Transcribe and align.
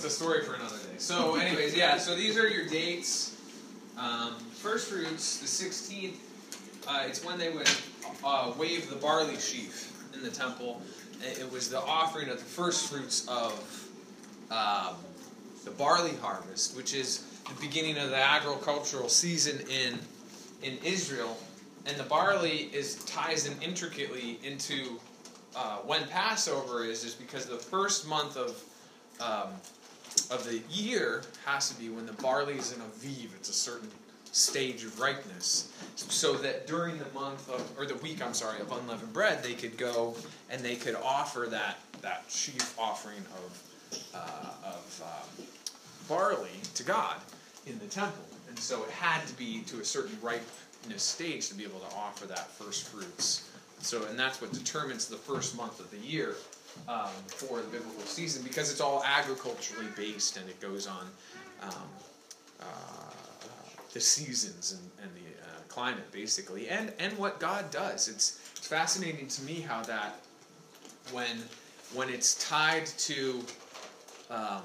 That's 0.00 0.14
a 0.14 0.16
story 0.16 0.42
for 0.42 0.54
another 0.54 0.78
day. 0.78 0.96
So, 0.96 1.34
anyways, 1.34 1.76
yeah. 1.76 1.98
So 1.98 2.14
these 2.14 2.38
are 2.38 2.48
your 2.48 2.66
dates. 2.66 3.36
Um, 3.98 4.32
first 4.54 4.88
fruits, 4.88 5.40
the 5.40 5.46
16th. 5.46 6.14
Uh, 6.88 7.04
it's 7.06 7.22
when 7.22 7.38
they 7.38 7.50
would 7.50 7.68
uh, 8.24 8.50
wave 8.56 8.88
the 8.88 8.96
barley 8.96 9.36
sheaf 9.36 9.92
in 10.14 10.22
the 10.22 10.30
temple. 10.30 10.80
It 11.22 11.52
was 11.52 11.68
the 11.68 11.82
offering 11.82 12.30
of 12.30 12.38
the 12.38 12.44
first 12.46 12.90
fruits 12.90 13.28
of 13.28 13.52
um, 14.50 14.94
the 15.66 15.70
barley 15.72 16.16
harvest, 16.22 16.74
which 16.78 16.94
is 16.94 17.26
the 17.46 17.60
beginning 17.60 17.98
of 17.98 18.08
the 18.08 18.16
agricultural 18.16 19.10
season 19.10 19.60
in 19.68 19.98
in 20.62 20.78
Israel. 20.82 21.36
And 21.84 21.94
the 21.98 22.04
barley 22.04 22.70
is 22.72 23.04
ties 23.04 23.46
in 23.46 23.60
intricately 23.60 24.38
into 24.42 24.98
uh, 25.54 25.76
when 25.84 26.06
Passover 26.06 26.84
is, 26.86 27.04
is 27.04 27.14
because 27.14 27.44
the 27.44 27.58
first 27.58 28.08
month 28.08 28.38
of 28.38 28.64
um, 29.20 29.50
of 30.30 30.44
the 30.44 30.62
year 30.70 31.22
has 31.44 31.68
to 31.70 31.78
be 31.78 31.88
when 31.88 32.06
the 32.06 32.12
barley 32.14 32.54
is 32.54 32.72
in 32.72 32.80
aviv. 32.80 33.34
It's 33.36 33.48
a 33.48 33.52
certain 33.52 33.88
stage 34.32 34.84
of 34.84 34.98
ripeness, 35.00 35.72
so 35.96 36.34
that 36.34 36.66
during 36.66 36.98
the 36.98 37.06
month 37.12 37.50
of 37.50 37.68
or 37.76 37.84
the 37.84 37.96
week, 37.96 38.24
I'm 38.24 38.34
sorry, 38.34 38.60
of 38.60 38.70
unleavened 38.70 39.12
bread, 39.12 39.42
they 39.42 39.54
could 39.54 39.76
go 39.76 40.14
and 40.48 40.62
they 40.62 40.76
could 40.76 40.94
offer 40.94 41.46
that 41.50 41.78
that 42.00 42.24
sheaf 42.28 42.78
offering 42.78 43.22
of 43.44 43.62
uh, 44.14 44.68
of 44.68 45.02
um, 45.04 45.46
barley 46.08 46.60
to 46.74 46.84
God 46.84 47.16
in 47.66 47.78
the 47.78 47.86
temple, 47.86 48.24
and 48.48 48.58
so 48.58 48.82
it 48.84 48.90
had 48.90 49.26
to 49.26 49.34
be 49.34 49.62
to 49.62 49.80
a 49.80 49.84
certain 49.84 50.16
ripeness 50.22 51.02
stage 51.02 51.48
to 51.48 51.54
be 51.54 51.64
able 51.64 51.80
to 51.80 51.96
offer 51.96 52.26
that 52.26 52.50
first 52.52 52.88
fruits. 52.88 53.50
So, 53.82 54.04
and 54.06 54.18
that's 54.18 54.40
what 54.42 54.52
determines 54.52 55.06
the 55.06 55.16
first 55.16 55.56
month 55.56 55.80
of 55.80 55.90
the 55.90 55.96
year 55.96 56.36
um, 56.88 57.10
for 57.26 57.58
the 57.60 57.68
biblical 57.68 58.02
season 58.04 58.42
because 58.42 58.70
it's 58.70 58.80
all 58.80 59.02
agriculturally 59.04 59.88
based 59.96 60.36
and 60.36 60.48
it 60.48 60.60
goes 60.60 60.86
on 60.86 61.06
um, 61.62 61.72
uh, 62.60 62.64
the 63.92 64.00
seasons 64.00 64.72
and, 64.72 65.06
and 65.06 65.10
the 65.14 65.42
uh, 65.42 65.60
climate 65.68 66.10
basically 66.12 66.68
and 66.68 66.92
and 66.98 67.16
what 67.18 67.40
God 67.40 67.70
does. 67.70 68.08
It's 68.08 68.40
it's 68.56 68.66
fascinating 68.66 69.28
to 69.28 69.42
me 69.42 69.60
how 69.60 69.82
that 69.82 70.20
when 71.12 71.42
when 71.94 72.08
it's 72.08 72.48
tied 72.48 72.86
to 72.86 73.40
um, 74.30 74.62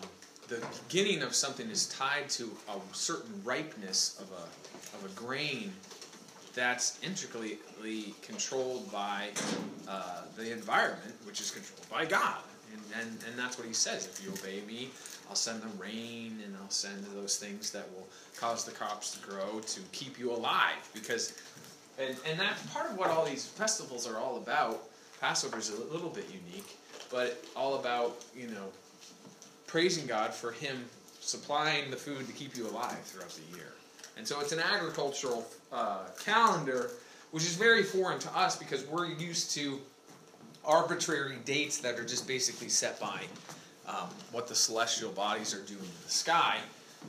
the 0.48 0.64
beginning 0.88 1.24
of 1.24 1.34
something 1.34 1.70
is 1.70 1.88
tied 1.88 2.30
to 2.30 2.52
a 2.70 2.96
certain 2.96 3.42
ripeness 3.44 4.20
of 4.20 4.32
a 4.32 4.98
of 4.98 5.12
a 5.12 5.16
grain 5.16 5.74
that's 6.56 7.00
intricately 7.04 7.60
controlled 8.22 8.90
by 8.92 9.28
uh, 9.88 10.22
the 10.38 10.52
environment, 10.52 11.14
which 11.26 11.42
is 11.42 11.52
controlled 11.52 11.90
by 11.90 12.06
God. 12.06 12.40
And, 12.72 12.82
and, 13.02 13.24
and 13.28 13.38
that's 13.40 13.58
what 13.58 13.68
he 13.68 13.74
says. 13.74 14.06
If 14.08 14.24
you 14.24 14.32
obey 14.32 14.66
me, 14.66 14.90
I'll 15.30 15.36
send 15.36 15.62
the 15.62 15.68
rain 15.78 16.40
and 16.46 16.56
I'll 16.62 16.70
send 16.70 17.04
those 17.14 17.38
things 17.38 17.72
that 17.72 17.88
will 17.94 18.08
cause 18.40 18.64
the 18.64 18.72
crops 18.72 19.12
to 19.18 19.28
grow 19.28 19.60
to 19.60 19.82
keep 19.92 20.18
you 20.18 20.32
alive. 20.32 20.90
Because, 20.94 21.34
and, 22.00 22.16
and 22.28 22.40
that's 22.40 22.66
part 22.74 22.90
of 22.90 22.98
what 22.98 23.10
all 23.10 23.26
these 23.26 23.46
festivals 23.46 24.08
are 24.08 24.18
all 24.18 24.38
about. 24.38 24.84
Passover 25.22 25.58
is 25.58 25.70
a 25.70 25.94
little 25.94 26.10
bit 26.10 26.26
unique, 26.28 26.78
but 27.12 27.44
all 27.56 27.76
about, 27.76 28.24
you 28.36 28.48
know, 28.48 28.68
praising 29.68 30.06
God 30.06 30.34
for 30.34 30.52
Him 30.52 30.86
supplying 31.20 31.90
the 31.90 31.98
food 31.98 32.28
to 32.28 32.34
keep 32.34 32.56
you 32.56 32.68
alive 32.68 33.00
throughout 33.04 33.30
the 33.30 33.58
year. 33.58 33.75
And 34.18 34.28
so 34.28 34.40
it's 34.40 34.52
an 34.52 34.60
agricultural 34.60 35.46
uh, 35.72 36.06
calendar, 36.24 36.92
which 37.32 37.44
is 37.44 37.56
very 37.56 37.84
foreign 37.84 38.20
to 38.20 38.38
us 38.38 38.56
because 38.56 38.86
we're 38.86 39.08
used 39.08 39.52
to 39.52 39.80
arbitrary 40.64 41.38
dates 41.46 41.78
that 41.80 42.00
are 42.00 42.06
just 42.06 42.28
basically 42.28 42.70
set 42.70 43.00
by 43.00 43.24
um, 43.88 44.10
what 44.32 44.48
the 44.48 44.56
celestial 44.56 45.12
bodies 45.12 45.54
are 45.54 45.62
doing 45.62 45.80
in 45.80 46.04
the 46.04 46.12
sky. 46.12 46.58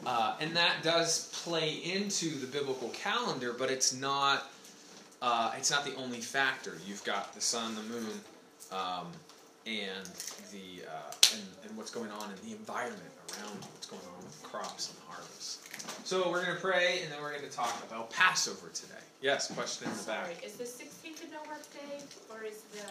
Uh, 0.04 0.36
and 0.40 0.54
that 0.54 0.82
does 0.82 1.28
play 1.32 1.74
into 1.84 2.30
the 2.38 2.46
biblical 2.46 2.88
calendar, 2.90 3.54
but 3.58 3.70
it's 3.70 3.94
not. 3.94 4.50
Uh, 5.22 5.50
it's 5.56 5.70
not 5.70 5.82
the 5.84 5.94
only 5.94 6.20
factor. 6.20 6.76
You've 6.86 7.02
got 7.02 7.34
the 7.34 7.40
sun, 7.40 7.74
the 7.74 7.82
moon, 7.84 8.20
um, 8.70 9.06
and 9.66 10.06
the 10.52 10.86
uh, 10.86 11.34
and, 11.34 11.42
and 11.66 11.76
what's 11.76 11.90
going 11.90 12.10
on 12.10 12.30
in 12.30 12.48
the 12.48 12.56
environment 12.56 13.02
around 13.34 13.58
what's 13.74 13.86
going 13.86 14.02
on 14.16 14.24
with 14.24 14.40
crops 14.42 14.90
and 14.90 14.98
the 14.98 15.06
harvest. 15.10 15.66
So 16.06 16.30
we're 16.30 16.44
going 16.44 16.54
to 16.54 16.62
pray, 16.62 17.00
and 17.02 17.12
then 17.12 17.20
we're 17.20 17.36
going 17.36 17.48
to 17.48 17.54
talk 17.54 17.74
about 17.88 18.10
Passover 18.10 18.68
today. 18.72 18.94
Yes, 19.20 19.50
question 19.50 19.88
in 19.88 19.96
the 19.96 20.04
back. 20.04 20.26
Sorry, 20.26 20.36
is 20.44 20.56
the 20.56 20.64
16th 20.64 21.26
a 21.26 21.32
no 21.32 21.38
work 21.50 21.66
day, 21.72 22.02
or 22.30 22.44
is 22.44 22.62
the 22.72 22.82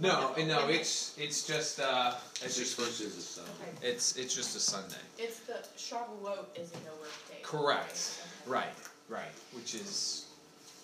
no, 0.00 0.32
no, 0.36 0.44
no 0.46 0.68
it's 0.68 1.14
it's 1.18 1.46
just 1.46 1.80
uh, 1.80 2.14
it's 2.42 2.56
just 2.56 2.76
first 2.78 3.00
is 3.00 3.16
a 3.16 3.20
Sunday. 3.20 3.50
okay. 3.78 3.88
it's 3.88 4.16
it's 4.16 4.34
just 4.34 4.56
a 4.56 4.60
Sunday. 4.60 5.02
It's 5.18 5.40
the 5.40 5.58
Shavuot 5.76 6.46
is 6.56 6.70
a 6.72 6.78
no 6.86 6.92
work 7.00 7.28
day. 7.28 7.38
Correct. 7.42 8.20
Okay. 8.20 8.50
Right, 8.50 8.74
right. 9.08 9.32
Which 9.52 9.74
is 9.74 10.26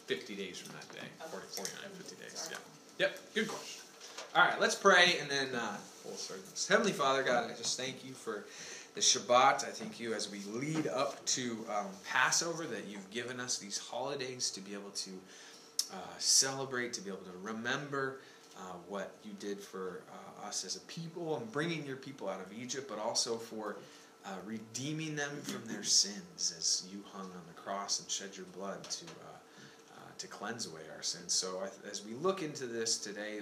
50 0.06 0.36
days 0.36 0.58
from 0.58 0.74
that 0.74 0.88
day. 0.92 1.08
Okay. 1.20 1.46
49, 1.56 1.90
50 1.96 2.16
days. 2.22 2.32
Sorry. 2.32 2.56
Yeah. 2.98 3.06
Yep. 3.06 3.18
Good 3.34 3.48
question. 3.48 3.77
All 4.38 4.44
right, 4.44 4.60
let's 4.60 4.76
pray 4.76 5.16
and 5.20 5.28
then 5.28 5.48
uh, 5.52 5.74
full 6.04 6.14
service. 6.14 6.68
Heavenly 6.68 6.92
Father, 6.92 7.24
God, 7.24 7.50
I 7.50 7.56
just 7.56 7.76
thank 7.76 8.04
you 8.04 8.12
for 8.12 8.44
the 8.94 9.00
Shabbat. 9.00 9.64
I 9.64 9.70
thank 9.72 9.98
you 9.98 10.14
as 10.14 10.30
we 10.30 10.38
lead 10.52 10.86
up 10.86 11.24
to 11.26 11.56
um, 11.68 11.86
Passover 12.08 12.64
that 12.66 12.86
you've 12.86 13.10
given 13.10 13.40
us 13.40 13.58
these 13.58 13.78
holidays 13.78 14.52
to 14.52 14.60
be 14.60 14.74
able 14.74 14.90
to 14.90 15.10
uh, 15.92 15.96
celebrate, 16.18 16.92
to 16.92 17.00
be 17.00 17.10
able 17.10 17.18
to 17.22 17.36
remember 17.42 18.20
uh, 18.56 18.74
what 18.86 19.10
you 19.24 19.32
did 19.40 19.58
for 19.58 20.02
uh, 20.12 20.46
us 20.46 20.64
as 20.64 20.76
a 20.76 20.80
people 20.82 21.36
and 21.38 21.50
bringing 21.50 21.84
your 21.84 21.96
people 21.96 22.28
out 22.28 22.40
of 22.40 22.46
Egypt, 22.56 22.88
but 22.88 23.00
also 23.00 23.38
for 23.38 23.74
uh, 24.24 24.30
redeeming 24.46 25.16
them 25.16 25.30
from 25.42 25.64
their 25.66 25.82
sins 25.82 26.54
as 26.56 26.86
you 26.92 27.02
hung 27.12 27.24
on 27.24 27.42
the 27.48 27.60
cross 27.60 27.98
and 27.98 28.08
shed 28.08 28.36
your 28.36 28.46
blood 28.56 28.84
to 28.84 29.04
uh, 29.04 29.27
to 30.18 30.26
cleanse 30.26 30.66
away 30.66 30.82
our 30.94 31.02
sins. 31.02 31.32
So 31.32 31.62
as 31.90 32.04
we 32.04 32.14
look 32.14 32.42
into 32.42 32.66
this 32.66 32.98
today, 32.98 33.40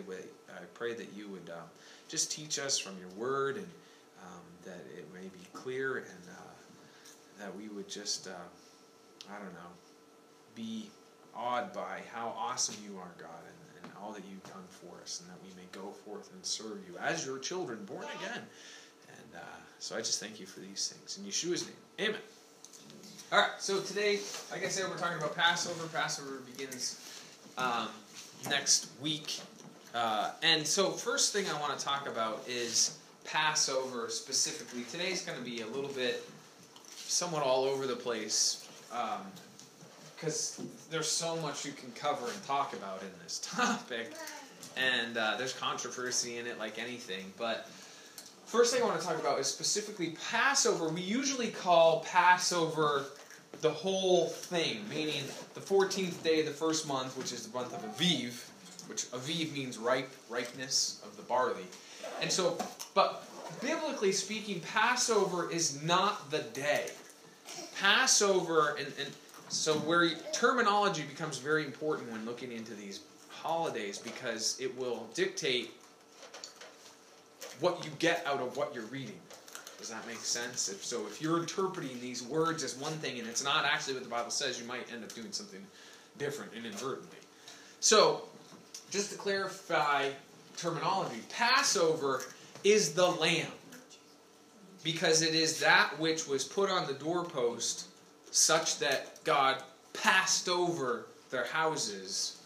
I 0.49 0.65
pray 0.75 0.95
that 0.95 1.09
you 1.17 1.29
would 1.29 1.51
um, 1.51 1.65
just 2.09 2.31
teach 2.31 2.59
us 2.59 2.79
from 2.79 2.97
your 2.99 3.09
word 3.11 3.57
and 3.57 3.67
um, 4.23 4.43
that 4.65 4.85
it 4.97 5.07
may 5.15 5.29
be 5.29 5.47
clear 5.53 5.99
and 5.99 6.25
uh, 6.31 7.41
that 7.41 7.55
we 7.57 7.69
would 7.69 7.89
just, 7.89 8.29
uh, 8.29 9.31
I 9.31 9.39
don't 9.39 9.53
know, 9.55 9.73
be 10.55 10.89
awed 11.35 11.73
by 11.73 12.01
how 12.13 12.35
awesome 12.37 12.77
you 12.85 12.97
are, 12.99 13.13
God, 13.19 13.43
and, 13.47 13.85
and 13.85 13.93
all 14.01 14.13
that 14.13 14.23
you've 14.31 14.45
done 14.45 14.65
for 14.69 15.01
us, 15.03 15.21
and 15.21 15.31
that 15.31 15.43
we 15.43 15.51
may 15.61 15.69
go 15.73 15.91
forth 15.91 16.31
and 16.33 16.45
serve 16.45 16.79
you 16.89 16.97
as 16.99 17.27
your 17.27 17.39
children, 17.39 17.85
born 17.85 18.07
again. 18.23 18.43
And 19.09 19.37
uh, 19.37 19.59
so 19.79 19.97
I 19.97 19.99
just 19.99 20.21
thank 20.21 20.41
you 20.41 20.47
for 20.47 20.61
these 20.61 20.89
things. 20.89 21.19
In 21.19 21.31
Yeshua's 21.31 21.67
name, 21.67 22.09
amen. 22.09 22.21
All 23.33 23.41
right, 23.41 23.51
so 23.59 23.81
today, 23.81 24.21
like 24.53 24.65
I 24.65 24.69
said, 24.69 24.89
we're 24.89 24.99
talking 24.99 25.19
about 25.19 25.35
Passover. 25.35 25.89
Passover 25.89 26.43
begins 26.47 27.01
um, 27.59 27.89
next 28.49 28.89
week. 29.03 29.41
Uh, 29.93 30.31
and 30.45 30.65
so, 30.65 30.91
first 30.91 31.33
thing 31.33 31.45
I 31.49 31.61
want 31.61 31.77
to 31.77 31.85
talk 31.85 32.07
about 32.07 32.45
is 32.47 32.99
Passover 33.25 34.09
specifically. 34.11 34.85
Today's 34.93 35.23
going 35.23 35.37
to 35.37 35.45
be 35.45 35.63
a 35.63 35.67
little 35.67 35.91
bit 35.91 36.25
somewhat 36.95 37.43
all 37.43 37.65
over 37.65 37.89
the 37.89 37.97
place 37.97 38.69
because 40.15 40.63
there's 40.89 41.09
so 41.09 41.35
much 41.39 41.67
you 41.67 41.73
can 41.73 41.91
cover 41.93 42.27
and 42.27 42.45
talk 42.45 42.75
about 42.75 43.03
in 43.03 43.11
this 43.25 43.41
topic. 43.45 44.13
And 44.77 45.17
uh, 45.17 45.35
there's 45.37 45.53
controversy 45.53 46.39
in 46.39 46.47
it, 46.47 46.61
like 46.61 46.79
anything. 46.79 47.33
But 47.37 47.69
first 48.57 48.73
thing 48.73 48.83
I 48.83 48.87
want 48.87 48.99
to 48.99 49.07
talk 49.07 49.21
about 49.21 49.39
is 49.39 49.47
specifically 49.47 50.17
Passover. 50.31 50.89
We 50.89 51.03
usually 51.03 51.49
call 51.49 52.01
Passover 52.11 53.05
the 53.61 53.71
whole 53.71 54.29
thing, 54.29 54.89
meaning 54.89 55.25
the 55.53 55.61
14th 55.61 56.23
day 56.23 56.41
of 56.41 56.47
the 56.47 56.53
first 56.53 56.89
month, 56.89 57.19
which 57.19 57.33
is 57.33 57.47
the 57.47 57.55
month 57.55 57.75
of 57.75 57.83
Aviv, 57.85 58.49
which 58.89 59.11
Aviv 59.11 59.53
means 59.53 59.77
ripe, 59.77 60.09
ripeness 60.31 61.03
of 61.05 61.15
the 61.19 61.23
barley. 61.25 61.67
And 62.23 62.33
so, 62.33 62.57
but 62.95 63.29
biblically 63.61 64.13
speaking, 64.13 64.61
Passover 64.61 65.51
is 65.51 65.83
not 65.83 66.31
the 66.31 66.41
day. 66.55 66.87
Passover, 67.79 68.77
and, 68.79 68.87
and 68.99 69.11
so 69.51 69.75
where 69.81 70.09
terminology 70.33 71.03
becomes 71.03 71.37
very 71.37 71.67
important 71.67 72.11
when 72.11 72.25
looking 72.25 72.53
into 72.53 72.73
these 72.73 73.01
holidays 73.29 73.99
because 73.99 74.59
it 74.59 74.75
will 74.79 75.07
dictate 75.13 75.73
what 77.61 77.85
you 77.85 77.91
get 77.99 78.25
out 78.27 78.41
of 78.41 78.57
what 78.57 78.75
you're 78.75 78.85
reading. 78.85 79.19
Does 79.79 79.91
that 79.91 80.07
make 80.07 80.19
sense? 80.19 80.69
If 80.69 80.85
so, 80.85 81.07
if 81.07 81.21
you're 81.21 81.39
interpreting 81.39 82.01
these 82.01 82.23
words 82.23 82.63
as 82.63 82.77
one 82.77 82.93
thing 82.95 83.19
and 83.19 83.29
it's 83.29 83.45
not 83.45 83.65
actually 83.65 83.95
what 83.95 84.05
the 84.05 84.09
Bible 84.09 84.31
says, 84.31 84.61
you 84.61 84.67
might 84.67 84.91
end 84.93 85.05
up 85.05 85.15
doing 85.15 85.33
something 85.33 85.65
different 86.19 86.53
inadvertently. 86.55 87.19
So, 87.81 88.23
just 88.91 89.13
to 89.13 89.19
clarify 89.19 90.11
terminology, 90.57 91.21
Passover 91.29 92.23
is 92.65 92.95
the 92.95 93.07
lamb 93.07 93.53
because 94.83 95.23
it 95.23 95.35
is 95.35 95.61
that 95.61 95.99
which 95.99 96.27
was 96.27 96.45
put 96.45 96.71
on 96.71 96.87
the 96.87 96.95
doorpost 96.95 97.89
such 98.31 98.79
that 98.79 99.23
God 99.25 99.63
passed 99.93 100.49
over 100.49 101.07
their 101.31 101.45
houses 101.45 102.41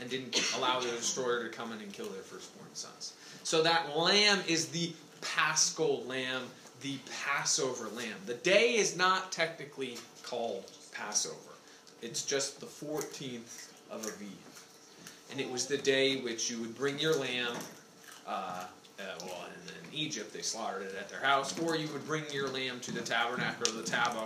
and 0.00 0.10
didn't 0.10 0.36
allow 0.56 0.80
the 0.80 0.88
destroyer 0.88 1.44
to 1.44 1.48
come 1.48 1.72
in 1.72 1.80
and 1.80 1.92
kill 1.92 2.06
their 2.06 2.22
firstborn 2.22 2.68
sons. 2.74 3.14
So 3.46 3.62
that 3.62 3.96
lamb 3.96 4.40
is 4.48 4.66
the 4.70 4.92
paschal 5.20 6.02
lamb, 6.08 6.42
the 6.80 6.98
Passover 7.24 7.88
lamb. 7.90 8.16
The 8.26 8.34
day 8.34 8.74
is 8.74 8.96
not 8.96 9.30
technically 9.30 9.98
called 10.24 10.68
Passover, 10.90 11.54
it's 12.02 12.24
just 12.24 12.58
the 12.58 12.66
14th 12.66 13.68
of 13.88 14.02
Aviv. 14.02 15.30
And 15.30 15.40
it 15.40 15.48
was 15.48 15.66
the 15.66 15.78
day 15.78 16.16
which 16.22 16.50
you 16.50 16.58
would 16.58 16.76
bring 16.76 16.98
your 16.98 17.14
lamb. 17.14 17.54
Uh, 18.26 18.64
uh, 18.98 19.02
well, 19.20 19.44
in, 19.46 19.68
in 19.68 19.94
Egypt, 19.96 20.32
they 20.32 20.42
slaughtered 20.42 20.82
it 20.82 20.96
at 20.98 21.08
their 21.08 21.20
house, 21.20 21.56
or 21.60 21.76
you 21.76 21.86
would 21.92 22.04
bring 22.04 22.24
your 22.32 22.48
lamb 22.48 22.80
to 22.80 22.90
the 22.90 23.00
tabernacle 23.00 23.72
or 23.72 23.80
the 23.80 23.86
tab- 23.88 24.16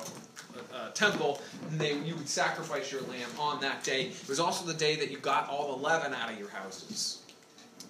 uh, 0.73 0.91
temple, 0.93 1.43
and 1.71 1.79
they, 1.79 1.93
you 1.99 2.15
would 2.15 2.29
sacrifice 2.29 2.91
your 2.91 3.03
lamb 3.03 3.29
on 3.39 3.61
that 3.61 3.85
day. 3.85 4.07
It 4.07 4.29
was 4.31 4.41
also 4.41 4.65
the 4.65 4.73
day 4.73 4.97
that 4.97 5.11
you 5.11 5.19
got 5.19 5.47
all 5.51 5.77
the 5.77 5.83
leaven 5.83 6.15
out 6.15 6.33
of 6.33 6.39
your 6.39 6.49
houses. 6.49 7.20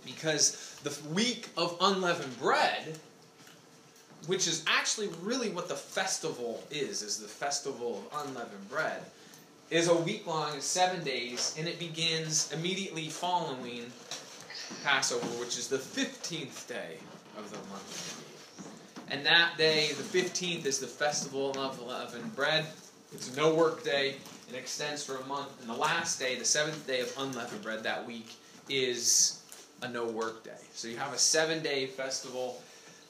Because 0.04 0.78
the 0.82 0.96
week 1.12 1.48
of 1.56 1.76
unleavened 1.80 2.38
bread, 2.38 2.98
which 4.26 4.46
is 4.46 4.64
actually 4.66 5.08
really 5.22 5.50
what 5.50 5.68
the 5.68 5.74
festival 5.74 6.62
is, 6.70 7.02
is 7.02 7.18
the 7.18 7.28
festival 7.28 8.04
of 8.12 8.26
unleavened 8.26 8.68
bread, 8.68 9.02
is 9.70 9.88
a 9.88 9.94
week 9.94 10.26
long, 10.26 10.60
seven 10.60 11.02
days, 11.04 11.54
and 11.58 11.68
it 11.68 11.78
begins 11.78 12.52
immediately 12.52 13.08
following 13.08 13.86
Passover, 14.82 15.26
which 15.38 15.58
is 15.58 15.68
the 15.68 15.76
15th 15.76 16.66
day 16.66 16.96
of 17.38 17.50
the 17.50 17.56
month. 17.68 18.26
And 19.10 19.24
that 19.26 19.56
day, 19.58 19.88
the 19.92 20.02
15th, 20.02 20.66
is 20.66 20.78
the 20.78 20.86
festival 20.86 21.50
of 21.58 21.80
unleavened 21.80 22.34
bread. 22.36 22.66
It's 23.12 23.36
no 23.36 23.54
work 23.54 23.82
day. 23.84 24.16
It 24.48 24.54
extends 24.54 25.02
for 25.04 25.16
a 25.16 25.26
month. 25.26 25.60
And 25.60 25.68
the 25.68 25.74
last 25.74 26.18
day, 26.18 26.36
the 26.36 26.44
seventh 26.44 26.86
day 26.86 27.00
of 27.00 27.12
unleavened 27.18 27.62
bread 27.62 27.82
that 27.82 28.06
week, 28.06 28.34
is 28.68 29.39
a 29.82 29.88
no 29.88 30.06
work 30.06 30.44
day. 30.44 30.50
So 30.74 30.88
you 30.88 30.96
have 30.96 31.12
a 31.12 31.18
seven 31.18 31.62
day 31.62 31.86
festival. 31.86 32.62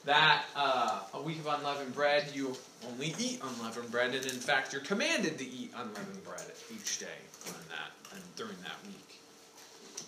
That 0.07 0.45
uh, 0.57 1.01
a 1.13 1.21
week 1.21 1.41
of 1.41 1.47
unleavened 1.47 1.95
bread, 1.95 2.31
you 2.35 2.57
only 2.91 3.15
eat 3.19 3.41
unleavened 3.43 3.91
bread, 3.91 4.15
and 4.15 4.25
in 4.25 4.31
fact, 4.31 4.73
you're 4.73 4.81
commanded 4.81 5.37
to 5.39 5.45
eat 5.45 5.73
unleavened 5.77 6.25
bread 6.25 6.41
each 6.75 6.99
day 6.99 7.07
on 7.49 7.55
that 7.69 8.15
and 8.15 8.23
during 8.37 8.57
that 8.63 8.77
week. 8.87 9.21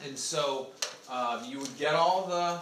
And 0.07 0.19
so 0.19 0.69
uh, 1.11 1.45
you 1.47 1.59
would 1.59 1.77
get 1.79 1.95
all 1.95 2.27
the 2.27 2.59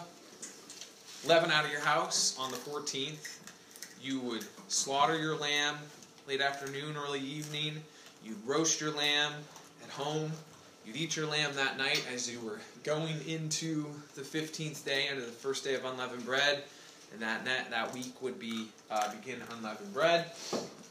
leaven 1.29 1.51
out 1.51 1.65
of 1.65 1.71
your 1.71 1.81
house 1.81 2.37
on 2.39 2.51
the 2.51 2.57
14th. 2.57 3.39
You 4.03 4.21
would 4.21 4.45
slaughter 4.69 5.19
your 5.19 5.37
lamb 5.37 5.77
late 6.27 6.41
afternoon, 6.41 6.97
early 6.97 7.21
evening. 7.21 7.81
You'd 8.25 8.45
roast 8.47 8.81
your 8.81 8.91
lamb 8.93 9.33
at 9.85 9.91
home. 9.91 10.33
You'd 10.85 10.97
eat 10.97 11.17
your 11.17 11.27
lamb 11.27 11.55
that 11.55 11.77
night 11.77 12.05
as 12.13 12.31
you 12.31 12.41
were 12.41 12.61
going 12.85 13.17
into 13.27 13.87
the 14.15 14.23
15th 14.23 14.85
day, 14.85 15.09
into 15.09 15.23
the 15.23 15.29
first 15.29 15.65
day 15.65 15.75
of 15.75 15.85
unleavened 15.85 16.25
bread. 16.25 16.65
And 17.13 17.21
that 17.21 17.45
that, 17.45 17.71
that 17.71 17.93
week 17.93 18.21
would 18.23 18.39
be 18.39 18.69
uh, 18.91 19.13
begin 19.15 19.41
unleavened 19.57 19.93
bread. 19.93 20.31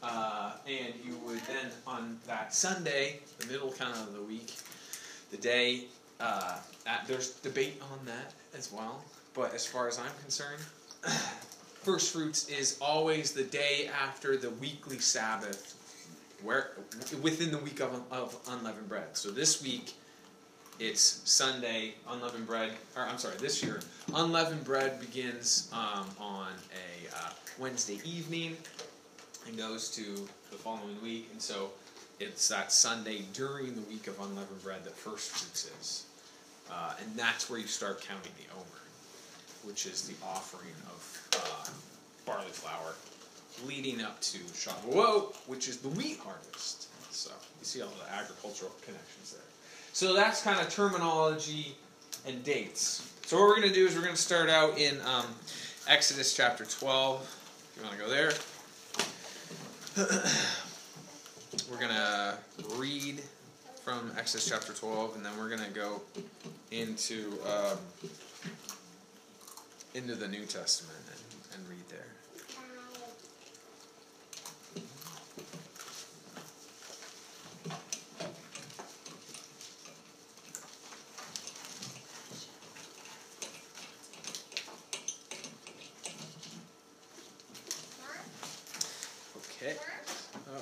Uh, 0.01 0.53
and 0.68 0.94
you 1.03 1.15
would 1.25 1.39
then, 1.41 1.71
on 1.86 2.18
that 2.27 2.53
Sunday, 2.53 3.19
the 3.39 3.47
middle 3.47 3.71
kind 3.71 3.94
of 3.94 4.13
the 4.13 4.21
week, 4.21 4.53
the 5.31 5.38
day, 5.38 5.86
uh, 6.19 6.57
at, 6.86 7.06
there's 7.07 7.31
debate 7.31 7.81
on 7.91 8.06
that 8.06 8.33
as 8.57 8.71
well. 8.71 9.03
But 9.33 9.53
as 9.53 9.65
far 9.65 9.88
as 9.88 10.00
I'm 10.00 10.12
concerned, 10.21 10.62
first 11.83 12.13
fruits 12.13 12.47
is 12.50 12.77
always 12.81 13.31
the 13.31 13.44
day 13.44 13.89
after 14.01 14.38
the 14.38 14.50
weekly 14.51 15.00
Sabbath, 15.00 15.75
where 16.44 16.71
within 17.21 17.51
the 17.51 17.57
week 17.57 17.80
of, 17.80 18.01
of 18.12 18.38
unleavened 18.50 18.89
bread. 18.89 19.18
So 19.18 19.31
this 19.31 19.62
week, 19.62 19.94
it's 20.80 21.21
Sunday 21.25 21.95
unleavened 22.09 22.47
bread. 22.47 22.71
Or 22.95 23.03
I'm 23.03 23.18
sorry, 23.18 23.36
this 23.38 23.62
year 23.63 23.81
unleavened 24.13 24.63
bread 24.63 25.00
begins 25.00 25.69
um, 25.74 26.07
on 26.19 26.47
a 26.71 27.15
uh, 27.15 27.30
Wednesday 27.57 28.00
evening 28.06 28.56
and 29.47 29.57
goes 29.57 29.89
to 29.91 30.27
the 30.51 30.57
following 30.57 31.01
week, 31.01 31.30
and 31.31 31.41
so 31.41 31.71
it's 32.19 32.47
that 32.50 32.71
Sunday 32.71 33.24
during 33.33 33.75
the 33.75 33.81
week 33.81 34.07
of 34.07 34.19
unleavened 34.19 34.63
bread 34.63 34.83
that 34.83 34.95
first 34.95 35.31
fruits 35.31 35.71
is, 35.80 36.06
uh, 36.71 36.94
and 37.01 37.15
that's 37.15 37.50
where 37.50 37.59
you 37.59 37.68
start 37.68 38.01
counting 38.01 38.31
the 38.38 38.53
omer 38.53 38.80
which 39.63 39.86
is 39.86 40.07
the 40.07 40.15
offering 40.25 40.74
of 40.88 41.30
uh, 41.36 41.69
barley 42.25 42.51
flour, 42.51 42.94
leading 43.68 44.02
up 44.02 44.20
to 44.22 44.38
Shavuot, 44.40 45.36
which 45.48 45.68
is 45.68 45.78
the 45.78 45.90
wheat 45.90 46.20
harvest. 46.20 46.88
So 47.14 47.32
you 47.32 47.66
see 47.66 47.82
all 47.82 47.90
the 48.06 48.14
agricultural 48.14 48.72
connections 48.86 49.34
there. 49.34 49.42
So 49.94 50.14
that's 50.14 50.42
kind 50.42 50.60
of 50.60 50.70
terminology 50.70 51.76
and 52.26 52.44
dates. 52.44 53.14
So 53.26 53.38
what 53.38 53.48
we're 53.48 53.56
going 53.58 53.70
to 53.70 53.74
do 53.74 53.86
is 53.86 53.96
we're 53.96 54.04
going 54.04 54.16
to 54.16 54.22
start 54.22 54.50
out 54.50 54.78
in 54.78 54.98
um, 55.02 55.26
Exodus 55.88 56.36
chapter 56.36 56.66
12. 56.66 57.22
If 57.22 57.78
you 57.78 57.84
want 57.84 57.98
to 57.98 58.04
go 58.04 58.10
there. 58.10 58.32
we're 61.70 61.78
going 61.78 61.90
to 61.90 62.38
read 62.78 63.22
from 63.84 64.12
Exodus 64.18 64.48
chapter 64.48 64.74
12, 64.74 65.16
and 65.16 65.26
then 65.26 65.32
we're 65.38 65.50
going 65.50 65.64
to 65.64 65.72
go 65.72 66.02
into 66.72 67.34
um, 67.46 67.78
into 69.96 70.16
the 70.16 70.28
New 70.28 70.46
Testament 70.46 71.00
and, 71.12 71.60
and 71.60 71.70
read 71.70 71.90
there. 71.90 72.06
Okay. 89.62 89.76
Oh. 90.48 90.62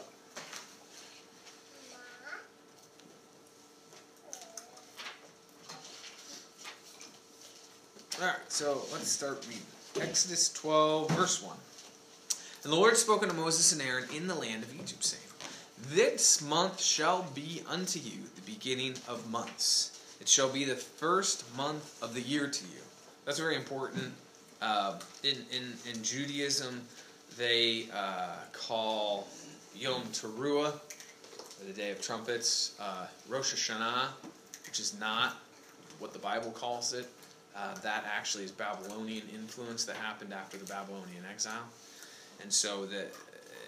Alright, 8.19 8.35
so 8.47 8.81
start 9.07 9.45
reading. 9.47 9.63
Exodus 10.01 10.51
12, 10.53 11.09
verse 11.11 11.41
1. 11.41 11.55
And 12.63 12.73
the 12.73 12.75
Lord 12.75 12.97
spoke 12.97 13.23
unto 13.23 13.35
Moses 13.35 13.71
and 13.71 13.81
Aaron 13.81 14.05
in 14.15 14.27
the 14.27 14.35
land 14.35 14.63
of 14.63 14.73
Egypt, 14.75 15.03
saying, 15.03 15.23
This 15.89 16.41
month 16.41 16.81
shall 16.81 17.23
be 17.33 17.61
unto 17.67 17.99
you 17.99 18.23
the 18.35 18.41
beginning 18.41 18.95
of 19.07 19.29
months. 19.31 19.99
It 20.19 20.27
shall 20.27 20.49
be 20.49 20.65
the 20.65 20.75
first 20.75 21.45
month 21.55 22.01
of 22.03 22.13
the 22.13 22.21
year 22.21 22.47
to 22.47 22.63
you. 22.65 22.81
That's 23.25 23.39
very 23.39 23.55
important. 23.55 24.13
Uh, 24.61 24.99
in, 25.23 25.37
in, 25.51 25.73
in 25.91 26.03
Judaism, 26.03 26.81
they 27.37 27.85
uh, 27.95 28.35
call 28.51 29.27
Yom 29.75 30.01
Teruah, 30.11 30.73
the 31.65 31.73
Day 31.73 31.91
of 31.91 32.01
Trumpets, 32.01 32.75
uh, 32.79 33.07
Rosh 33.29 33.53
Hashanah, 33.53 34.07
which 34.65 34.79
is 34.79 34.99
not 34.99 35.37
what 35.99 36.13
the 36.13 36.19
Bible 36.19 36.51
calls 36.51 36.93
it. 36.93 37.07
Uh, 37.57 37.73
that 37.81 38.05
actually 38.15 38.43
is 38.43 38.51
Babylonian 38.51 39.23
influence 39.33 39.83
that 39.85 39.95
happened 39.95 40.31
after 40.31 40.57
the 40.57 40.65
Babylonian 40.65 41.23
exile, 41.29 41.65
and 42.41 42.53
so 42.53 42.85
the 42.85 43.07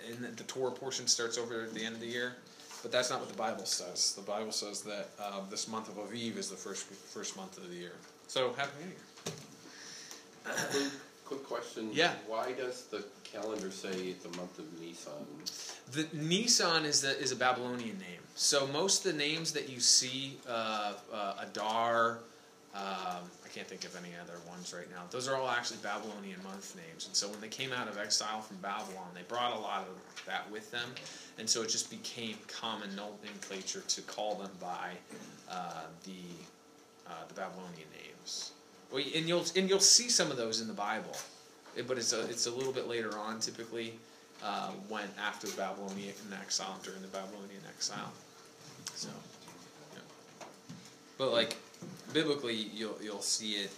in 0.09 0.21
the, 0.35 0.43
Torah 0.43 0.71
portion 0.71 1.07
starts 1.07 1.37
over 1.37 1.61
at 1.63 1.73
the 1.73 1.83
end 1.83 1.95
of 1.95 2.01
the 2.01 2.07
year, 2.07 2.35
but 2.81 2.91
that's 2.91 3.09
not 3.09 3.19
what 3.19 3.29
the 3.29 3.37
Bible 3.37 3.65
says. 3.65 4.13
The 4.15 4.21
Bible 4.21 4.51
says 4.51 4.81
that 4.83 5.09
uh, 5.19 5.41
this 5.49 5.67
month 5.67 5.89
of 5.89 5.95
Aviv 5.95 6.37
is 6.37 6.49
the 6.49 6.55
first 6.55 6.85
first 6.85 7.35
month 7.35 7.57
of 7.57 7.69
the 7.69 7.75
year. 7.75 7.93
So 8.27 8.53
happy 8.53 8.71
New 8.81 8.89
Year. 8.89 10.61
quick, 10.71 10.91
quick 11.25 11.43
question. 11.43 11.89
Yeah. 11.91 12.13
Why 12.27 12.51
does 12.53 12.83
the 12.85 13.03
calendar 13.23 13.71
say 13.71 14.13
the 14.13 14.29
month 14.37 14.59
of 14.59 14.65
Nisan? 14.79 15.13
The 15.91 16.07
Nisan 16.15 16.85
is 16.85 17.01
the 17.01 17.19
is 17.19 17.31
a 17.31 17.35
Babylonian 17.35 17.97
name. 17.97 18.21
So 18.35 18.67
most 18.67 19.05
of 19.05 19.11
the 19.11 19.17
names 19.17 19.51
that 19.53 19.69
you 19.69 19.79
see, 19.79 20.37
uh, 20.47 20.93
uh, 21.13 21.33
Adar. 21.41 22.19
Um, 22.75 23.25
can't 23.59 23.67
think 23.67 23.83
of 23.83 23.93
any 23.97 24.13
other 24.23 24.39
ones 24.47 24.73
right 24.73 24.89
now. 24.89 25.03
Those 25.11 25.27
are 25.27 25.35
all 25.35 25.49
actually 25.49 25.79
Babylonian 25.83 26.41
month 26.43 26.77
names. 26.77 27.07
And 27.07 27.15
so 27.15 27.27
when 27.27 27.41
they 27.41 27.49
came 27.49 27.73
out 27.73 27.89
of 27.89 27.97
exile 27.97 28.39
from 28.39 28.55
Babylon, 28.57 29.09
they 29.13 29.23
brought 29.27 29.53
a 29.53 29.59
lot 29.59 29.81
of 29.81 30.25
that 30.25 30.49
with 30.49 30.71
them. 30.71 30.87
And 31.37 31.49
so 31.49 31.61
it 31.61 31.67
just 31.67 31.91
became 31.91 32.37
common 32.47 32.95
nomenclature 32.95 33.81
to 33.85 34.01
call 34.03 34.35
them 34.35 34.51
by 34.61 34.91
uh, 35.51 35.83
the 36.05 36.23
uh, 37.05 37.11
the 37.27 37.33
Babylonian 37.33 37.89
names. 38.01 38.51
And 38.93 39.27
you'll 39.27 39.45
and 39.57 39.69
you'll 39.69 39.81
see 39.81 40.07
some 40.07 40.31
of 40.31 40.37
those 40.37 40.61
in 40.61 40.67
the 40.67 40.73
Bible, 40.73 41.17
but 41.85 41.97
it's 41.97 42.13
a 42.13 42.21
it's 42.29 42.47
a 42.47 42.51
little 42.51 42.73
bit 42.73 42.87
later 42.87 43.17
on, 43.17 43.41
typically, 43.41 43.93
uh, 44.41 44.71
when 44.87 45.03
after 45.21 45.47
the 45.47 45.57
Babylonian 45.57 46.13
exile, 46.41 46.79
during 46.81 47.01
the 47.01 47.09
Babylonian 47.09 47.61
exile. 47.75 48.11
So, 48.95 49.09
yeah. 49.93 50.45
but 51.17 51.33
like 51.33 51.57
biblically, 52.13 52.55
you'll 52.55 52.97
you'll 53.01 53.21
see 53.21 53.53
it 53.53 53.71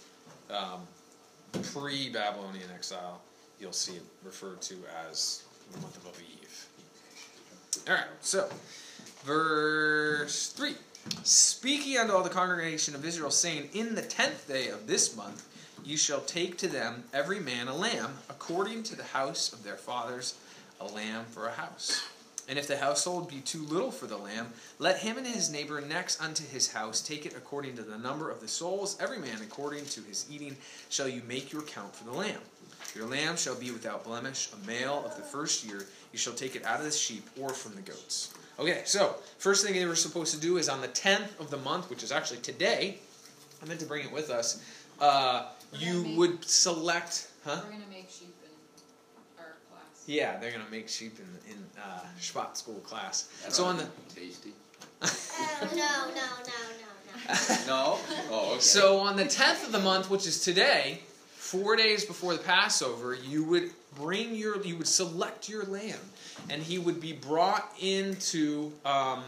um, 0.50 0.80
pre-Babylonian 1.72 2.70
exile. 2.74 3.20
You'll 3.60 3.72
see 3.72 3.94
it 3.94 4.02
referred 4.24 4.60
to 4.62 4.74
as 5.08 5.44
the 5.72 5.80
month 5.80 5.96
of 5.96 6.12
Aviv. 6.12 6.66
All 7.88 7.94
right, 7.94 8.06
so 8.20 8.48
verse 9.24 10.52
three. 10.52 10.74
Speaking 11.24 11.98
unto 11.98 12.12
all 12.12 12.22
the 12.22 12.30
congregation 12.30 12.94
of 12.94 13.04
Israel, 13.04 13.30
saying, 13.30 13.70
In 13.72 13.94
the 13.94 14.02
tenth 14.02 14.46
day 14.46 14.68
of 14.68 14.86
this 14.86 15.16
month 15.16 15.48
you 15.84 15.96
shall 15.96 16.20
take 16.20 16.56
to 16.58 16.68
them 16.68 17.04
every 17.12 17.40
man 17.40 17.66
a 17.66 17.74
lamb, 17.74 18.18
according 18.28 18.84
to 18.84 18.96
the 18.96 19.02
house 19.02 19.52
of 19.52 19.64
their 19.64 19.76
fathers, 19.76 20.34
a 20.80 20.86
lamb 20.86 21.24
for 21.24 21.48
a 21.48 21.52
house. 21.52 22.04
And 22.52 22.58
if 22.58 22.66
the 22.66 22.76
household 22.76 23.30
be 23.30 23.40
too 23.40 23.64
little 23.64 23.90
for 23.90 24.06
the 24.06 24.18
lamb, 24.18 24.52
let 24.78 24.98
him 24.98 25.16
and 25.16 25.26
his 25.26 25.50
neighbor 25.50 25.80
next 25.80 26.20
unto 26.20 26.46
his 26.46 26.70
house 26.70 27.00
take 27.00 27.24
it 27.24 27.34
according 27.34 27.76
to 27.76 27.82
the 27.82 27.96
number 27.96 28.30
of 28.30 28.42
the 28.42 28.46
souls, 28.46 28.94
every 29.00 29.18
man 29.18 29.38
according 29.40 29.86
to 29.86 30.02
his 30.02 30.26
eating 30.30 30.58
shall 30.90 31.08
you 31.08 31.22
make 31.26 31.50
your 31.50 31.62
count 31.62 31.96
for 31.96 32.04
the 32.04 32.12
lamb. 32.12 32.42
Your 32.94 33.06
lamb 33.06 33.38
shall 33.38 33.54
be 33.54 33.70
without 33.70 34.04
blemish, 34.04 34.50
a 34.52 34.66
male 34.66 35.02
of 35.06 35.16
the 35.16 35.22
first 35.22 35.64
year. 35.64 35.86
You 36.12 36.18
shall 36.18 36.34
take 36.34 36.54
it 36.54 36.62
out 36.66 36.78
of 36.78 36.84
the 36.84 36.90
sheep 36.90 37.26
or 37.40 37.54
from 37.54 37.74
the 37.74 37.80
goats. 37.80 38.34
Okay, 38.58 38.82
so 38.84 39.16
first 39.38 39.64
thing 39.64 39.72
they 39.72 39.86
were 39.86 39.96
supposed 39.96 40.34
to 40.34 40.38
do 40.38 40.58
is 40.58 40.68
on 40.68 40.82
the 40.82 40.88
10th 40.88 41.40
of 41.40 41.48
the 41.48 41.56
month, 41.56 41.88
which 41.88 42.02
is 42.02 42.12
actually 42.12 42.40
today, 42.40 42.98
I 43.62 43.66
meant 43.66 43.80
to 43.80 43.86
bring 43.86 44.04
it 44.04 44.12
with 44.12 44.28
us, 44.28 44.62
uh, 45.00 45.46
you 45.72 46.02
would 46.18 46.44
select, 46.44 47.28
huh? 47.46 47.62
We're 47.64 47.72
gonna 47.72 47.84
make 47.90 48.10
sheep 48.10 48.28
in 48.28 48.28
our 48.28 48.28
class. 48.28 48.31
Yeah, 50.06 50.38
they're 50.38 50.50
gonna 50.50 50.64
make 50.70 50.88
sheep 50.88 51.18
in 51.18 51.52
in 51.52 51.58
uh, 51.80 52.00
Shabbat 52.20 52.56
school 52.56 52.80
class. 52.80 53.28
That 53.44 53.52
So 53.52 53.64
on 53.64 53.76
the 53.76 53.86
Tasty. 54.14 54.52
Oh, 55.04 55.68
no, 55.72 55.76
no, 55.76 56.14
no, 56.14 56.52
no, 56.80 57.26
no. 57.26 57.66
No? 57.66 57.98
Oh, 58.30 58.50
okay. 58.52 58.60
so 58.60 58.98
on 58.98 59.16
the 59.16 59.24
tenth 59.24 59.64
of 59.66 59.72
the 59.72 59.78
month, 59.78 60.10
which 60.10 60.26
is 60.26 60.40
today, 60.42 61.00
four 61.34 61.76
days 61.76 62.04
before 62.04 62.32
the 62.34 62.38
Passover, 62.42 63.14
you 63.14 63.44
would 63.44 63.70
bring 63.96 64.34
your 64.34 64.62
you 64.62 64.76
would 64.76 64.88
select 64.88 65.48
your 65.48 65.64
lamb, 65.64 65.98
and 66.50 66.62
he 66.62 66.78
would 66.78 67.00
be 67.00 67.12
brought 67.12 67.72
into 67.80 68.72
um, 68.84 69.22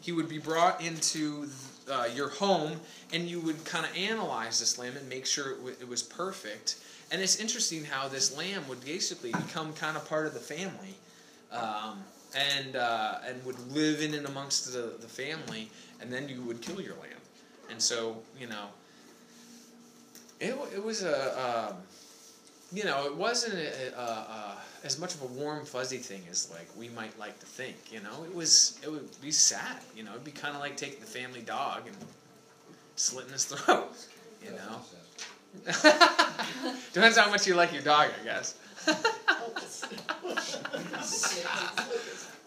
he 0.00 0.12
would 0.12 0.28
be 0.28 0.38
brought 0.38 0.80
into 0.82 1.48
uh, 1.90 2.08
your 2.14 2.28
home, 2.30 2.80
and 3.12 3.28
you 3.28 3.40
would 3.40 3.64
kind 3.64 3.84
of 3.84 3.96
analyze 3.96 4.60
this 4.60 4.78
lamb 4.78 4.96
and 4.96 5.08
make 5.08 5.26
sure 5.26 5.52
it, 5.52 5.56
w- 5.56 5.76
it 5.80 5.88
was 5.88 6.02
perfect. 6.02 6.76
And 7.10 7.22
it's 7.22 7.36
interesting 7.36 7.84
how 7.84 8.08
this 8.08 8.36
lamb 8.36 8.66
would 8.68 8.84
basically 8.84 9.30
become 9.30 9.72
kind 9.74 9.96
of 9.96 10.08
part 10.08 10.26
of 10.26 10.34
the 10.34 10.40
family. 10.40 10.94
Um, 11.52 12.02
and 12.34 12.76
uh, 12.76 13.18
and 13.26 13.44
would 13.44 13.58
live 13.72 14.02
in 14.02 14.14
and 14.14 14.26
amongst 14.26 14.72
the, 14.72 14.94
the 15.00 15.08
family, 15.08 15.70
and 16.00 16.12
then 16.12 16.28
you 16.28 16.42
would 16.42 16.60
kill 16.60 16.80
your 16.80 16.94
lamb. 16.94 17.20
And 17.70 17.80
so 17.80 18.22
you 18.38 18.46
know, 18.46 18.66
it 20.40 20.54
it 20.74 20.82
was 20.82 21.02
a 21.02 21.70
um, 21.70 21.76
you 22.72 22.84
know 22.84 23.06
it 23.06 23.16
wasn't 23.16 23.54
a, 23.54 23.98
a, 23.98 24.02
a, 24.02 24.56
as 24.84 24.98
much 24.98 25.14
of 25.14 25.22
a 25.22 25.26
warm 25.26 25.64
fuzzy 25.64 25.98
thing 25.98 26.22
as 26.30 26.50
like 26.50 26.68
we 26.76 26.88
might 26.90 27.18
like 27.18 27.38
to 27.40 27.46
think. 27.46 27.76
You 27.90 28.00
know, 28.00 28.24
it 28.24 28.34
was 28.34 28.78
it 28.82 28.90
would 28.90 29.08
be 29.20 29.30
sad. 29.30 29.78
You 29.96 30.02
know, 30.04 30.12
it'd 30.12 30.24
be 30.24 30.30
kind 30.30 30.54
of 30.54 30.60
like 30.60 30.76
taking 30.76 31.00
the 31.00 31.06
family 31.06 31.42
dog 31.42 31.86
and 31.86 31.96
slitting 32.96 33.32
his 33.32 33.44
throat. 33.46 33.92
You 34.44 34.50
know, 34.50 34.80
depends 36.92 37.16
how 37.16 37.30
much 37.30 37.46
you 37.46 37.54
like 37.54 37.72
your 37.72 37.82
dog, 37.82 38.10
I 38.20 38.24
guess. 38.24 38.54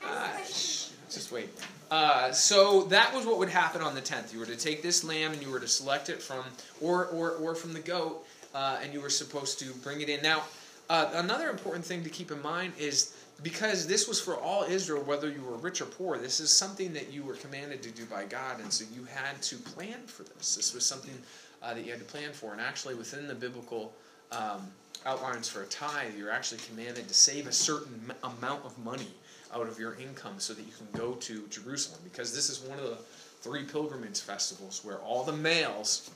Uh, 0.04 0.38
shh, 0.46 0.90
just 1.10 1.32
wait. 1.32 1.50
Uh, 1.92 2.32
so 2.32 2.84
that 2.84 3.14
was 3.14 3.26
what 3.26 3.40
would 3.40 3.50
happen 3.50 3.82
on 3.82 3.96
the 3.96 4.02
tenth. 4.02 4.32
You 4.34 4.40
were 4.40 4.46
to 4.46 4.56
take 4.56 4.82
this 4.84 5.04
lamb 5.04 5.34
and 5.34 5.42
you 5.42 5.50
were 5.50 5.60
to 5.60 5.68
select 5.68 6.10
it 6.10 6.22
from, 6.22 6.44
or 6.82 7.08
or, 7.08 7.32
or 7.32 7.56
from 7.56 7.74
the 7.74 7.80
goat, 7.80 8.26
uh, 8.54 8.80
and 8.84 8.94
you 8.94 9.02
were 9.02 9.10
supposed 9.10 9.60
to 9.60 9.74
bring 9.84 10.02
it 10.02 10.10
in. 10.10 10.22
Now, 10.22 10.44
uh, 10.90 11.10
another 11.14 11.50
important 11.50 11.86
thing 11.86 12.04
to 12.04 12.10
keep 12.10 12.32
in 12.32 12.42
mind 12.42 12.74
is 12.78 13.16
because 13.44 13.88
this 13.88 14.08
was 14.08 14.20
for 14.20 14.36
all 14.36 14.64
Israel, 14.64 15.04
whether 15.04 15.30
you 15.30 15.42
were 15.42 15.58
rich 15.58 15.82
or 15.82 15.86
poor. 15.86 16.18
This 16.18 16.40
is 16.40 16.50
something 16.50 16.94
that 16.94 17.12
you 17.12 17.24
were 17.24 17.36
commanded 17.36 17.82
to 17.84 17.92
do 17.92 18.06
by 18.06 18.26
God, 18.26 18.60
and 18.60 18.72
so 18.72 18.86
you 18.94 19.06
had 19.06 19.42
to 19.44 19.56
plan 19.58 20.00
for 20.06 20.24
this. 20.24 20.56
This 20.56 20.74
was 20.74 20.86
something 20.86 21.18
uh, 21.62 21.74
that 21.74 21.86
you 21.86 21.92
had 21.92 22.00
to 22.00 22.06
plan 22.06 22.32
for, 22.34 22.52
and 22.52 22.62
actually 22.62 22.96
within 22.96 23.28
the 23.28 23.36
biblical. 23.36 23.94
Um, 24.32 24.68
outlines 25.06 25.48
for 25.48 25.64
a 25.64 25.66
tithe, 25.68 26.14
you're 26.18 26.30
actually 26.30 26.60
commanded 26.68 27.08
to 27.08 27.14
save 27.14 27.48
a 27.48 27.54
certain 27.54 28.02
m- 28.10 28.32
amount 28.38 28.66
of 28.66 28.78
money 28.84 29.08
out 29.56 29.68
of 29.68 29.80
your 29.80 29.96
income 29.96 30.36
so 30.38 30.54
that 30.54 30.62
you 30.62 30.74
can 30.78 30.88
go 31.00 31.14
to 31.14 31.48
Jerusalem 31.48 32.02
because 32.04 32.36
this 32.36 32.50
is 32.50 32.60
one 32.60 32.78
of 32.78 32.86
the 32.86 32.98
three 33.42 33.64
pilgrimage 33.64 34.20
festivals 34.20 34.84
where 34.84 34.98
all 34.98 35.24
the 35.24 35.34
males 35.34 36.12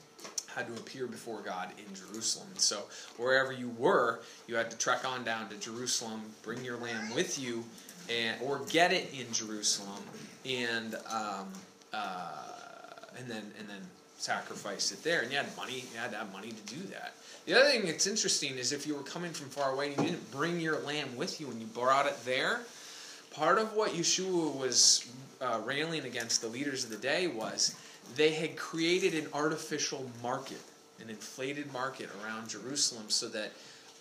had 0.56 0.68
to 0.68 0.74
appear 0.74 1.08
before 1.08 1.42
God 1.42 1.70
in 1.78 1.96
Jerusalem. 1.96 2.48
And 2.52 2.60
so 2.60 2.84
wherever 3.18 3.52
you 3.52 3.70
were, 3.78 4.20
you 4.48 4.56
had 4.56 4.70
to 4.70 4.78
trek 4.78 5.06
on 5.06 5.24
down 5.24 5.50
to 5.50 5.56
Jerusalem, 5.58 6.22
bring 6.44 6.64
your 6.64 6.78
lamb 6.78 7.14
with 7.14 7.40
you, 7.40 7.64
and 8.10 8.40
or 8.42 8.62
get 8.70 8.92
it 8.92 9.10
in 9.18 9.32
Jerusalem, 9.34 10.04
and 10.46 10.96
um, 11.10 11.48
uh, 11.94 12.44
and 13.18 13.28
then 13.28 13.52
and 13.58 13.68
then 13.68 13.82
sacrifice 14.24 14.92
it 14.92 15.04
there. 15.04 15.22
And 15.22 15.32
you 15.32 15.38
had 15.38 15.56
money, 15.58 15.84
you 15.92 16.00
had 16.00 16.12
to 16.12 16.18
have 16.18 16.32
money 16.32 16.50
to 16.50 16.74
do 16.74 16.82
that. 16.88 17.14
The 17.46 17.60
other 17.60 17.70
thing 17.70 17.86
that's 17.86 18.08
interesting 18.08 18.58
is 18.58 18.72
if 18.72 18.88
you 18.88 18.96
were 18.96 19.04
coming 19.04 19.32
from 19.32 19.50
far 19.50 19.74
away 19.74 19.94
and 19.94 19.98
you 19.98 20.12
didn't 20.12 20.32
bring 20.32 20.60
your 20.60 20.80
lamb 20.80 21.16
with 21.18 21.42
you 21.42 21.48
and 21.48 21.60
you 21.60 21.68
brought 21.68 22.06
it 22.06 22.18
there, 22.24 22.62
part 23.32 23.58
of 23.58 23.74
what 23.74 23.92
Yeshua 23.92 24.56
was 24.56 25.12
uh, 25.42 25.60
railing 25.66 26.06
against 26.06 26.42
the 26.42 26.48
leaders 26.48 26.86
of 26.86 26.90
the 26.90 26.98
day 26.98 27.28
was 27.28 27.76
they 28.16 28.32
had 28.32 28.56
created 28.56 29.14
an 29.14 29.28
artificial 29.34 30.10
market, 30.22 30.62
an 31.02 31.10
inflated 31.10 31.72
market 31.74 32.10
around 32.24 32.48
Jerusalem, 32.48 33.10
so 33.10 33.28
that 33.28 33.52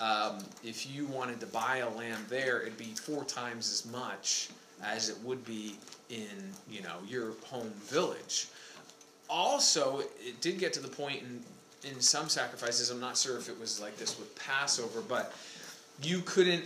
um, 0.01 0.39
if 0.63 0.89
you 0.89 1.07
wanted 1.07 1.41
to 1.41 1.47
buy 1.47 1.79
a 1.79 1.91
lamb 1.91 2.25
there, 2.29 2.61
it'd 2.63 2.79
be 2.79 2.95
four 2.95 3.25
times 3.25 3.73
as 3.73 3.91
much 3.91 4.51
as 4.85 5.09
it 5.09 5.17
would 5.25 5.45
be 5.45 5.77
in 6.11 6.29
you 6.71 6.83
know 6.83 6.97
your 7.09 7.33
home 7.45 7.71
village. 7.87 8.49
Also, 9.33 10.01
it 10.21 10.43
did 10.43 10.59
get 10.59 10.75
to 10.75 10.81
the 10.81 10.89
point 10.89 11.23
in 11.23 11.43
in 11.91 12.01
some 12.01 12.29
sacrifices. 12.29 12.91
I'm 12.91 13.01
not 13.01 13.17
sure 13.17 13.39
if 13.39 13.49
it 13.49 13.59
was 13.59 13.81
like 13.81 13.97
this 13.97 14.19
with 14.19 14.37
Passover, 14.37 15.01
but 15.01 15.33
you 16.03 16.21
couldn't. 16.21 16.65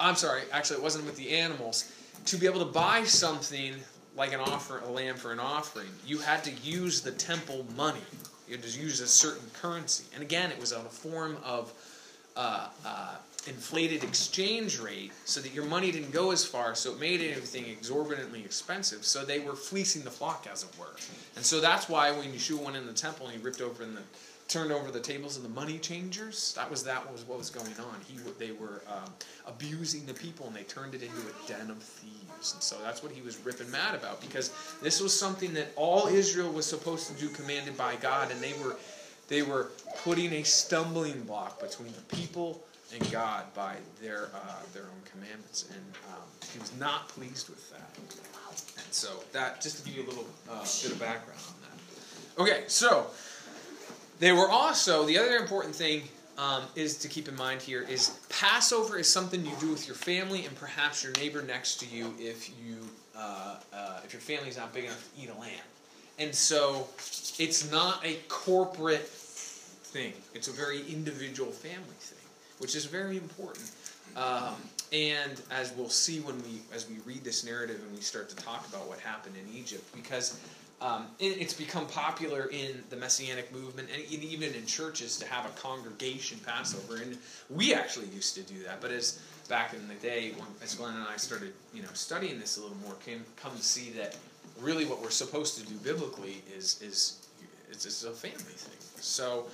I'm 0.00 0.16
sorry, 0.16 0.42
actually, 0.52 0.78
it 0.78 0.82
wasn't 0.82 1.06
with 1.06 1.16
the 1.16 1.30
animals. 1.30 1.92
To 2.26 2.36
be 2.36 2.46
able 2.46 2.58
to 2.58 2.72
buy 2.72 3.04
something 3.04 3.74
like 4.16 4.32
an 4.32 4.40
offer, 4.40 4.80
a 4.80 4.90
lamb 4.90 5.14
for 5.14 5.32
an 5.32 5.38
offering, 5.38 5.88
you 6.04 6.18
had 6.18 6.42
to 6.44 6.50
use 6.62 7.00
the 7.00 7.12
temple 7.12 7.64
money. 7.76 8.00
You 8.48 8.56
had 8.56 8.64
to 8.64 8.80
use 8.80 9.00
a 9.00 9.06
certain 9.06 9.48
currency, 9.54 10.04
and 10.12 10.22
again, 10.22 10.50
it 10.50 10.58
was 10.58 10.72
on 10.72 10.84
a 10.84 10.88
form 10.88 11.38
of 11.44 11.72
uh, 12.36 12.68
uh, 12.84 13.14
inflated 13.46 14.04
exchange 14.04 14.78
rate, 14.78 15.12
so 15.24 15.40
that 15.40 15.54
your 15.54 15.64
money 15.64 15.90
didn't 15.90 16.12
go 16.12 16.30
as 16.30 16.44
far. 16.44 16.74
So 16.74 16.92
it 16.92 17.00
made 17.00 17.20
everything 17.20 17.66
exorbitantly 17.66 18.44
expensive. 18.44 19.04
So 19.04 19.24
they 19.24 19.40
were 19.40 19.54
fleecing 19.54 20.02
the 20.02 20.10
flock, 20.10 20.46
as 20.50 20.62
it 20.62 20.70
were. 20.78 20.94
And 21.36 21.44
so 21.44 21.60
that's 21.60 21.88
why 21.88 22.10
when 22.10 22.32
Yeshua 22.32 22.64
went 22.64 22.76
in 22.76 22.86
the 22.86 22.92
temple 22.92 23.26
and 23.26 23.36
he 23.36 23.42
ripped 23.42 23.60
open 23.60 23.94
the 23.94 24.02
turned 24.50 24.72
over 24.72 24.90
the 24.90 25.00
tables 25.00 25.36
of 25.36 25.44
the 25.44 25.48
money 25.48 25.78
changers. 25.78 26.52
That 26.54 26.68
was 26.68 26.82
that 26.82 27.10
was 27.10 27.22
what 27.22 27.38
was 27.38 27.50
going 27.50 27.72
on. 27.78 27.94
He 28.06 28.18
they 28.38 28.50
were 28.50 28.82
um, 28.88 29.12
abusing 29.46 30.04
the 30.06 30.14
people 30.14 30.46
and 30.48 30.56
they 30.56 30.64
turned 30.64 30.94
it 30.94 31.02
into 31.02 31.18
a 31.18 31.48
den 31.48 31.70
of 31.70 31.80
thieves. 31.80 32.54
And 32.54 32.62
so 32.62 32.76
that's 32.82 33.00
what 33.02 33.12
he 33.12 33.22
was 33.22 33.38
ripping 33.44 33.70
mad 33.70 33.94
about 33.94 34.20
because 34.20 34.52
this 34.82 35.00
was 35.00 35.18
something 35.18 35.54
that 35.54 35.68
all 35.76 36.08
Israel 36.08 36.50
was 36.50 36.66
supposed 36.66 37.06
to 37.06 37.14
do, 37.14 37.28
commanded 37.28 37.76
by 37.76 37.94
God, 37.96 38.32
and 38.32 38.40
they 38.40 38.52
were 38.54 38.76
they 39.28 39.42
were 39.42 39.70
putting 40.02 40.32
a 40.32 40.42
stumbling 40.42 41.22
block 41.22 41.60
between 41.60 41.92
the 41.92 42.16
people 42.16 42.64
and 42.92 43.12
God 43.12 43.44
by 43.54 43.76
their 44.00 44.28
uh, 44.34 44.62
their 44.72 44.84
own 44.84 45.02
commandments, 45.10 45.66
and 45.70 45.84
um, 46.12 46.22
he 46.52 46.58
was 46.58 46.72
not 46.78 47.08
pleased 47.08 47.48
with 47.48 47.70
that. 47.70 47.90
And 47.96 48.92
so 48.92 49.22
that 49.32 49.60
just 49.60 49.78
to 49.78 49.84
give 49.84 49.96
you 49.98 50.04
a 50.04 50.08
little 50.08 50.26
uh, 50.50 50.60
bit 50.60 50.92
of 50.92 50.98
background 50.98 51.40
on 51.48 51.54
that. 51.62 52.42
Okay, 52.42 52.64
so. 52.66 53.06
They 54.20 54.32
were 54.32 54.50
also 54.50 55.06
the 55.06 55.16
other 55.16 55.36
important 55.36 55.74
thing 55.74 56.02
um, 56.36 56.64
is 56.76 56.96
to 56.98 57.08
keep 57.08 57.26
in 57.26 57.34
mind 57.36 57.62
here 57.62 57.82
is 57.82 58.18
Passover 58.28 58.98
is 58.98 59.08
something 59.10 59.44
you 59.44 59.52
do 59.60 59.70
with 59.70 59.86
your 59.86 59.96
family 59.96 60.44
and 60.44 60.54
perhaps 60.56 61.02
your 61.02 61.12
neighbor 61.14 61.42
next 61.42 61.80
to 61.80 61.86
you 61.86 62.14
if 62.18 62.50
you 62.50 62.76
uh, 63.16 63.56
uh, 63.72 64.00
if 64.04 64.12
your 64.12 64.20
family's 64.20 64.56
not 64.56 64.72
big 64.72 64.84
enough 64.84 65.10
to 65.14 65.22
eat 65.22 65.30
a 65.30 65.38
lamb, 65.40 65.50
and 66.18 66.34
so 66.34 66.86
it's 67.38 67.70
not 67.70 68.04
a 68.04 68.16
corporate 68.28 69.06
thing. 69.06 70.12
It's 70.34 70.48
a 70.48 70.52
very 70.52 70.80
individual 70.88 71.50
family 71.50 71.96
thing, 71.98 72.19
which 72.60 72.76
is 72.76 72.84
very 72.84 73.16
important. 73.16 73.70
Um, 74.16 74.54
and 74.92 75.40
as 75.50 75.72
we'll 75.76 75.88
see 75.88 76.20
when 76.20 76.36
we 76.42 76.60
as 76.74 76.88
we 76.88 76.96
read 77.06 77.22
this 77.24 77.44
narrative 77.44 77.80
and 77.82 77.94
we 77.94 78.00
start 78.00 78.28
to 78.30 78.36
talk 78.36 78.66
about 78.68 78.88
what 78.88 78.98
happened 79.00 79.36
in 79.36 79.56
Egypt, 79.56 79.84
because 79.94 80.38
um, 80.80 81.06
it, 81.18 81.40
it's 81.40 81.54
become 81.54 81.86
popular 81.86 82.48
in 82.50 82.82
the 82.90 82.96
Messianic 82.96 83.52
movement 83.52 83.88
and 83.92 84.02
even 84.22 84.54
in 84.54 84.66
churches 84.66 85.18
to 85.18 85.26
have 85.26 85.44
a 85.46 85.50
congregation 85.60 86.38
Passover. 86.44 86.96
And 86.96 87.18
we 87.48 87.74
actually 87.74 88.06
used 88.06 88.34
to 88.36 88.42
do 88.42 88.62
that, 88.64 88.80
but 88.80 88.90
as 88.90 89.20
back 89.48 89.74
in 89.74 89.86
the 89.88 89.94
day, 89.94 90.32
when, 90.36 90.48
as 90.62 90.74
Glenn 90.74 90.94
and 90.94 91.06
I 91.06 91.16
started, 91.16 91.52
you 91.74 91.82
know, 91.82 91.88
studying 91.92 92.40
this 92.40 92.56
a 92.56 92.62
little 92.62 92.76
more, 92.78 92.94
came 93.04 93.24
come 93.36 93.54
to 93.56 93.62
see 93.62 93.90
that 93.90 94.16
really 94.60 94.86
what 94.86 95.00
we're 95.02 95.10
supposed 95.10 95.58
to 95.58 95.66
do 95.66 95.74
biblically 95.76 96.42
is 96.56 96.80
is 96.82 97.26
it's, 97.70 97.86
it's 97.86 98.04
a 98.04 98.10
family 98.10 98.38
thing. 98.38 98.78
So. 99.00 99.46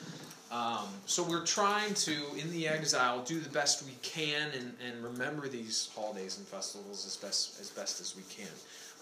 Um, 0.50 0.86
so 1.06 1.24
we're 1.24 1.44
trying 1.44 1.94
to, 1.94 2.14
in 2.38 2.50
the 2.52 2.68
exile, 2.68 3.22
do 3.24 3.40
the 3.40 3.48
best 3.48 3.84
we 3.84 3.94
can 4.02 4.50
and, 4.52 4.74
and 4.84 5.02
remember 5.02 5.48
these 5.48 5.90
holidays 5.94 6.38
and 6.38 6.46
festivals 6.46 7.04
as 7.04 7.16
best 7.16 7.60
as 7.60 7.70
best 7.70 8.00
as 8.00 8.14
we 8.14 8.22
can. 8.30 8.52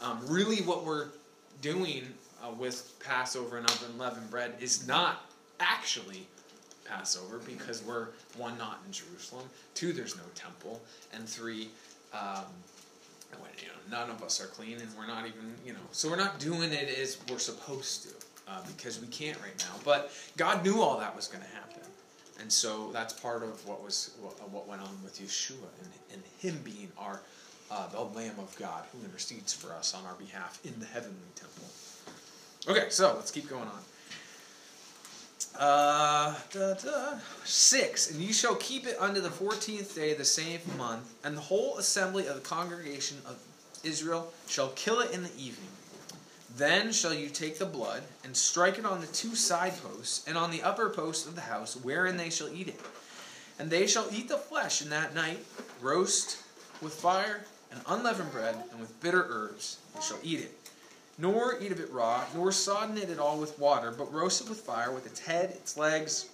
Um, 0.00 0.20
really, 0.26 0.62
what 0.62 0.84
we're 0.84 1.08
doing 1.60 2.04
uh, 2.42 2.50
with 2.52 2.98
Passover 3.04 3.58
and 3.58 3.70
unleavened 3.90 4.30
bread 4.30 4.54
is 4.58 4.86
not 4.88 5.30
actually 5.60 6.26
Passover 6.86 7.38
because 7.46 7.82
we're 7.82 8.08
one 8.38 8.56
not 8.56 8.80
in 8.86 8.92
Jerusalem, 8.92 9.44
two 9.74 9.92
there's 9.92 10.16
no 10.16 10.24
temple, 10.34 10.80
and 11.12 11.28
three. 11.28 11.68
Um, 12.14 12.44
you 13.60 13.66
know, 13.66 13.98
none 13.98 14.10
of 14.10 14.22
us 14.22 14.40
are 14.40 14.46
clean, 14.46 14.78
and 14.80 14.88
we're 14.96 15.06
not 15.06 15.26
even, 15.26 15.54
you 15.64 15.72
know, 15.72 15.80
so 15.92 16.08
we're 16.08 16.16
not 16.16 16.38
doing 16.38 16.72
it 16.72 16.88
as 16.98 17.18
we're 17.28 17.38
supposed 17.38 18.04
to 18.04 18.14
uh, 18.48 18.60
because 18.66 19.00
we 19.00 19.06
can't 19.08 19.40
right 19.40 19.58
now. 19.58 19.74
But 19.84 20.12
God 20.36 20.64
knew 20.64 20.80
all 20.80 20.98
that 20.98 21.14
was 21.14 21.28
going 21.28 21.44
to 21.44 21.50
happen, 21.50 21.82
and 22.40 22.50
so 22.50 22.90
that's 22.92 23.12
part 23.12 23.42
of 23.42 23.66
what 23.66 23.82
was 23.82 24.10
what, 24.20 24.50
what 24.50 24.68
went 24.68 24.82
on 24.82 24.96
with 25.02 25.20
Yeshua 25.20 25.68
and, 25.80 25.90
and 26.12 26.22
Him 26.38 26.60
being 26.64 26.90
our 26.98 27.20
uh, 27.70 27.88
the 27.88 28.00
Lamb 28.00 28.38
of 28.38 28.54
God 28.58 28.84
who 28.92 29.04
intercedes 29.04 29.52
for 29.52 29.72
us 29.72 29.94
on 29.94 30.04
our 30.04 30.14
behalf 30.14 30.60
in 30.64 30.78
the 30.78 30.86
heavenly 30.86 31.16
temple. 31.34 31.64
Okay, 32.68 32.90
so 32.90 33.14
let's 33.16 33.30
keep 33.30 33.48
going 33.48 33.68
on. 33.68 33.82
Uh, 35.58 36.34
da, 36.52 36.74
da. 36.74 37.18
Six, 37.44 38.10
and 38.10 38.20
you 38.20 38.32
shall 38.32 38.56
keep 38.56 38.86
it 38.86 38.96
unto 38.98 39.20
the 39.20 39.30
fourteenth 39.30 39.94
day 39.94 40.12
of 40.12 40.18
the 40.18 40.24
same 40.24 40.60
month, 40.76 41.14
and 41.24 41.36
the 41.36 41.40
whole 41.40 41.78
assembly 41.78 42.26
of 42.26 42.34
the 42.34 42.40
congregation 42.40 43.18
of 43.26 43.38
Israel 43.84 44.32
shall 44.48 44.70
kill 44.70 45.00
it 45.00 45.12
in 45.12 45.22
the 45.22 45.32
evening. 45.36 45.68
Then 46.56 46.92
shall 46.92 47.14
you 47.14 47.28
take 47.28 47.58
the 47.58 47.66
blood 47.66 48.02
and 48.24 48.36
strike 48.36 48.78
it 48.78 48.86
on 48.86 49.00
the 49.00 49.06
two 49.08 49.34
side 49.34 49.74
posts 49.82 50.26
and 50.28 50.38
on 50.38 50.50
the 50.50 50.62
upper 50.62 50.88
post 50.88 51.26
of 51.26 51.34
the 51.34 51.40
house, 51.42 51.76
wherein 51.76 52.16
they 52.16 52.30
shall 52.30 52.48
eat 52.48 52.68
it. 52.68 52.80
And 53.58 53.70
they 53.70 53.86
shall 53.86 54.06
eat 54.12 54.28
the 54.28 54.38
flesh 54.38 54.82
in 54.82 54.90
that 54.90 55.14
night, 55.14 55.44
roast 55.80 56.38
with 56.80 56.94
fire 56.94 57.44
and 57.72 57.80
unleavened 57.86 58.32
bread, 58.32 58.56
and 58.70 58.80
with 58.80 59.00
bitter 59.00 59.26
herbs 59.28 59.78
they 59.94 60.00
shall 60.00 60.18
eat 60.22 60.40
it 60.40 60.64
nor 61.18 61.58
eat 61.60 61.72
of 61.72 61.80
it 61.80 61.90
raw, 61.92 62.24
nor 62.34 62.50
sodden 62.50 62.98
it 62.98 63.10
at 63.10 63.18
all 63.18 63.38
with 63.38 63.58
water, 63.58 63.92
but 63.96 64.12
roast 64.12 64.42
it 64.42 64.48
with 64.48 64.60
fire, 64.60 64.92
with 64.92 65.06
its 65.06 65.20
head, 65.20 65.50
its 65.50 65.76
legs, 65.76 66.28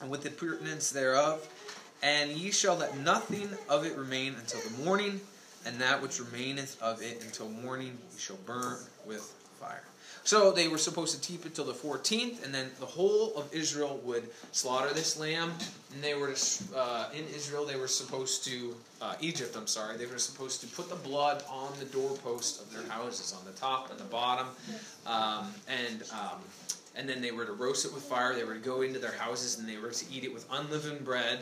and 0.00 0.10
with 0.10 0.22
the 0.22 0.30
purtenance 0.30 0.90
thereof. 0.90 1.46
And 2.02 2.30
ye 2.32 2.50
shall 2.50 2.76
let 2.76 2.96
nothing 2.98 3.48
of 3.68 3.84
it 3.84 3.96
remain 3.96 4.34
until 4.34 4.60
the 4.60 4.84
morning, 4.84 5.20
and 5.64 5.80
that 5.80 6.00
which 6.00 6.20
remaineth 6.20 6.80
of 6.80 7.02
it 7.02 7.24
until 7.24 7.48
morning 7.48 7.98
ye 8.12 8.18
shall 8.18 8.36
burn 8.46 8.78
with 9.04 9.32
fire. 9.64 9.82
So 10.24 10.52
they 10.52 10.68
were 10.68 10.78
supposed 10.78 11.20
to 11.20 11.32
keep 11.32 11.44
it 11.44 11.54
till 11.54 11.66
the 11.66 11.74
14th, 11.74 12.42
and 12.42 12.54
then 12.54 12.70
the 12.80 12.86
whole 12.86 13.36
of 13.36 13.52
Israel 13.52 14.00
would 14.04 14.30
slaughter 14.52 14.92
this 14.94 15.18
lamb. 15.18 15.52
And 15.92 16.02
they 16.02 16.14
were 16.14 16.32
to, 16.32 16.64
uh, 16.74 17.10
in 17.12 17.26
Israel, 17.34 17.66
they 17.66 17.76
were 17.76 17.88
supposed 17.88 18.42
to, 18.46 18.74
uh, 19.02 19.16
Egypt, 19.20 19.54
I'm 19.54 19.66
sorry, 19.66 19.98
they 19.98 20.06
were 20.06 20.18
supposed 20.18 20.62
to 20.62 20.66
put 20.68 20.88
the 20.88 20.96
blood 20.96 21.44
on 21.50 21.72
the 21.78 21.84
doorpost 21.84 22.62
of 22.62 22.72
their 22.72 22.90
houses, 22.90 23.34
on 23.38 23.44
the 23.44 23.52
top 23.52 23.90
and 23.90 23.98
the 23.98 24.04
bottom. 24.04 24.46
Um, 25.06 25.52
and 25.68 26.02
um, 26.12 26.40
and 26.96 27.08
then 27.08 27.20
they 27.20 27.32
were 27.32 27.44
to 27.44 27.52
roast 27.52 27.84
it 27.84 27.92
with 27.92 28.04
fire. 28.04 28.34
They 28.34 28.44
were 28.44 28.54
to 28.54 28.60
go 28.60 28.82
into 28.82 28.98
their 28.98 29.12
houses 29.12 29.58
and 29.58 29.68
they 29.68 29.78
were 29.78 29.90
to 29.90 30.04
eat 30.12 30.24
it 30.24 30.32
with 30.32 30.46
unleavened 30.50 31.04
bread 31.04 31.40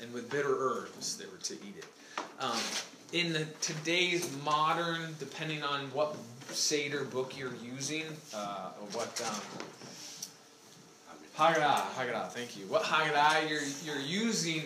and 0.00 0.12
with 0.14 0.30
bitter 0.30 0.56
herbs. 0.58 1.18
They 1.18 1.26
were 1.26 1.42
to 1.42 1.54
eat 1.54 1.74
it. 1.76 1.84
Um, 2.40 2.58
in 3.12 3.32
the, 3.32 3.44
today's 3.60 4.34
modern, 4.44 5.14
depending 5.18 5.62
on 5.62 5.80
what 5.92 6.16
Seder 6.50 7.04
book 7.04 7.38
you're 7.38 7.54
using, 7.62 8.04
uh, 8.34 8.70
what 8.92 9.22
um, 9.26 9.40
Haggadah, 11.36 11.82
Haggadah, 11.96 12.30
thank 12.30 12.56
you. 12.56 12.66
What 12.66 12.82
Haggadah 12.82 13.48
you're 13.48 13.62
you're 13.84 14.02
using, 14.02 14.64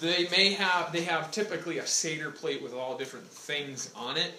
they 0.00 0.28
may 0.30 0.52
have 0.52 0.92
they 0.92 1.02
have 1.02 1.30
typically 1.30 1.78
a 1.78 1.86
Seder 1.86 2.30
plate 2.30 2.62
with 2.62 2.74
all 2.74 2.98
different 2.98 3.26
things 3.26 3.90
on 3.96 4.16
it 4.16 4.32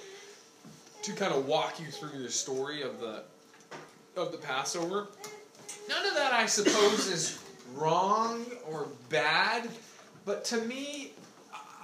to 1.02 1.14
kind 1.14 1.34
of 1.34 1.48
walk 1.48 1.80
you 1.80 1.88
through 1.88 2.22
the 2.22 2.30
story 2.30 2.82
of 2.82 3.00
the 3.00 3.24
of 4.16 4.32
the 4.32 4.38
Passover. 4.38 5.08
None 5.90 6.06
of 6.06 6.14
that, 6.16 6.34
I 6.34 6.46
suppose, 6.46 7.08
is 7.08 7.40
wrong 7.74 8.46
or 8.68 8.88
bad, 9.10 9.68
but 10.26 10.46
to 10.46 10.58
me, 10.62 11.12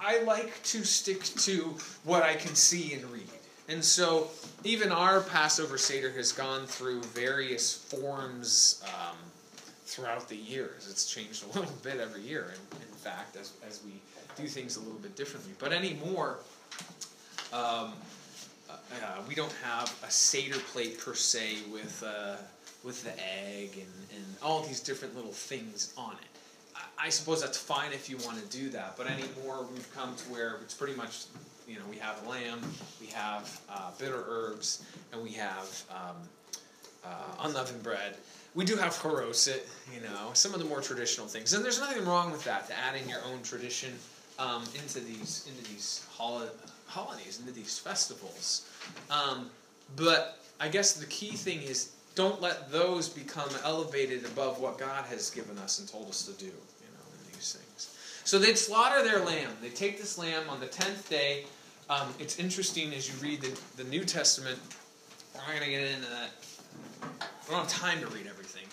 I 0.00 0.22
like 0.22 0.62
to 0.64 0.84
stick 0.84 1.22
to 1.22 1.76
what 2.04 2.22
I 2.22 2.34
can 2.34 2.54
see 2.54 2.94
and 2.94 3.04
read. 3.10 3.22
And 3.68 3.84
so, 3.84 4.28
even 4.64 4.90
our 4.90 5.20
Passover 5.20 5.78
Seder 5.78 6.10
has 6.12 6.32
gone 6.32 6.66
through 6.66 7.02
various 7.02 7.72
forms 7.74 8.82
um, 8.86 9.16
throughout 9.86 10.28
the 10.28 10.36
years. 10.36 10.88
It's 10.90 11.12
changed 11.12 11.44
a 11.44 11.46
little 11.58 11.74
bit 11.82 12.00
every 12.00 12.22
year, 12.22 12.54
in, 12.54 12.82
in 12.82 12.94
fact, 12.94 13.36
as, 13.36 13.52
as 13.66 13.80
we 13.84 13.92
do 14.36 14.48
things 14.48 14.76
a 14.76 14.80
little 14.80 14.98
bit 14.98 15.16
differently. 15.16 15.52
But 15.58 15.72
anymore, 15.72 16.38
um, 17.52 17.92
uh, 18.70 19.22
we 19.28 19.34
don't 19.34 19.54
have 19.62 19.94
a 20.06 20.10
Seder 20.10 20.58
plate 20.58 20.98
per 20.98 21.14
se 21.14 21.58
with, 21.72 22.02
uh, 22.06 22.36
with 22.84 23.04
the 23.04 23.12
egg 23.22 23.70
and, 23.74 24.16
and 24.16 24.24
all 24.42 24.62
these 24.62 24.80
different 24.80 25.14
little 25.14 25.32
things 25.32 25.92
on 25.96 26.12
it. 26.14 26.32
I 26.98 27.08
suppose 27.08 27.40
that's 27.40 27.58
fine 27.58 27.92
if 27.92 28.08
you 28.08 28.16
want 28.18 28.38
to 28.38 28.56
do 28.56 28.68
that, 28.70 28.96
but 28.96 29.08
anymore 29.08 29.66
we've 29.72 29.92
come 29.94 30.14
to 30.14 30.24
where 30.32 30.56
it's 30.62 30.74
pretty 30.74 30.94
much, 30.94 31.24
you 31.72 31.78
know, 31.78 31.84
we 31.88 31.96
have 31.96 32.26
lamb, 32.26 32.60
we 33.00 33.06
have 33.06 33.60
uh, 33.70 33.90
bitter 33.98 34.24
herbs, 34.28 34.84
and 35.12 35.22
we 35.22 35.32
have 35.32 35.82
um, 35.90 36.16
uh, 37.04 37.46
unleavened 37.46 37.82
bread. 37.82 38.16
We 38.54 38.66
do 38.66 38.76
have 38.76 38.92
haroset, 38.92 39.62
you 39.94 40.02
know, 40.02 40.30
some 40.34 40.52
of 40.52 40.60
the 40.60 40.66
more 40.66 40.82
traditional 40.82 41.26
things, 41.26 41.54
and 41.54 41.64
there's 41.64 41.80
nothing 41.80 42.04
wrong 42.04 42.30
with 42.30 42.44
that 42.44 42.66
to 42.68 42.74
add 42.78 42.94
in 43.00 43.08
your 43.08 43.20
own 43.24 43.42
tradition 43.42 43.94
um, 44.38 44.64
into 44.74 45.00
these 45.00 45.48
into 45.48 45.70
these 45.70 46.06
hol- 46.10 46.50
holidays, 46.86 47.40
into 47.40 47.52
these 47.52 47.78
festivals. 47.78 48.68
Um, 49.10 49.48
but 49.96 50.38
I 50.60 50.68
guess 50.68 50.92
the 50.92 51.06
key 51.06 51.30
thing 51.30 51.62
is 51.62 51.92
don't 52.14 52.42
let 52.42 52.70
those 52.70 53.08
become 53.08 53.48
elevated 53.64 54.26
above 54.26 54.60
what 54.60 54.76
God 54.78 55.06
has 55.06 55.30
given 55.30 55.56
us 55.56 55.78
and 55.78 55.88
told 55.88 56.10
us 56.10 56.26
to 56.26 56.32
do 56.32 56.44
you 56.44 56.52
know, 56.52 57.04
in 57.14 57.32
these 57.32 57.54
things. 57.54 57.96
So 58.24 58.38
they'd 58.38 58.58
slaughter 58.58 59.02
their 59.02 59.24
lamb. 59.24 59.50
They 59.62 59.70
take 59.70 59.98
this 59.98 60.18
lamb 60.18 60.50
on 60.50 60.60
the 60.60 60.66
tenth 60.66 61.08
day. 61.08 61.46
Um, 61.92 62.08
it's 62.18 62.38
interesting 62.38 62.94
as 62.94 63.06
you 63.06 63.14
read 63.20 63.42
the, 63.42 63.82
the 63.82 63.84
New 63.90 64.04
Testament. 64.04 64.58
We're 65.34 65.40
not 65.40 65.48
going 65.48 65.62
to 65.62 65.70
get 65.70 65.82
into 65.82 66.08
that. 66.08 66.30
We 67.46 67.54
don't 67.54 67.64
have 67.64 67.68
time 67.68 68.00
to 68.00 68.06
read 68.06 68.26
everything. 68.26 68.66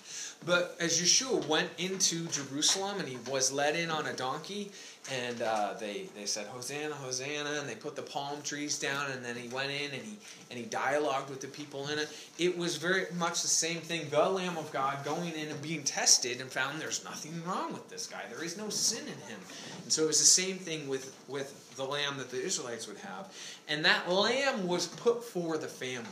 But 0.46 0.78
as 0.80 1.02
Yeshua 1.02 1.46
went 1.48 1.70
into 1.78 2.26
Jerusalem 2.28 2.98
and 3.00 3.10
he 3.10 3.18
was 3.30 3.52
led 3.52 3.76
in 3.76 3.92
on 3.92 4.06
a 4.06 4.14
donkey, 4.14 4.72
and 5.12 5.42
uh, 5.42 5.74
they, 5.78 6.06
they 6.16 6.26
said 6.26 6.48
Hosanna, 6.48 6.96
Hosanna, 6.96 7.60
and 7.60 7.68
they 7.68 7.76
put 7.76 7.98
the 7.98 8.02
palm 8.02 8.42
trees 8.42 8.80
down, 8.80 9.12
and 9.12 9.26
then 9.26 9.36
he 9.36 9.50
went 9.50 9.72
in 9.72 9.92
and 9.92 10.02
he 10.02 10.18
and 10.50 10.58
he 10.58 10.64
dialogued 10.66 11.30
with 11.30 11.42
the 11.42 11.48
people 11.48 11.90
in 11.90 12.00
it. 12.00 12.08
It 12.38 12.58
was 12.58 12.78
very 12.78 13.06
much 13.18 13.42
the 13.42 13.50
same 13.50 13.82
thing. 13.82 14.08
The 14.10 14.30
Lamb 14.30 14.58
of 14.58 14.72
God 14.72 15.04
going 15.04 15.34
in 15.34 15.50
and 15.50 15.62
being 15.62 15.84
tested 15.84 16.40
and 16.40 16.50
found 16.50 16.80
there's 16.80 17.04
nothing 17.04 17.44
wrong 17.46 17.74
with 17.74 17.90
this 17.90 18.08
guy. 18.08 18.22
There 18.30 18.46
is 18.46 18.58
no 18.58 18.70
sin 18.70 19.04
in 19.04 19.30
him, 19.30 19.40
and 19.84 19.92
so 19.92 20.04
it 20.04 20.08
was 20.08 20.20
the 20.20 20.26
same 20.26 20.58
thing 20.58 20.88
with 20.88 21.14
with 21.28 21.69
the 21.80 21.86
lamb 21.86 22.18
that 22.18 22.30
the 22.30 22.44
Israelites 22.44 22.88
would 22.88 22.98
have, 22.98 23.34
and 23.70 23.86
that 23.86 24.10
lamb 24.10 24.68
was 24.68 24.88
put 24.88 25.24
for 25.24 25.58
the 25.58 25.68
family, 25.68 26.06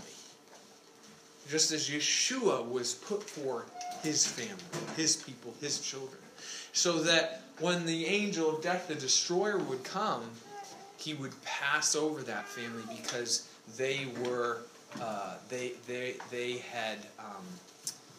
just 1.49 1.71
as 1.71 1.89
Yeshua 1.89 2.67
was 2.67 2.93
put 2.93 3.21
for 3.21 3.65
his 4.01 4.25
family, 4.25 4.63
his 4.95 5.17
people, 5.17 5.53
his 5.59 5.81
children, 5.81 6.21
so 6.71 7.03
that 7.03 7.41
when 7.59 7.85
the 7.85 8.05
angel 8.05 8.55
of 8.55 8.63
death, 8.63 8.87
the 8.87 8.95
destroyer, 8.95 9.57
would 9.57 9.83
come, 9.83 10.23
he 10.95 11.13
would 11.13 11.33
pass 11.43 11.95
over 11.95 12.21
that 12.21 12.47
family 12.47 12.83
because 12.95 13.49
they 13.75 14.07
were 14.25 14.59
uh, 15.01 15.35
they 15.49 15.73
they 15.85 16.15
they 16.31 16.57
had 16.71 16.97
um, 17.19 17.43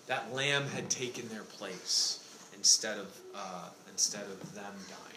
that 0.06 0.34
lamb 0.34 0.66
had 0.66 0.90
taken 0.90 1.26
their 1.28 1.42
place 1.42 2.20
instead 2.54 2.98
of 2.98 3.16
uh, 3.34 3.68
instead 3.90 4.24
of 4.24 4.54
them 4.54 4.74
dying. 4.88 5.07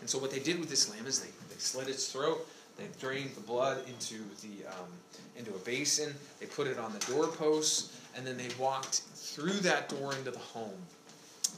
And 0.00 0.08
so 0.08 0.18
what 0.18 0.30
they 0.30 0.38
did 0.38 0.58
with 0.58 0.70
this 0.70 0.90
lamb 0.90 1.06
is 1.06 1.20
they, 1.20 1.30
they 1.48 1.58
slit 1.58 1.88
its 1.88 2.10
throat. 2.10 2.46
They 2.76 2.84
drained 2.98 3.34
the 3.34 3.42
blood 3.42 3.86
into 3.86 4.22
the 4.40 4.66
um, 4.66 4.88
into 5.36 5.50
a 5.54 5.58
basin. 5.58 6.14
They 6.38 6.46
put 6.46 6.66
it 6.66 6.78
on 6.78 6.92
the 6.92 6.98
doorposts, 7.00 7.96
and 8.16 8.26
then 8.26 8.36
they 8.36 8.48
walked 8.58 9.02
through 9.14 9.60
that 9.60 9.88
door 9.88 10.14
into 10.14 10.30
the 10.30 10.38
home, 10.38 10.78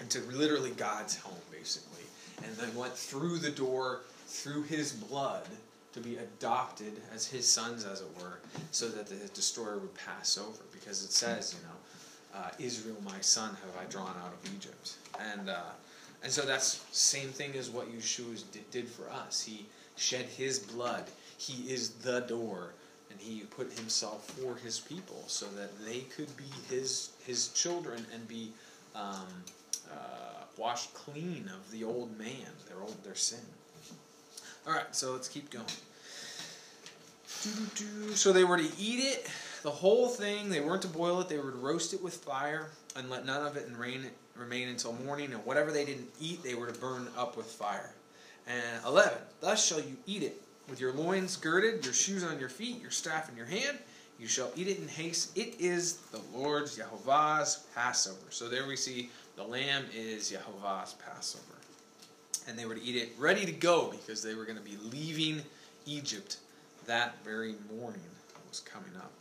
into 0.00 0.20
literally 0.32 0.70
God's 0.70 1.16
home, 1.16 1.38
basically 1.50 2.02
and 2.44 2.56
then 2.56 2.74
went 2.74 2.94
through 2.94 3.38
the 3.38 3.50
door 3.50 4.00
through 4.26 4.62
his 4.64 4.92
blood 4.92 5.46
to 5.92 6.00
be 6.00 6.16
adopted 6.16 6.92
as 7.14 7.26
his 7.26 7.46
sons, 7.46 7.84
as 7.84 8.00
it 8.00 8.08
were, 8.18 8.38
so 8.70 8.88
that 8.88 9.06
the 9.06 9.28
destroyer 9.34 9.78
would 9.78 9.94
pass 9.94 10.38
over. 10.38 10.62
Because 10.72 11.04
it 11.04 11.12
says, 11.12 11.54
you 11.54 11.66
know, 11.66 12.40
uh, 12.40 12.50
Israel, 12.58 12.96
my 13.04 13.20
son, 13.20 13.50
have 13.50 13.86
I 13.86 13.90
drawn 13.90 14.14
out 14.24 14.32
of 14.32 14.54
Egypt, 14.54 14.94
and 15.20 15.50
uh, 15.50 15.60
and 16.22 16.32
so 16.32 16.42
that's 16.42 16.84
same 16.92 17.28
thing 17.28 17.54
as 17.56 17.70
what 17.70 17.92
Yeshua 17.92 18.42
did 18.70 18.88
for 18.88 19.10
us. 19.10 19.42
He 19.42 19.66
shed 19.96 20.26
his 20.26 20.58
blood. 20.58 21.04
He 21.38 21.72
is 21.72 21.90
the 21.90 22.20
door, 22.20 22.74
and 23.10 23.20
he 23.20 23.40
put 23.40 23.72
himself 23.72 24.30
for 24.30 24.56
his 24.56 24.78
people, 24.80 25.24
so 25.26 25.46
that 25.56 25.84
they 25.84 26.00
could 26.00 26.36
be 26.36 26.50
his 26.68 27.10
his 27.26 27.48
children 27.48 28.06
and 28.14 28.26
be. 28.28 28.50
Um, 28.94 29.26
uh, 29.90 30.32
washed 30.56 30.92
clean 30.94 31.50
of 31.54 31.70
the 31.70 31.84
old 31.84 32.16
man, 32.18 32.46
their 32.68 32.80
old 32.80 33.02
their 33.04 33.14
sin. 33.14 33.40
All 34.66 34.72
right, 34.72 34.94
so 34.94 35.12
let's 35.12 35.28
keep 35.28 35.50
going. 35.50 35.64
So 38.14 38.32
they 38.32 38.44
were 38.44 38.58
to 38.58 38.70
eat 38.78 39.00
it 39.00 39.28
the 39.62 39.70
whole 39.70 40.08
thing. 40.08 40.48
They 40.48 40.60
weren't 40.60 40.82
to 40.82 40.88
boil 40.88 41.20
it; 41.20 41.28
they 41.28 41.38
were 41.38 41.50
to 41.50 41.56
roast 41.56 41.92
it 41.94 42.02
with 42.02 42.14
fire, 42.14 42.70
and 42.94 43.10
let 43.10 43.26
none 43.26 43.44
of 43.44 43.56
it 43.56 43.66
and 43.66 43.76
rain, 43.76 44.06
remain 44.36 44.68
until 44.68 44.92
morning. 44.92 45.32
And 45.32 45.44
whatever 45.44 45.70
they 45.70 45.84
didn't 45.84 46.08
eat, 46.20 46.42
they 46.42 46.54
were 46.54 46.66
to 46.66 46.78
burn 46.78 47.08
up 47.16 47.36
with 47.36 47.46
fire. 47.46 47.94
And 48.46 48.84
eleven. 48.84 49.18
Thus 49.40 49.64
shall 49.66 49.80
you 49.80 49.96
eat 50.06 50.22
it 50.22 50.40
with 50.68 50.80
your 50.80 50.92
loins 50.92 51.36
girded, 51.36 51.84
your 51.84 51.94
shoes 51.94 52.24
on 52.24 52.40
your 52.40 52.48
feet, 52.48 52.80
your 52.80 52.90
staff 52.90 53.30
in 53.30 53.36
your 53.36 53.46
hand. 53.46 53.78
You 54.18 54.28
shall 54.28 54.52
eat 54.54 54.68
it 54.68 54.78
in 54.78 54.88
haste. 54.88 55.36
It 55.36 55.56
is 55.58 55.96
the 55.96 56.20
Lord's 56.32 56.76
Jehovah's 56.76 57.64
Passover. 57.74 58.30
So 58.30 58.48
there 58.48 58.66
we 58.66 58.76
see 58.76 59.10
the 59.36 59.42
lamb 59.42 59.84
is 59.94 60.30
Jehovah's 60.30 60.94
Passover. 60.94 61.44
And 62.46 62.58
they 62.58 62.66
were 62.66 62.74
to 62.74 62.82
eat 62.82 62.96
it 62.96 63.10
ready 63.18 63.44
to 63.46 63.52
go 63.52 63.90
because 63.90 64.22
they 64.22 64.34
were 64.34 64.44
going 64.44 64.58
to 64.58 64.64
be 64.64 64.76
leaving 64.90 65.42
Egypt 65.86 66.38
that 66.86 67.16
very 67.24 67.54
morning. 67.76 68.02
That 68.34 68.48
was 68.48 68.60
coming 68.60 68.96
up. 68.96 69.12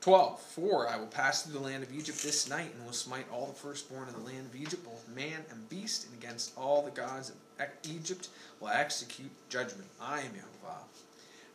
Uh, 0.00 0.04
12. 0.04 0.40
For 0.40 0.88
I 0.88 0.96
will 0.96 1.06
pass 1.06 1.42
through 1.42 1.58
the 1.58 1.66
land 1.66 1.82
of 1.82 1.92
Egypt 1.92 2.22
this 2.22 2.48
night 2.48 2.72
and 2.74 2.86
will 2.86 2.92
smite 2.92 3.26
all 3.30 3.46
the 3.46 3.52
firstborn 3.52 4.08
of 4.08 4.14
the 4.14 4.24
land 4.24 4.46
of 4.46 4.56
Egypt, 4.56 4.84
both 4.84 5.06
man 5.14 5.44
and 5.50 5.68
beast, 5.68 6.06
and 6.06 6.22
against 6.22 6.56
all 6.56 6.82
the 6.82 6.90
gods 6.90 7.30
of 7.30 7.36
Egypt 7.84 8.28
will 8.58 8.68
I 8.68 8.80
execute 8.80 9.30
judgment. 9.48 9.88
I 10.00 10.20
am 10.20 10.34
Jehovah. 10.34 10.84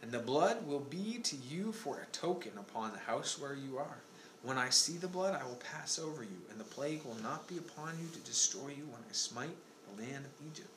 And 0.01 0.11
the 0.11 0.19
blood 0.19 0.67
will 0.67 0.81
be 0.81 1.19
to 1.23 1.35
you 1.35 1.71
for 1.71 1.97
a 1.97 2.15
token 2.15 2.51
upon 2.57 2.91
the 2.91 2.99
house 2.99 3.39
where 3.39 3.55
you 3.55 3.77
are. 3.77 3.97
When 4.43 4.59
I 4.59 4.69
see 4.69 4.97
the 4.97 5.07
blood, 5.07 5.33
I 5.33 5.43
will 5.43 5.59
pass 5.73 5.97
over 5.97 6.21
you, 6.21 6.41
and 6.51 6.59
the 6.59 6.65
plague 6.65 7.03
will 7.03 7.17
not 7.23 7.47
be 7.47 7.57
upon 7.57 7.97
you 7.99 8.07
to 8.09 8.19
destroy 8.19 8.69
you 8.69 8.85
when 8.85 9.01
I 9.09 9.13
smite 9.13 9.55
the 9.87 10.03
land 10.03 10.25
of 10.25 10.47
Egypt. 10.51 10.69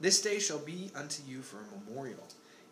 This 0.00 0.20
day 0.20 0.40
shall 0.40 0.58
be 0.58 0.90
unto 0.96 1.22
you 1.28 1.42
for 1.42 1.58
a 1.58 1.88
memorial. 1.88 2.26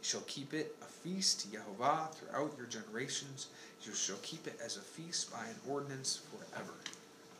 You 0.04 0.10
shall 0.10 0.20
keep 0.26 0.52
it 0.52 0.76
a 0.82 0.84
feast 0.84 1.40
to 1.40 1.52
Jehovah 1.52 2.10
throughout 2.12 2.52
your 2.58 2.66
generations. 2.66 3.46
You 3.86 3.94
shall 3.94 4.18
keep 4.20 4.46
it 4.46 4.60
as 4.62 4.76
a 4.76 4.82
feast 4.82 5.32
by 5.32 5.46
an 5.46 5.56
ordinance 5.66 6.20
forever. 6.30 6.74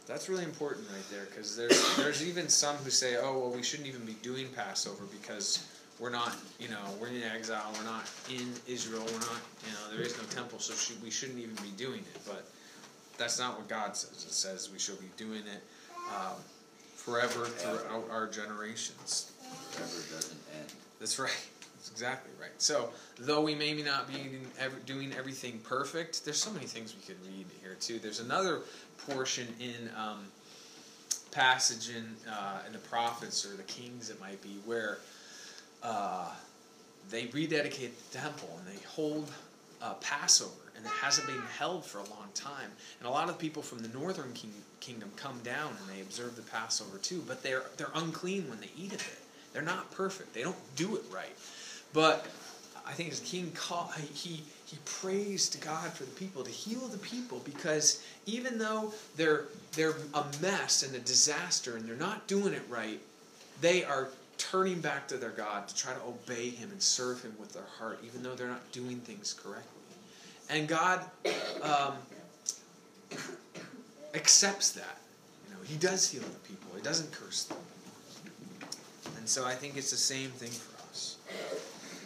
That's 0.07 0.31
really 0.31 0.45
important 0.45 0.87
right 0.91 1.05
there 1.11 1.27
because 1.27 1.59
there's 1.59 1.97
there's 1.99 2.27
even 2.27 2.49
some 2.49 2.77
who 2.77 2.89
say, 2.89 3.17
oh 3.19 3.39
well, 3.39 3.51
we 3.51 3.63
shouldn't 3.63 3.87
even 3.87 4.07
be 4.07 4.15
doing 4.23 4.49
Passover 4.57 5.05
because 5.13 5.69
we're 6.01 6.09
not, 6.09 6.35
you 6.59 6.69
know, 6.69 6.81
we're 6.99 7.09
in 7.09 7.23
exile, 7.23 7.71
we're 7.77 7.85
not 7.85 8.11
in 8.31 8.51
Israel, 8.67 9.05
we're 9.13 9.21
not, 9.21 9.43
you 9.67 9.73
know, 9.73 9.95
there 9.95 10.01
is 10.01 10.17
no 10.17 10.25
temple, 10.25 10.59
so 10.59 10.73
we 11.05 11.11
shouldn't 11.11 11.39
even 11.39 11.57
be 11.57 11.71
doing 11.77 12.01
it. 12.01 12.21
But 12.27 12.47
that's 13.19 13.39
not 13.39 13.59
what 13.59 13.69
God 13.69 13.95
says. 13.95 14.25
It 14.25 14.33
says 14.33 14.71
we 14.73 14.79
shall 14.79 14.97
be 14.97 15.11
doing 15.19 15.43
it 15.55 15.63
um, 16.15 16.37
forever 16.97 17.45
throughout 17.45 18.09
our 18.11 18.27
generations. 18.27 19.33
Forever 19.73 20.17
doesn't 20.17 20.41
end. 20.59 20.73
That's 20.99 21.19
right. 21.19 21.47
That's 21.85 22.01
exactly 22.01 22.33
right. 22.41 22.51
So, 22.57 22.89
though 23.19 23.43
we 23.43 23.55
may 23.55 23.75
not 23.75 24.09
be 24.09 24.39
doing 24.87 25.13
everything 25.13 25.61
perfect, 25.65 26.25
there's 26.25 26.43
so 26.43 26.51
many 26.51 26.65
things 26.65 26.95
we 26.95 27.03
could 27.03 27.23
read 27.27 27.45
here 27.61 27.77
too. 27.79 27.99
There's 27.99 28.21
another 28.21 28.61
portion 29.07 29.47
in 29.61 29.91
um, 29.95 30.21
passage 31.31 31.91
in 31.95 32.07
uh, 32.27 32.61
in 32.67 32.73
the 32.73 32.79
prophets 32.79 33.45
or 33.45 33.55
the 33.55 33.65
kings, 33.65 34.09
it 34.09 34.19
might 34.19 34.41
be, 34.41 34.57
where 34.65 34.97
uh, 35.83 36.31
they 37.11 37.27
rededicate 37.27 37.93
the 38.11 38.19
temple 38.19 38.49
and 38.59 38.75
they 38.75 38.83
hold 38.87 39.31
uh, 39.83 39.93
Passover, 40.01 40.73
and 40.79 40.87
it 40.87 40.93
hasn't 41.03 41.27
been 41.27 41.43
held 41.59 41.85
for 41.85 41.99
a 41.99 42.09
long 42.09 42.29
time. 42.33 42.71
And 42.99 43.07
a 43.07 43.11
lot 43.11 43.29
of 43.29 43.39
people 43.39 43.61
from 43.61 43.81
the 43.81 43.89
northern 43.89 44.33
king, 44.33 44.55
kingdom 44.81 45.11
come 45.17 45.39
down 45.45 45.77
and 45.79 45.95
they 45.95 46.01
observe 46.01 46.35
the 46.35 46.43
Passover 46.43 46.97
too, 46.97 47.23
but 47.29 47.43
they're 47.43 47.65
they're 47.77 47.93
unclean 47.95 48.49
when 48.49 48.61
they 48.61 48.71
eat 48.75 48.95
of 48.95 49.07
it. 49.07 49.19
They're 49.53 49.63
not 49.63 49.91
perfect. 49.93 50.35
They 50.35 50.43
don't 50.43 50.57
do 50.75 50.97
it 50.97 51.03
right. 51.13 51.37
But 51.95 52.27
I 52.87 52.93
think 52.93 53.11
as 53.11 53.21
King 53.21 53.51
call, 53.55 53.91
he 54.13 54.43
he 54.67 54.79
prays 54.85 55.49
to 55.51 55.59
God 55.59 55.93
for 55.93 56.05
the 56.05 56.11
people 56.11 56.43
to 56.43 56.51
heal 56.51 56.81
the 56.89 56.99
people 56.99 57.41
because 57.45 58.03
even 58.27 58.59
though 58.59 58.93
they're 59.17 59.45
they're 59.73 59.95
a 60.13 60.25
mess 60.43 60.83
and 60.83 60.95
a 60.95 60.99
disaster 60.99 61.77
and 61.77 61.89
they're 61.89 61.95
not 61.95 62.27
doing 62.27 62.53
it 62.53 62.63
right, 62.69 63.01
they 63.61 63.85
are 63.85 64.09
turning 64.37 64.81
back 64.81 65.07
to 65.09 65.17
their 65.17 65.31
God 65.31 65.69
to 65.69 65.75
try 65.75 65.93
to 65.95 66.01
obey 66.03 66.51
Him 66.51 66.71
and 66.73 66.83
serve 66.83 67.23
Him 67.23 67.35
with 67.39 67.53
their 67.53 67.67
heart, 67.79 68.01
even 68.05 68.23
though 68.23 68.35
they're 68.35 68.49
not 68.49 68.73
doing 68.73 68.99
things 69.01 69.33
correctly. 69.33 69.71
And 70.51 70.67
God 70.67 71.01
um, 71.63 71.95
accepts 74.15 74.73
that. 74.73 74.99
You 75.47 75.55
know, 75.55 75.61
He 75.65 75.77
does 75.77 76.11
heal 76.11 76.23
the 76.23 76.49
people. 76.49 76.71
He 76.75 76.83
doesn't 76.83 77.13
curse 77.13 77.45
them. 77.45 77.59
And 79.17 79.29
so 79.29 79.45
I 79.45 79.55
think 79.55 79.77
it's 79.77 79.93
the 79.93 79.97
same 79.97 80.31
thing. 80.31 80.51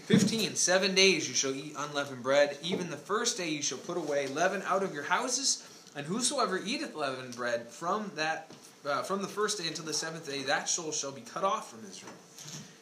15. 0.09 0.55
Seven 0.55 0.95
days 0.95 1.29
you 1.29 1.35
shall 1.35 1.55
eat 1.55 1.75
unleavened 1.77 2.23
bread. 2.23 2.57
Even 2.63 2.89
the 2.89 2.97
first 2.97 3.37
day 3.37 3.51
you 3.51 3.61
shall 3.61 3.77
put 3.77 3.99
away 3.99 4.27
leaven 4.29 4.63
out 4.65 4.83
of 4.83 4.95
your 4.95 5.03
houses. 5.03 5.69
And 5.95 6.07
whosoever 6.07 6.59
eateth 6.65 6.95
leavened 6.95 7.37
bread 7.37 7.69
from 7.69 8.11
that 8.17 8.51
uh, 8.89 9.03
from 9.03 9.21
the 9.21 9.29
first 9.29 9.59
day 9.59 9.69
until 9.69 9.85
the 9.85 9.93
seventh 9.93 10.27
day, 10.27 10.45
that 10.45 10.67
soul 10.67 10.93
shall 10.93 11.13
be 11.13 11.21
cut 11.21 11.45
off 11.45 11.71
from 11.71 11.81
Israel. 11.81 12.15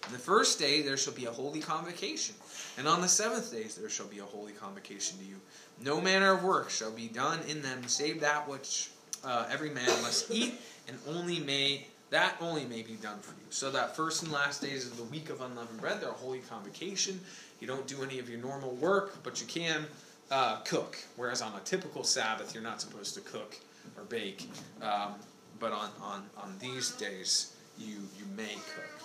And 0.04 0.14
the 0.14 0.20
first 0.20 0.60
day 0.60 0.82
there 0.82 0.96
shall 0.96 1.14
be 1.14 1.24
a 1.24 1.30
holy 1.32 1.58
convocation, 1.58 2.36
and 2.78 2.86
on 2.86 3.00
the 3.00 3.08
seventh 3.08 3.50
day 3.50 3.64
there 3.76 3.90
shall 3.90 4.06
be 4.06 4.20
a 4.20 4.24
holy 4.24 4.52
convocation 4.52 5.18
to 5.18 5.24
you. 5.24 5.40
No 5.82 6.00
manner 6.00 6.34
of 6.34 6.44
work 6.44 6.70
shall 6.70 6.92
be 6.92 7.08
done 7.08 7.40
in 7.48 7.60
them, 7.60 7.88
save 7.88 8.20
that 8.20 8.48
which 8.48 8.90
uh, 9.24 9.48
every 9.50 9.70
man 9.70 9.88
must 10.02 10.30
eat, 10.30 10.60
and 10.86 10.96
only 11.08 11.40
may 11.40 11.88
that 12.10 12.36
only 12.40 12.64
may 12.64 12.82
be 12.82 12.94
done 12.94 13.18
for 13.18 13.32
you. 13.32 13.46
So 13.50 13.70
that 13.72 13.96
first 13.96 14.22
and 14.22 14.30
last 14.30 14.62
days 14.62 14.86
of 14.86 14.96
the 14.96 15.02
week 15.04 15.28
of 15.28 15.40
unleavened 15.40 15.80
bread, 15.80 16.00
they're 16.00 16.10
a 16.10 16.12
holy 16.12 16.38
convocation. 16.40 17.20
You 17.60 17.66
don't 17.66 17.86
do 17.86 18.02
any 18.02 18.18
of 18.18 18.28
your 18.28 18.38
normal 18.38 18.70
work, 18.72 19.22
but 19.22 19.40
you 19.40 19.46
can 19.46 19.86
uh, 20.30 20.58
cook. 20.60 20.98
Whereas 21.16 21.42
on 21.42 21.52
a 21.56 21.60
typical 21.60 22.04
Sabbath, 22.04 22.54
you're 22.54 22.62
not 22.62 22.80
supposed 22.80 23.14
to 23.14 23.20
cook 23.20 23.56
or 23.96 24.04
bake. 24.04 24.48
Um, 24.82 25.14
but 25.58 25.72
on, 25.72 25.90
on, 26.00 26.24
on 26.36 26.54
these 26.60 26.92
days 26.92 27.54
you, 27.78 27.96
you 28.18 28.24
may 28.36 28.54
cook. 28.74 28.96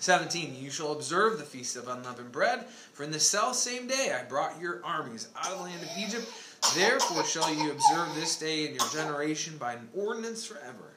17. 0.00 0.54
You 0.58 0.70
shall 0.70 0.92
observe 0.92 1.38
the 1.38 1.44
feast 1.44 1.76
of 1.76 1.88
unleavened 1.88 2.32
bread, 2.32 2.66
for 2.92 3.02
in 3.02 3.10
the 3.10 3.20
self 3.20 3.56
same 3.56 3.86
day 3.86 4.14
I 4.18 4.24
brought 4.24 4.60
your 4.60 4.80
armies 4.84 5.28
out 5.36 5.52
of 5.52 5.58
the 5.58 5.64
land 5.64 5.82
of 5.82 5.88
Egypt. 5.98 6.26
Therefore 6.74 7.24
shall 7.24 7.52
you 7.54 7.70
observe 7.70 8.14
this 8.14 8.36
day 8.38 8.66
in 8.66 8.74
your 8.74 8.88
generation 8.92 9.56
by 9.58 9.74
an 9.74 9.88
ordinance 9.94 10.44
forever. 10.44 10.95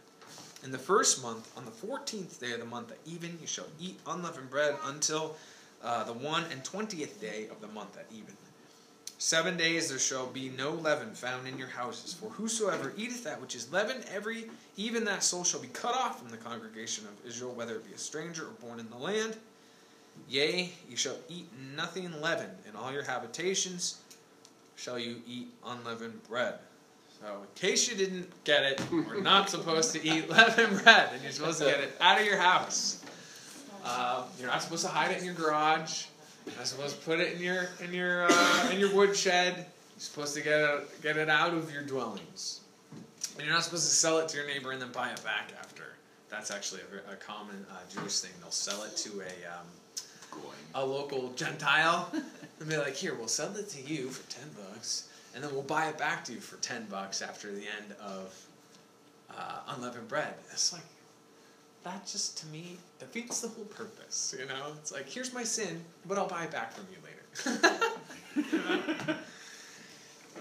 In 0.63 0.71
the 0.71 0.77
first 0.77 1.23
month, 1.23 1.51
on 1.57 1.65
the 1.65 1.71
fourteenth 1.71 2.39
day 2.39 2.51
of 2.51 2.59
the 2.59 2.65
month 2.65 2.91
at 2.91 2.97
even, 3.05 3.37
you 3.39 3.47
shall 3.47 3.67
eat 3.79 3.99
unleavened 4.05 4.49
bread 4.49 4.75
until 4.85 5.35
uh, 5.83 6.03
the 6.03 6.13
one 6.13 6.43
and 6.51 6.63
twentieth 6.63 7.21
day 7.21 7.47
of 7.49 7.61
the 7.61 7.67
month 7.67 7.97
at 7.97 8.05
even. 8.11 8.35
Seven 9.17 9.57
days 9.57 9.89
there 9.89 9.99
shall 9.99 10.27
be 10.27 10.49
no 10.49 10.71
leaven 10.71 11.13
found 11.13 11.47
in 11.47 11.57
your 11.57 11.67
houses. 11.67 12.13
For 12.13 12.29
whosoever 12.29 12.93
eateth 12.97 13.23
that 13.25 13.41
which 13.41 13.55
is 13.55 13.71
leavened, 13.71 14.05
every 14.13 14.49
even 14.77 15.03
that 15.05 15.23
soul 15.23 15.43
shall 15.43 15.59
be 15.59 15.67
cut 15.67 15.93
off 15.93 16.19
from 16.19 16.29
the 16.29 16.37
congregation 16.37 17.05
of 17.05 17.27
Israel, 17.27 17.53
whether 17.53 17.75
it 17.75 17.85
be 17.85 17.93
a 17.93 17.97
stranger 17.97 18.43
or 18.43 18.67
born 18.67 18.79
in 18.79 18.89
the 18.89 18.97
land. 18.97 19.35
Yea, 20.29 20.71
you 20.89 20.95
shall 20.95 21.17
eat 21.29 21.47
nothing 21.75 22.11
leavened. 22.21 22.55
In 22.67 22.75
all 22.75 22.91
your 22.91 23.03
habitations 23.03 23.99
shall 24.75 24.99
you 24.99 25.21
eat 25.27 25.47
unleavened 25.65 26.21
bread. 26.27 26.55
So, 27.21 27.27
in 27.27 27.47
case 27.55 27.89
you 27.89 27.97
didn't 27.97 28.31
get 28.45 28.63
it, 28.63 28.81
we're 28.91 29.21
not 29.21 29.49
supposed 29.49 29.93
to 29.93 30.05
eat 30.07 30.29
leavened 30.29 30.83
bread, 30.83 31.09
and 31.13 31.21
you're 31.21 31.31
supposed 31.31 31.59
to 31.59 31.65
get 31.65 31.79
it 31.81 31.91
out 31.99 32.19
of 32.19 32.25
your 32.25 32.37
house. 32.37 33.03
Uh, 33.83 34.23
you're 34.39 34.47
not 34.47 34.61
supposed 34.61 34.85
to 34.85 34.91
hide 34.91 35.11
it 35.11 35.19
in 35.19 35.25
your 35.25 35.33
garage. 35.33 36.05
You're 36.45 36.55
not 36.55 36.67
supposed 36.67 36.99
to 36.99 37.05
put 37.05 37.19
it 37.19 37.33
in 37.33 37.41
your 37.41 37.69
in 37.83 37.93
your 37.93 38.27
uh, 38.29 38.69
in 38.71 38.79
your 38.79 38.93
woodshed. 38.93 39.55
You're 39.55 39.65
supposed 39.97 40.33
to 40.35 40.41
get 40.41 40.59
it, 40.59 41.01
get 41.01 41.17
it 41.17 41.29
out 41.29 41.53
of 41.53 41.71
your 41.73 41.83
dwellings. 41.83 42.61
And 43.37 43.45
you're 43.45 43.53
not 43.53 43.63
supposed 43.63 43.87
to 43.87 43.93
sell 43.93 44.19
it 44.19 44.29
to 44.29 44.37
your 44.37 44.47
neighbor 44.47 44.71
and 44.71 44.81
then 44.81 44.91
buy 44.91 45.09
it 45.09 45.23
back 45.23 45.51
after. 45.59 45.83
That's 46.29 46.51
actually 46.51 46.81
a, 47.09 47.13
a 47.13 47.15
common 47.15 47.65
uh, 47.69 47.75
Jewish 47.93 48.19
thing. 48.19 48.31
They'll 48.41 48.51
sell 48.51 48.83
it 48.83 48.95
to 48.97 49.21
a 49.21 50.39
um, 50.39 50.41
a 50.75 50.85
local 50.85 51.31
Gentile 51.35 52.09
and 52.59 52.69
be 52.69 52.77
like, 52.77 52.95
"Here, 52.95 53.13
we'll 53.13 53.27
sell 53.27 53.55
it 53.57 53.69
to 53.69 53.81
you 53.81 54.09
for 54.09 54.29
ten 54.31 54.47
bucks, 54.55 55.09
and 55.33 55.43
then 55.43 55.51
we'll 55.53 55.61
buy 55.63 55.87
it 55.87 55.97
back 55.97 56.23
to 56.25 56.33
you 56.33 56.39
for 56.39 56.57
ten 56.57 56.85
bucks 56.85 57.21
after 57.21 57.51
the 57.51 57.61
end 57.61 57.95
of 58.01 58.33
uh, 59.35 59.59
unleavened 59.69 60.07
bread." 60.07 60.33
It's 60.51 60.73
like 60.73 60.83
that 61.83 62.05
just 62.05 62.37
to 62.39 62.47
me 62.47 62.77
defeats 62.99 63.41
the 63.41 63.47
whole 63.49 63.65
purpose. 63.65 64.35
You 64.37 64.45
know, 64.47 64.73
it's 64.79 64.91
like 64.91 65.09
here's 65.09 65.33
my 65.33 65.43
sin, 65.43 65.81
but 66.05 66.17
I'll 66.17 66.27
buy 66.27 66.43
it 66.45 66.51
back 66.51 66.73
from 66.73 66.85
you 66.91 66.97
later. 67.03 67.15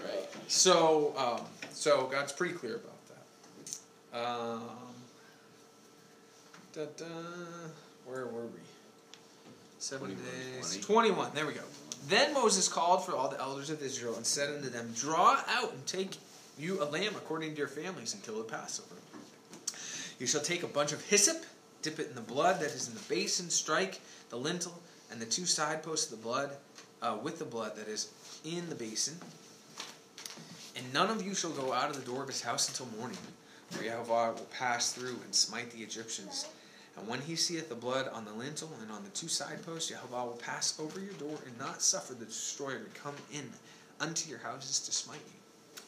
right. 0.03 0.27
So, 0.47 1.13
um, 1.17 1.45
so 1.71 2.07
God's 2.11 2.33
pretty 2.33 2.53
clear 2.53 2.75
about 2.75 2.97
that. 3.07 4.19
Um, 4.19 4.61
da, 6.73 6.85
da, 6.97 7.05
where 8.05 8.25
were 8.25 8.47
we? 8.47 8.59
Seven 9.77 10.07
21, 10.07 10.25
days. 10.25 10.71
20. 10.71 10.83
Twenty-one. 10.83 11.31
There 11.33 11.45
we 11.45 11.53
go. 11.53 11.61
Then 12.07 12.33
Moses 12.33 12.67
called 12.67 13.05
for 13.05 13.15
all 13.15 13.29
the 13.29 13.39
elders 13.39 13.69
of 13.69 13.81
Israel 13.81 14.15
and 14.15 14.25
said 14.25 14.49
unto 14.49 14.69
them, 14.69 14.93
Draw 14.95 15.43
out 15.47 15.73
and 15.73 15.85
take 15.85 16.17
you 16.57 16.81
a 16.81 16.85
lamb 16.85 17.13
according 17.15 17.51
to 17.51 17.57
your 17.57 17.67
families 17.67 18.13
until 18.13 18.37
the 18.37 18.43
Passover. 18.43 18.95
You 20.19 20.27
shall 20.27 20.41
take 20.41 20.63
a 20.63 20.67
bunch 20.67 20.91
of 20.91 21.03
hyssop, 21.05 21.45
dip 21.81 21.99
it 21.99 22.09
in 22.09 22.15
the 22.15 22.21
blood 22.21 22.59
that 22.59 22.71
is 22.71 22.87
in 22.87 22.93
the 22.93 22.99
basin, 23.07 23.49
strike 23.49 24.01
the 24.29 24.37
lintel 24.37 24.81
and 25.11 25.21
the 25.21 25.25
two 25.25 25.45
side 25.45 25.81
posts 25.83 26.11
of 26.11 26.19
the 26.19 26.23
blood, 26.23 26.51
uh, 27.01 27.17
with 27.21 27.39
the 27.39 27.45
blood 27.45 27.75
that 27.75 27.87
is 27.87 28.09
in 28.43 28.69
the 28.69 28.75
basin. 28.75 29.15
And 30.75 30.93
none 30.93 31.09
of 31.09 31.25
you 31.25 31.33
shall 31.33 31.51
go 31.51 31.73
out 31.73 31.89
of 31.89 31.95
the 31.95 32.09
door 32.09 32.21
of 32.21 32.27
his 32.27 32.41
house 32.41 32.69
until 32.69 32.97
morning, 32.97 33.17
for 33.69 33.83
Yahweh 33.83 34.29
will 34.31 34.47
pass 34.57 34.93
through 34.93 35.19
and 35.23 35.33
smite 35.33 35.71
the 35.71 35.79
Egyptians. 35.79 36.45
And 36.99 37.07
when 37.07 37.21
he 37.21 37.35
seeth 37.35 37.69
the 37.69 37.75
blood 37.75 38.09
on 38.09 38.25
the 38.25 38.33
lintel 38.33 38.71
and 38.81 38.91
on 38.91 39.03
the 39.03 39.09
two 39.11 39.27
side 39.27 39.65
posts, 39.65 39.89
Yahweh 39.89 40.23
will 40.23 40.39
pass 40.43 40.79
over 40.79 40.99
your 40.99 41.13
door 41.13 41.37
and 41.45 41.57
not 41.57 41.81
suffer 41.81 42.13
the 42.13 42.25
destroyer 42.25 42.79
to 42.79 42.99
come 42.99 43.15
in 43.31 43.49
unto 43.99 44.29
your 44.29 44.39
houses 44.39 44.79
to 44.81 44.91
smite 44.91 45.21
you. 45.27 45.39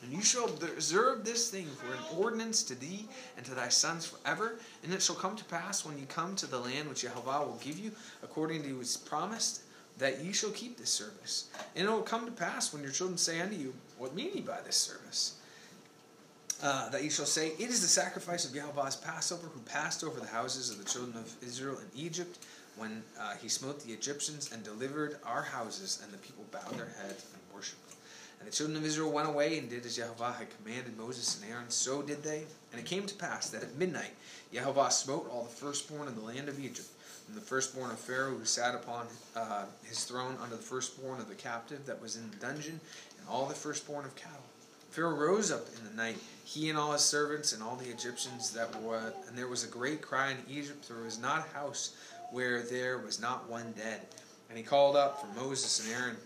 And 0.03 0.11
you 0.11 0.21
shall 0.21 0.45
observe 0.45 1.23
this 1.23 1.49
thing 1.49 1.67
for 1.67 1.93
an 1.93 2.17
ordinance 2.17 2.63
to 2.63 2.75
thee 2.75 3.07
and 3.37 3.45
to 3.45 3.53
thy 3.53 3.69
sons 3.69 4.05
forever. 4.05 4.55
And 4.83 4.93
it 4.93 5.01
shall 5.01 5.15
come 5.15 5.35
to 5.35 5.45
pass 5.45 5.85
when 5.85 5.99
you 5.99 6.05
come 6.07 6.35
to 6.37 6.47
the 6.47 6.59
land 6.59 6.89
which 6.89 7.03
Yahweh 7.03 7.39
will 7.39 7.59
give 7.61 7.77
you, 7.77 7.91
according 8.23 8.63
to 8.63 8.79
his 8.79 8.97
promise, 8.97 9.63
that 9.99 10.23
ye 10.23 10.31
shall 10.31 10.49
keep 10.51 10.77
this 10.77 10.89
service. 10.89 11.49
And 11.75 11.87
it 11.87 11.91
will 11.91 12.01
come 12.01 12.25
to 12.25 12.31
pass 12.31 12.73
when 12.73 12.81
your 12.81 12.91
children 12.91 13.17
say 13.17 13.41
unto 13.41 13.55
you, 13.55 13.73
What 13.97 14.15
mean 14.15 14.31
ye 14.33 14.41
by 14.41 14.61
this 14.61 14.77
service? 14.77 15.35
Uh, 16.63 16.89
that 16.89 17.03
ye 17.03 17.09
shall 17.09 17.25
say, 17.25 17.53
It 17.57 17.69
is 17.69 17.81
the 17.81 17.87
sacrifice 17.87 18.45
of 18.45 18.55
Yahweh's 18.55 18.95
Passover, 18.95 19.47
who 19.47 19.59
passed 19.61 20.03
over 20.03 20.19
the 20.19 20.27
houses 20.27 20.69
of 20.69 20.77
the 20.77 20.83
children 20.83 21.17
of 21.17 21.33
Israel 21.41 21.77
in 21.79 21.99
Egypt, 21.99 22.37
when 22.77 23.01
uh, 23.19 23.33
he 23.41 23.49
smote 23.49 23.83
the 23.83 23.91
Egyptians 23.91 24.51
and 24.53 24.63
delivered 24.63 25.17
our 25.25 25.41
houses, 25.41 25.99
and 26.03 26.13
the 26.13 26.19
people 26.19 26.45
bowed 26.51 26.77
their 26.77 26.93
heads 27.01 27.25
and 27.33 27.41
worshipped. 27.55 27.95
And 28.39 28.47
the 28.47 28.55
children 28.55 28.77
of 28.77 28.85
Israel 28.85 29.11
went 29.11 29.27
away 29.27 29.57
and 29.57 29.69
did 29.69 29.85
as 29.85 29.97
Yahweh 29.97 30.33
had 30.33 30.47
commanded 30.57 30.97
Moses 30.97 31.39
and 31.41 31.51
Aaron, 31.51 31.69
so 31.69 32.03
did 32.03 32.21
they. 32.21 32.43
And 32.71 32.79
it 32.79 32.85
came 32.85 33.07
to 33.07 33.15
pass 33.15 33.49
that 33.49 33.63
at 33.63 33.75
midnight 33.75 34.13
Yahweh 34.51 34.89
smote 34.89 35.29
all 35.31 35.43
the 35.43 35.55
firstborn 35.55 36.07
in 36.07 36.15
the 36.15 36.21
land 36.21 36.47
of 36.47 36.59
Egypt, 36.59 36.87
from 37.25 37.35
the 37.35 37.41
firstborn 37.41 37.89
of 37.89 37.99
Pharaoh 37.99 38.35
who 38.35 38.45
sat 38.45 38.75
upon 38.75 39.07
uh, 39.35 39.65
his 39.83 40.03
throne 40.03 40.37
under 40.41 40.55
the 40.55 40.61
firstborn 40.61 41.19
of 41.19 41.27
the 41.27 41.35
captive 41.35 41.85
that 41.87 42.01
was 42.01 42.15
in 42.15 42.29
the 42.29 42.37
dungeon, 42.37 42.79
and 43.19 43.27
all 43.27 43.47
the 43.47 43.55
firstborn 43.55 44.05
of 44.05 44.15
cattle. 44.15 44.41
Pharaoh 44.91 45.15
rose 45.15 45.51
up 45.51 45.67
in 45.77 45.85
the 45.85 45.95
night, 45.95 46.17
he 46.51 46.69
and 46.69 46.77
all 46.77 46.91
his 46.91 47.01
servants 47.01 47.53
and 47.53 47.63
all 47.63 47.77
the 47.77 47.89
Egyptians 47.89 48.51
that 48.51 48.81
were, 48.81 49.13
and 49.27 49.37
there 49.37 49.47
was 49.47 49.63
a 49.63 49.67
great 49.67 50.01
cry 50.01 50.31
in 50.31 50.37
Egypt. 50.49 50.87
There 50.87 51.03
was 51.03 51.17
not 51.17 51.47
a 51.47 51.57
house 51.57 51.95
where 52.31 52.61
there 52.61 52.97
was 52.97 53.21
not 53.21 53.49
one 53.49 53.73
dead. 53.77 54.01
And 54.49 54.57
he 54.57 54.63
called 54.63 54.97
up 54.97 55.21
for 55.21 55.27
Moses 55.39 55.85
and 55.85 55.95
Aaron 55.95 56.17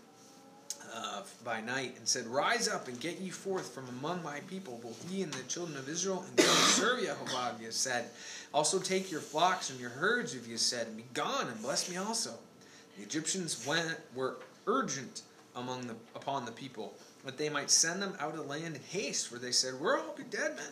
uh, 0.95 1.21
by 1.43 1.61
night 1.61 1.95
and 1.97 2.07
said, 2.07 2.25
Rise 2.25 2.67
up 2.67 2.87
and 2.87 2.99
get 2.99 3.19
ye 3.19 3.29
forth 3.29 3.71
from 3.71 3.87
among 3.89 4.23
my 4.23 4.39
people, 4.41 4.79
both 4.81 5.11
ye 5.11 5.21
and 5.21 5.31
the 5.31 5.43
children 5.43 5.77
of 5.77 5.87
Israel, 5.87 6.25
and 6.27 6.35
go 6.37 6.43
serve 6.43 7.01
Jehovah, 7.01 7.55
ye 7.61 7.67
said. 7.69 8.05
Also 8.51 8.79
take 8.79 9.11
your 9.11 9.21
flocks 9.21 9.69
and 9.69 9.79
your 9.79 9.91
herds, 9.91 10.33
if 10.33 10.47
ye 10.47 10.57
said, 10.57 10.87
and 10.87 10.97
be 10.97 11.05
gone 11.13 11.47
and 11.47 11.61
bless 11.61 11.87
me 11.87 11.97
also. 11.97 12.31
The 12.97 13.03
Egyptians 13.03 13.63
went, 13.67 13.95
were 14.15 14.37
urgent 14.65 15.21
among 15.55 15.85
the, 15.85 15.95
upon 16.15 16.45
the 16.45 16.51
people, 16.51 16.95
that 17.25 17.37
they 17.37 17.49
might 17.49 17.71
send 17.71 18.01
them 18.01 18.15
out 18.19 18.31
of 18.31 18.37
the 18.37 18.43
land 18.43 18.75
in 18.75 18.81
haste, 18.89 19.27
for 19.27 19.37
they 19.37 19.51
said, 19.51 19.73
We're 19.79 19.99
all 19.99 20.15
dead 20.29 20.55
men. 20.55 20.71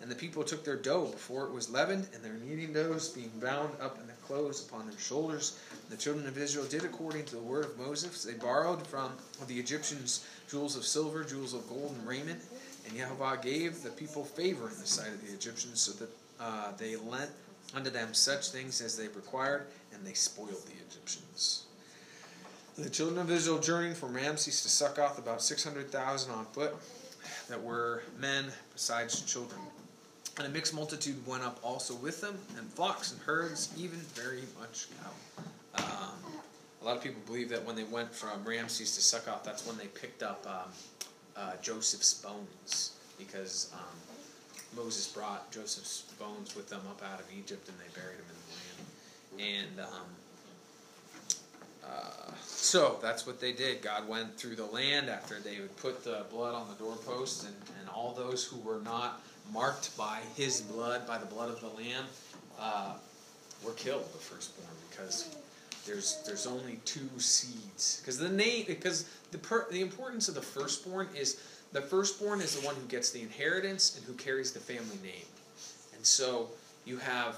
And 0.00 0.10
the 0.10 0.14
people 0.14 0.44
took 0.44 0.64
their 0.64 0.76
dough 0.76 1.06
before 1.06 1.46
it 1.46 1.52
was 1.52 1.70
leavened, 1.70 2.08
and 2.14 2.22
their 2.22 2.34
kneading 2.34 2.72
doughs 2.72 3.08
being 3.08 3.32
bound 3.40 3.72
up 3.80 3.98
in 3.98 4.06
their 4.06 4.16
clothes 4.26 4.66
upon 4.66 4.86
their 4.88 4.98
shoulders. 4.98 5.58
The 5.88 5.96
children 5.96 6.26
of 6.26 6.36
Israel 6.36 6.66
did 6.66 6.84
according 6.84 7.24
to 7.26 7.36
the 7.36 7.42
word 7.42 7.64
of 7.64 7.78
Moses. 7.78 8.22
They 8.22 8.34
borrowed 8.34 8.86
from 8.86 9.12
the 9.46 9.58
Egyptians 9.58 10.26
jewels 10.50 10.76
of 10.76 10.84
silver, 10.84 11.24
jewels 11.24 11.54
of 11.54 11.66
gold, 11.68 11.94
and 11.98 12.06
raiment. 12.06 12.40
And 12.86 12.96
Yahweh 12.96 13.36
gave 13.42 13.82
the 13.82 13.90
people 13.90 14.24
favor 14.24 14.68
in 14.68 14.78
the 14.78 14.86
sight 14.86 15.08
of 15.08 15.26
the 15.26 15.32
Egyptians, 15.32 15.80
so 15.80 15.92
that 15.92 16.10
uh, 16.40 16.72
they 16.76 16.96
lent 16.96 17.30
unto 17.74 17.90
them 17.90 18.14
such 18.14 18.50
things 18.50 18.80
as 18.80 18.96
they 18.96 19.08
required, 19.08 19.66
and 19.92 20.06
they 20.06 20.12
spoiled 20.12 20.66
the 20.66 20.84
Egyptians. 20.88 21.65
The 22.78 22.90
children 22.90 23.18
of 23.18 23.30
Israel 23.30 23.58
journeyed 23.58 23.96
from 23.96 24.12
Ramses 24.12 24.60
to 24.60 24.68
Succoth, 24.68 25.18
about 25.18 25.40
600,000 25.40 26.30
on 26.30 26.44
foot, 26.46 26.74
that 27.48 27.62
were 27.62 28.02
men 28.20 28.44
besides 28.74 29.22
children. 29.22 29.58
And 30.36 30.46
a 30.46 30.50
mixed 30.50 30.74
multitude 30.74 31.26
went 31.26 31.42
up 31.42 31.58
also 31.62 31.94
with 31.94 32.20
them, 32.20 32.36
and 32.58 32.68
flocks 32.74 33.12
and 33.12 33.20
herds, 33.22 33.72
even 33.78 33.98
very 34.14 34.42
much 34.60 34.88
cattle. 34.98 35.88
Um, 35.90 36.32
a 36.82 36.84
lot 36.84 36.98
of 36.98 37.02
people 37.02 37.22
believe 37.24 37.48
that 37.48 37.64
when 37.64 37.76
they 37.76 37.84
went 37.84 38.14
from 38.14 38.44
Ramses 38.44 38.94
to 38.96 39.00
Succoth, 39.00 39.42
that's 39.42 39.66
when 39.66 39.78
they 39.78 39.86
picked 39.86 40.22
up 40.22 40.46
um, 40.46 40.70
uh, 41.34 41.52
Joseph's 41.62 42.12
bones, 42.12 42.92
because 43.18 43.70
um, 43.72 44.76
Moses 44.76 45.08
brought 45.08 45.50
Joseph's 45.50 46.02
bones 46.18 46.54
with 46.54 46.68
them 46.68 46.82
up 46.90 47.00
out 47.10 47.20
of 47.20 47.26
Egypt, 47.38 47.70
and 47.70 47.78
they 47.78 47.98
buried 47.98 48.18
them 48.18 48.26
in 48.28 49.38
the 49.38 49.42
land. 49.42 49.80
And 49.80 49.80
um, 49.80 50.08
so 52.66 52.98
that's 53.00 53.26
what 53.26 53.40
they 53.40 53.52
did. 53.52 53.80
God 53.80 54.08
went 54.08 54.36
through 54.36 54.56
the 54.56 54.66
land 54.66 55.08
after 55.08 55.38
they 55.38 55.60
would 55.60 55.76
put 55.76 56.02
the 56.02 56.24
blood 56.30 56.54
on 56.54 56.66
the 56.68 56.74
doorposts, 56.74 57.44
and, 57.44 57.54
and 57.80 57.88
all 57.88 58.12
those 58.12 58.44
who 58.44 58.58
were 58.58 58.80
not 58.80 59.20
marked 59.52 59.96
by 59.96 60.20
his 60.34 60.62
blood, 60.62 61.06
by 61.06 61.16
the 61.18 61.26
blood 61.26 61.48
of 61.48 61.60
the 61.60 61.68
lamb, 61.68 62.04
uh, 62.58 62.94
were 63.64 63.72
killed, 63.72 64.04
the 64.12 64.18
firstborn, 64.18 64.68
because 64.90 65.36
there's 65.86 66.22
there's 66.26 66.46
only 66.46 66.80
two 66.84 67.08
seeds. 67.18 68.00
Because 68.00 68.18
the 68.18 68.28
name, 68.28 68.64
because 68.66 69.08
the 69.30 69.38
per, 69.38 69.66
the 69.70 69.80
importance 69.80 70.28
of 70.28 70.34
the 70.34 70.42
firstborn 70.42 71.08
is 71.14 71.40
the 71.72 71.82
firstborn 71.82 72.40
is 72.40 72.58
the 72.58 72.66
one 72.66 72.74
who 72.74 72.86
gets 72.86 73.10
the 73.10 73.22
inheritance 73.22 73.96
and 73.96 74.04
who 74.04 74.14
carries 74.14 74.52
the 74.52 74.60
family 74.60 74.98
name, 75.02 75.26
and 75.94 76.04
so 76.04 76.48
you 76.84 76.96
have 76.98 77.36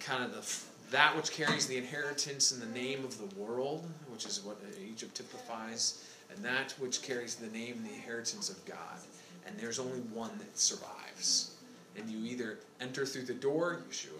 kind 0.00 0.24
of 0.24 0.34
the 0.34 0.71
that 0.92 1.16
which 1.16 1.32
carries 1.32 1.66
the 1.66 1.76
inheritance 1.76 2.52
in 2.52 2.60
the 2.60 2.78
name 2.78 3.02
of 3.04 3.18
the 3.18 3.34
world, 3.40 3.88
which 4.10 4.26
is 4.26 4.42
what 4.42 4.58
Egypt 4.86 5.14
typifies, 5.14 6.04
and 6.30 6.44
that 6.44 6.74
which 6.78 7.02
carries 7.02 7.34
the 7.34 7.48
name 7.48 7.76
and 7.78 7.86
the 7.86 7.94
inheritance 7.94 8.50
of 8.50 8.64
God. 8.66 8.98
And 9.46 9.58
there's 9.58 9.78
only 9.78 10.00
one 10.00 10.30
that 10.38 10.56
survives. 10.56 11.56
And 11.96 12.08
you 12.08 12.24
either 12.30 12.58
enter 12.80 13.04
through 13.04 13.24
the 13.24 13.34
door, 13.34 13.80
Yeshua, 13.90 14.10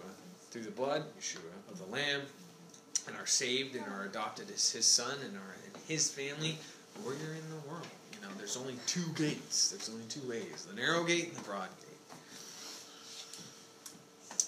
through 0.49 0.63
the 0.63 0.71
blood, 0.71 1.03
Yeshua, 1.19 1.71
of 1.71 1.77
the 1.77 1.85
Lamb, 1.85 2.21
and 3.07 3.15
are 3.17 3.27
saved 3.27 3.75
and 3.75 3.85
are 3.85 4.05
adopted 4.05 4.49
as 4.51 4.71
his 4.71 4.85
son 4.85 5.15
and 5.23 5.35
are 5.37 5.55
in 5.65 5.79
his 5.87 6.09
family, 6.09 6.57
or 7.05 7.13
you're 7.13 7.33
in 7.33 7.49
the 7.49 7.69
world. 7.69 7.87
You 8.13 8.21
know, 8.21 8.33
there's 8.37 8.57
only 8.57 8.75
two 8.87 9.05
gates. 9.15 9.69
There's 9.69 9.89
only 9.89 10.05
two 10.09 10.27
ways 10.27 10.65
the 10.69 10.75
narrow 10.75 11.03
gate 11.03 11.29
and 11.29 11.37
the 11.37 11.41
broad 11.41 11.69
gate. 11.81 12.17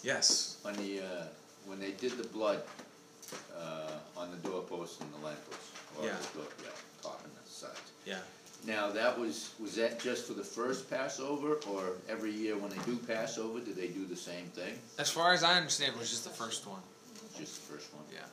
Yes. 0.03 0.57
On 0.65 0.73
the, 0.73 1.01
uh, 1.01 1.25
when 1.65 1.79
they 1.79 1.91
did 1.91 2.11
the 2.17 2.27
blood, 2.29 2.61
uh, 3.57 3.91
on 4.17 4.31
the 4.31 4.37
doorpost 4.47 5.01
and 5.01 5.11
the 5.13 5.17
or 5.97 6.05
Yeah. 6.05 6.15
the 6.33 6.39
door, 6.39 6.47
yeah, 6.63 6.69
top 7.01 7.23
and 7.23 7.33
the 7.33 7.49
sides. 7.49 7.91
Yeah. 8.05 8.19
Now, 8.65 8.89
that 8.91 9.17
was, 9.19 9.51
was 9.59 9.75
that 9.75 9.99
just 9.99 10.25
for 10.25 10.33
the 10.33 10.43
first 10.43 10.89
Passover, 10.89 11.59
or 11.69 11.93
every 12.09 12.31
year 12.31 12.57
when 12.57 12.71
they 12.71 12.83
do 12.85 12.97
Passover, 12.97 13.59
do 13.59 13.73
they 13.73 13.87
do 13.87 14.05
the 14.05 14.15
same 14.15 14.45
thing? 14.47 14.79
As 14.97 15.09
far 15.09 15.33
as 15.33 15.43
I 15.43 15.55
understand, 15.57 15.93
it 15.93 15.99
was 15.99 16.09
just 16.09 16.23
the 16.23 16.31
first 16.31 16.65
one. 16.65 16.81
Just 17.37 17.67
the 17.67 17.73
first 17.73 17.93
one? 17.93 18.03
Yeah. 18.11 18.25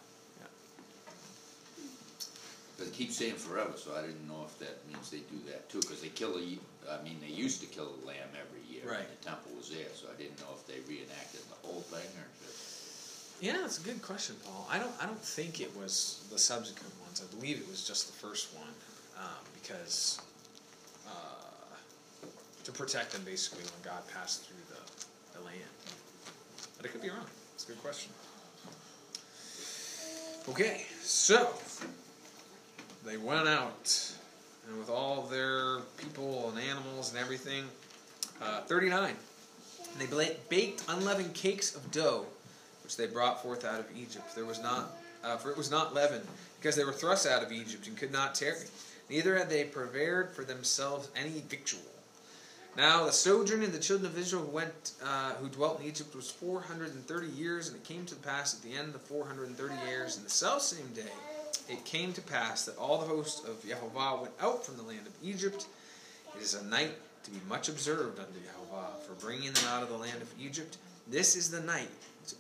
Cause 2.79 2.89
it 2.89 2.95
keeps 2.95 3.17
saying 3.17 3.35
forever, 3.37 3.75
so 3.77 3.95
I 3.95 4.01
didn't 4.03 4.27
know 4.27 4.43
if 4.49 4.59
that 4.59 4.83
means 4.91 5.11
they 5.11 5.23
do 5.31 5.39
that 5.53 5.69
too, 5.69 5.79
cause 5.87 6.01
they 6.01 6.09
kill 6.09 6.35
a, 6.35 6.59
I 6.91 7.03
mean, 7.05 7.21
they 7.21 7.31
used 7.31 7.61
to 7.61 7.67
kill 7.67 7.95
a 8.03 8.07
lamb 8.07 8.33
every 8.35 8.65
year. 8.67 8.83
Right. 8.89 9.05
And 9.07 9.13
the 9.21 9.23
temple 9.23 9.53
was 9.57 9.71
there, 9.71 9.87
so 9.95 10.09
I 10.11 10.17
didn't 10.21 10.41
know 10.41 10.51
if 10.57 10.67
they 10.67 10.81
reenacted 10.91 11.41
the 11.47 11.59
whole 11.69 11.83
thing 11.83 12.09
or 12.19 12.27
just. 12.43 12.62
Yeah, 13.43 13.57
that's 13.61 13.81
a 13.81 13.83
good 13.83 14.01
question, 14.03 14.37
Paul. 14.45 14.69
I 14.71 14.79
don't. 14.79 14.93
I 15.03 15.07
don't 15.07 15.19
think 15.19 15.61
it 15.61 15.77
was 15.77 16.25
the 16.31 16.39
subsequent 16.39 16.95
ones. 17.03 17.21
I 17.21 17.35
believe 17.35 17.59
it 17.59 17.67
was 17.69 17.85
just 17.85 18.07
the 18.07 18.13
first 18.13 18.55
one, 18.55 18.69
um, 19.19 19.43
because 19.61 20.21
uh, 21.09 21.11
to 22.63 22.71
protect 22.71 23.11
them 23.11 23.23
basically 23.25 23.65
when 23.65 23.83
God 23.83 24.07
passed 24.15 24.45
through 24.45 24.63
the, 24.69 25.39
the 25.39 25.45
land. 25.45 25.59
But 26.77 26.87
it 26.87 26.93
could 26.93 27.03
be 27.03 27.09
wrong. 27.09 27.27
It's 27.55 27.65
a 27.65 27.67
good 27.67 27.83
question. 27.83 28.13
Okay, 30.49 30.87
so 31.03 31.53
they 33.05 33.17
went 33.17 33.49
out, 33.49 34.13
and 34.69 34.79
with 34.79 34.89
all 34.89 35.23
their 35.23 35.79
people 35.99 36.49
and 36.51 36.61
animals 36.61 37.11
and 37.11 37.19
everything, 37.19 37.65
uh, 38.41 38.61
thirty-nine. 38.61 39.17
And 39.99 40.09
they 40.09 40.37
baked 40.49 40.85
unleavened 40.89 41.35
cakes 41.35 41.75
of 41.75 41.91
dough 41.91 42.27
which 42.83 42.97
they 42.97 43.07
brought 43.07 43.43
forth 43.43 43.65
out 43.65 43.81
of 43.81 43.87
Egypt. 43.97 44.35
There 44.35 44.45
was 44.45 44.63
not, 44.63 44.93
uh, 45.25 45.37
for 45.37 45.51
it 45.51 45.57
was 45.57 45.71
not 45.71 45.95
leavened, 45.95 46.27
because 46.61 46.77
they 46.77 46.85
were 46.85 46.93
thrust 46.93 47.27
out 47.27 47.43
of 47.43 47.53
Egypt 47.53 47.87
and 47.87 47.97
could 47.97 48.13
not 48.13 48.35
tarry. 48.35 48.67
Neither 49.11 49.37
had 49.37 49.51
they 49.51 49.65
prepared 49.65 50.35
for 50.35 50.45
themselves 50.45 51.11
any 51.17 51.43
victual. 51.49 51.83
Now 52.77 53.05
the 53.05 53.13
sojourn 53.13 53.63
of 53.63 53.73
the 53.73 53.79
children 53.79 54.11
of 54.11 54.17
Israel 54.17 54.45
who 54.45 54.51
went, 54.51 54.93
uh, 55.05 55.33
who 55.35 55.49
dwelt 55.49 55.81
in 55.81 55.87
Egypt 55.87 56.17
was 56.17 56.31
four 56.31 56.63
hundred 56.63 56.95
and 56.95 57.07
thirty 57.07 57.29
years, 57.29 57.69
and 57.69 57.77
it 57.77 57.85
came 57.85 58.07
to 58.07 58.15
pass 58.17 58.55
at 58.55 58.63
the 58.63 58.75
end 58.75 58.89
of 58.89 58.93
the 58.95 58.99
four 58.99 59.27
hundred 59.27 59.49
and 59.49 59.57
thirty 59.57 59.75
years, 59.87 60.17
in 60.17 60.25
the 60.25 60.31
self 60.31 60.63
same 60.63 60.89
day, 60.95 61.13
it 61.69 61.85
came 61.85 62.15
to 62.15 62.23
pass 62.23 62.65
that 62.65 62.79
all 62.79 62.99
the 62.99 63.07
host 63.07 63.45
of 63.47 63.63
Jehovah 63.67 64.23
went 64.23 64.35
out 64.41 64.65
from 64.65 64.79
the 64.79 64.83
land 64.83 65.07
of 65.07 65.13
Egypt. 65.23 65.67
It 66.35 66.43
is 66.43 66.55
a 66.55 66.65
night 66.65 66.93
to 67.25 67.31
be 67.31 67.41
much 67.49 67.69
observed 67.69 68.19
unto 68.19 68.41
Jehovah 68.41 68.89
for 69.07 69.15
bringing 69.15 69.53
them 69.53 69.65
out 69.69 69.83
of 69.83 69.89
the 69.89 69.97
land 69.97 70.21
of 70.23 70.29
Egypt. 70.41 70.79
This 71.09 71.37
is 71.37 71.51
the 71.51 71.61
night 71.61 71.89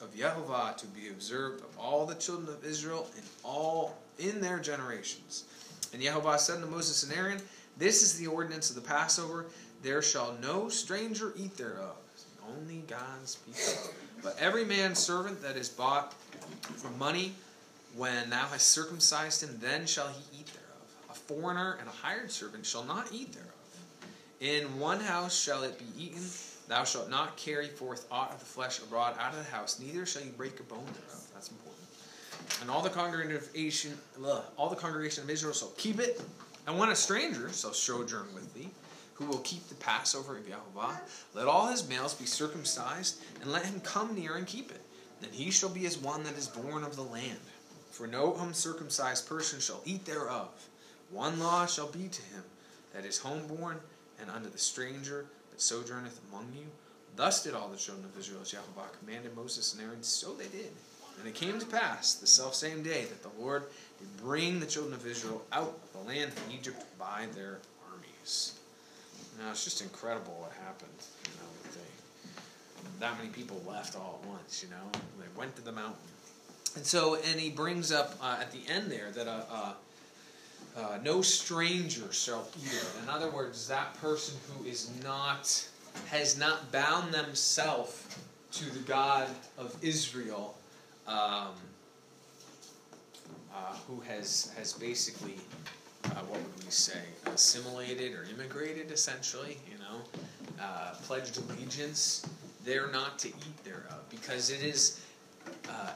of 0.01 0.15
Yehovah 0.15 0.77
to 0.77 0.87
be 0.89 1.09
observed 1.09 1.63
of 1.63 1.79
all 1.79 2.07
the 2.07 2.15
children 2.15 2.49
of 2.49 2.65
Israel 2.65 3.09
in 3.17 3.23
all 3.45 3.99
in 4.19 4.41
their 4.41 4.59
generations. 4.59 5.45
And 5.93 6.03
Yehovah 6.03 6.39
said 6.39 6.57
unto 6.57 6.69
Moses 6.69 7.03
and 7.03 7.13
Aaron, 7.13 7.41
This 7.77 8.03
is 8.03 8.19
the 8.19 8.27
ordinance 8.27 8.71
of 8.71 8.77
the 8.77 8.83
Passover. 8.83 9.47
There 9.83 10.03
shall 10.03 10.37
no 10.41 10.69
stranger 10.69 11.33
eat 11.37 11.57
thereof, 11.57 11.97
only 12.49 12.83
God's 12.87 13.37
people. 13.37 13.93
But 14.23 14.37
every 14.39 14.65
man's 14.65 15.01
servant 15.01 15.43
that 15.43 15.57
is 15.57 15.69
bought 15.69 16.15
for 16.77 16.91
money, 16.91 17.35
when 17.97 18.31
thou 18.31 18.47
hast 18.47 18.69
circumcised 18.69 19.43
him, 19.43 19.59
then 19.61 19.87
shall 19.87 20.09
he 20.09 20.41
eat 20.41 20.47
thereof. 20.47 21.11
A 21.11 21.15
foreigner 21.15 21.77
and 21.81 21.89
a 21.89 21.93
hired 21.93 22.31
servant 22.31 22.65
shall 22.65 22.85
not 22.85 23.09
eat 23.13 23.33
thereof. 23.33 23.52
In 24.43 24.81
one 24.81 24.99
house 24.99 25.41
shall 25.41 25.63
it 25.63 25.79
be 25.79 25.85
eaten. 25.97 26.23
Thou 26.67 26.83
shalt 26.83 27.09
not 27.09 27.37
carry 27.37 27.69
forth 27.69 28.09
aught 28.11 28.33
of 28.33 28.41
the 28.41 28.45
flesh 28.45 28.81
abroad 28.81 29.15
out 29.21 29.35
of 29.35 29.39
the 29.39 29.51
house, 29.51 29.79
neither 29.79 30.05
shall 30.05 30.23
you 30.23 30.33
break 30.33 30.59
a 30.59 30.65
bone 30.65 30.85
thereof. 30.85 31.23
That's 31.33 31.49
important. 31.49 31.87
And 32.61 32.69
all 32.69 32.83
the 32.83 32.91
congregation, 32.91 33.97
all 34.59 34.69
the 34.69 34.75
congregation 34.75 35.23
of 35.23 35.31
Israel 35.31 35.53
shall 35.53 35.73
keep 35.77 36.01
it. 36.01 36.21
And 36.67 36.77
when 36.77 36.89
a 36.89 36.97
stranger 36.97 37.53
shall 37.53 37.73
sojourn 37.73 38.35
with 38.35 38.53
thee, 38.53 38.71
who 39.15 39.27
will 39.27 39.39
keep 39.39 39.69
the 39.69 39.77
Passover 39.77 40.37
of 40.39 40.45
Yehovah, 40.45 40.99
let 41.35 41.47
all 41.47 41.69
his 41.69 41.89
males 41.89 42.15
be 42.15 42.27
circumcised, 42.27 43.23
and 43.43 43.53
let 43.53 43.65
him 43.65 43.81
come 43.81 44.17
near 44.17 44.35
and 44.35 44.47
keep 44.47 44.73
it. 44.73 44.81
Then 45.21 45.31
he 45.31 45.53
shall 45.53 45.69
be 45.69 45.87
as 45.87 45.99
one 45.99 46.25
that 46.25 46.37
is 46.37 46.49
born 46.49 46.83
of 46.83 46.97
the 46.97 47.03
land. 47.03 47.39
For 47.93 48.09
no 48.09 48.35
uncircumcised 48.41 49.29
person 49.29 49.61
shall 49.61 49.83
eat 49.85 50.05
thereof. 50.05 50.49
One 51.11 51.39
law 51.39 51.67
shall 51.67 51.87
be 51.87 52.09
to 52.09 52.23
him 52.23 52.43
that 52.93 53.05
is 53.05 53.21
homeborn, 53.21 53.77
and 54.23 54.31
unto 54.31 54.49
the 54.49 54.59
stranger 54.59 55.27
that 55.51 55.61
sojourneth 55.61 56.21
among 56.31 56.47
you. 56.57 56.67
Thus 57.17 57.43
did 57.43 57.55
all 57.55 57.69
the 57.69 57.77
children 57.77 58.07
of 58.07 58.19
Israel 58.19 58.41
as 58.41 58.53
Jehovah 58.53 58.89
commanded 58.99 59.37
Moses 59.37 59.75
and 59.75 59.83
Aaron, 59.83 60.03
so 60.03 60.33
they 60.33 60.47
did. 60.47 60.71
And 61.19 61.29
it 61.29 61.35
came 61.35 61.59
to 61.59 61.67
pass 61.67 62.15
the 62.15 62.27
self 62.27 62.55
same 62.55 62.83
day 62.83 63.05
that 63.05 63.23
the 63.23 63.43
Lord 63.43 63.65
did 63.99 64.17
bring 64.17 64.61
the 64.61 64.67
children 64.67 64.95
of 64.95 65.07
Israel 65.07 65.43
out 65.53 65.79
of 65.83 65.93
the 65.93 66.09
land 66.09 66.33
of 66.33 66.41
Egypt 66.53 66.83
by 66.99 67.27
their 67.35 67.59
armies. 67.93 68.59
Now 69.39 69.51
it's 69.51 69.65
just 69.65 69.83
incredible 69.83 70.35
what 70.41 70.53
happened. 70.65 70.91
You 71.25 71.31
know, 71.39 71.51
that 71.63 71.73
they, 71.75 73.01
that 73.01 73.19
many 73.19 73.29
people 73.29 73.63
left 73.69 73.95
all 73.95 74.21
at 74.23 74.29
once. 74.29 74.63
You 74.63 74.71
know, 74.71 75.01
they 75.21 75.39
went 75.39 75.55
to 75.57 75.63
the 75.63 75.73
mountain, 75.73 76.09
and 76.77 76.87
so 76.87 77.17
and 77.17 77.39
he 77.39 77.51
brings 77.51 77.93
up 77.93 78.17
uh, 78.23 78.39
at 78.41 78.51
the 78.53 78.61
end 78.69 78.91
there 78.91 79.11
that 79.11 79.27
a. 79.27 79.45
Uh, 79.51 79.73
uh, 80.77 80.99
no 81.03 81.21
stranger 81.23 82.11
shall 82.13 82.49
eat 82.59 82.73
it. 82.73 83.03
In 83.03 83.09
other 83.09 83.31
words, 83.31 83.69
that 83.69 83.95
person 84.01 84.37
who 84.49 84.65
is 84.65 84.91
not 85.03 85.69
has 86.07 86.39
not 86.39 86.73
bound 86.73 87.13
themselves 87.13 88.07
to 88.53 88.65
the 88.71 88.79
God 88.81 89.29
of 89.59 89.77
Israel, 89.83 90.57
um, 91.07 91.51
uh, 93.55 93.75
who 93.87 94.01
has 94.01 94.53
has 94.57 94.73
basically 94.73 95.37
uh, 96.07 96.21
what 96.29 96.41
would 96.41 96.65
we 96.65 96.71
say 96.71 97.01
assimilated 97.27 98.13
or 98.15 98.27
immigrated 98.35 98.91
essentially, 98.91 99.59
you 99.71 99.79
know, 99.79 100.01
uh, 100.61 100.95
pledged 101.03 101.39
allegiance. 101.39 102.27
They're 102.65 102.91
not 102.91 103.19
to 103.21 103.29
eat 103.29 103.65
thereof 103.65 104.05
because 104.11 104.51
it 104.51 104.63
is. 104.63 105.01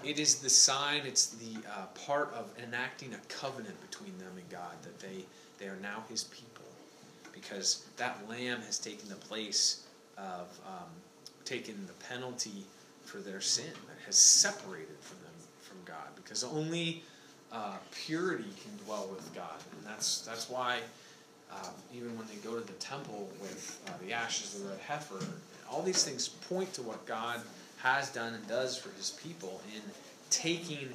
It 0.06 0.20
is 0.20 0.36
the 0.36 0.48
sign, 0.48 1.02
it's 1.04 1.30
the 1.30 1.58
uh, 1.68 1.86
part 2.06 2.32
of 2.32 2.48
enacting 2.62 3.12
a 3.12 3.18
covenant 3.28 3.74
between 3.90 4.16
them 4.18 4.30
and 4.36 4.48
God 4.48 4.80
that 4.82 5.00
they, 5.00 5.24
they 5.58 5.66
are 5.66 5.78
now 5.82 6.04
His 6.08 6.24
people. 6.24 6.64
Because 7.32 7.84
that 7.96 8.20
lamb 8.28 8.60
has 8.62 8.78
taken 8.78 9.08
the 9.08 9.16
place 9.16 9.82
of, 10.16 10.46
um, 10.64 10.86
the 11.44 11.92
penalty 12.08 12.64
for 13.04 13.18
their 13.18 13.40
sin, 13.40 13.72
that 13.88 14.04
has 14.06 14.16
separated 14.16 14.96
from 15.00 15.18
them 15.22 15.32
from 15.60 15.78
God. 15.84 16.08
Because 16.14 16.44
only 16.44 17.02
uh, 17.52 17.76
purity 17.92 18.50
can 18.62 18.76
dwell 18.84 19.08
with 19.08 19.34
God. 19.34 19.60
And 19.72 19.86
that's, 19.86 20.20
that's 20.20 20.48
why, 20.48 20.78
uh, 21.50 21.68
even 21.92 22.16
when 22.16 22.28
they 22.28 22.36
go 22.48 22.58
to 22.58 22.64
the 22.64 22.72
temple 22.74 23.28
with 23.40 23.80
uh, 23.88 23.92
the 24.04 24.12
ashes 24.12 24.54
of 24.54 24.62
the 24.62 24.68
red 24.68 24.80
heifer, 24.80 25.24
all 25.70 25.82
these 25.82 26.04
things 26.04 26.28
point 26.28 26.72
to 26.74 26.82
what 26.82 27.04
God 27.06 27.40
has 27.82 28.10
done 28.10 28.34
and 28.34 28.46
does 28.48 28.76
for 28.76 28.90
his 28.96 29.10
people 29.22 29.60
in 29.74 29.82
taking 30.30 30.88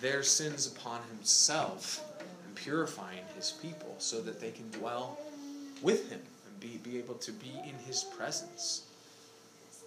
their 0.00 0.22
sins 0.22 0.66
upon 0.66 1.00
himself 1.14 2.04
and 2.18 2.54
purifying 2.54 3.24
his 3.36 3.52
people 3.62 3.94
so 3.98 4.20
that 4.20 4.40
they 4.40 4.50
can 4.50 4.70
dwell 4.70 5.18
with 5.82 6.10
him 6.10 6.20
and 6.46 6.60
be, 6.60 6.78
be 6.78 6.98
able 6.98 7.14
to 7.14 7.32
be 7.32 7.52
in 7.64 7.74
his 7.86 8.04
presence. 8.04 8.86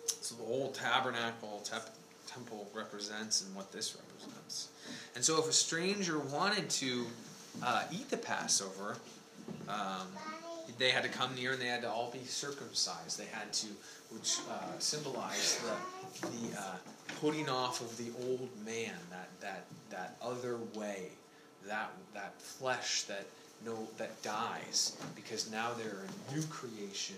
So 0.05 0.35
the 0.35 0.43
whole 0.43 0.71
tabernacle 0.71 1.61
tep- 1.63 1.95
temple 2.27 2.67
represents 2.73 3.43
and 3.43 3.55
what 3.55 3.71
this 3.71 3.95
represents. 3.95 4.69
And 5.15 5.23
so 5.23 5.39
if 5.39 5.47
a 5.47 5.53
stranger 5.53 6.19
wanted 6.19 6.69
to 6.69 7.05
uh, 7.63 7.83
eat 7.91 8.09
the 8.09 8.17
Passover, 8.17 8.97
um, 9.69 10.07
they 10.77 10.89
had 10.89 11.03
to 11.03 11.09
come 11.09 11.35
near 11.35 11.53
and 11.53 11.61
they 11.61 11.67
had 11.67 11.81
to 11.81 11.89
all 11.89 12.09
be 12.11 12.23
circumcised. 12.25 13.19
They 13.19 13.25
had 13.25 13.51
to, 13.53 13.67
which 14.11 14.37
uh, 14.49 14.79
symbolized 14.79 15.63
the, 15.63 16.02
the 16.21 16.59
uh, 16.59 16.75
putting 17.21 17.49
off 17.49 17.81
of 17.81 17.97
the 17.97 18.11
old 18.27 18.49
man, 18.65 18.93
that, 19.09 19.29
that, 19.41 19.65
that 19.89 20.17
other 20.21 20.57
way, 20.73 21.09
that, 21.67 21.91
that 22.13 22.41
flesh 22.41 23.03
that, 23.03 23.25
no, 23.65 23.87
that 23.97 24.21
dies, 24.21 24.97
because 25.15 25.49
now 25.51 25.71
they're 25.77 25.99
a 26.31 26.35
new 26.35 26.43
creation 26.47 27.15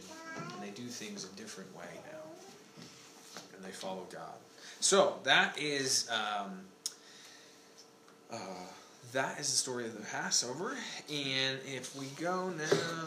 and 0.53 0.62
they 0.62 0.69
do 0.69 0.88
things 0.88 1.25
a 1.25 1.36
different 1.36 1.75
way 1.75 1.86
now. 2.12 3.41
And 3.55 3.65
they 3.65 3.71
follow 3.71 4.05
God. 4.12 4.36
So 4.79 5.15
that 5.23 5.58
is. 5.60 6.10
Um, 6.12 6.62
uh, 8.31 8.38
that 9.13 9.39
is 9.39 9.49
the 9.49 9.58
story 9.58 9.86
of 9.86 9.93
the 9.93 10.05
Passover. 10.05 10.75
And 11.10 11.60
if 11.65 11.95
we 11.95 12.08
go 12.19 12.49
now. 12.49 13.05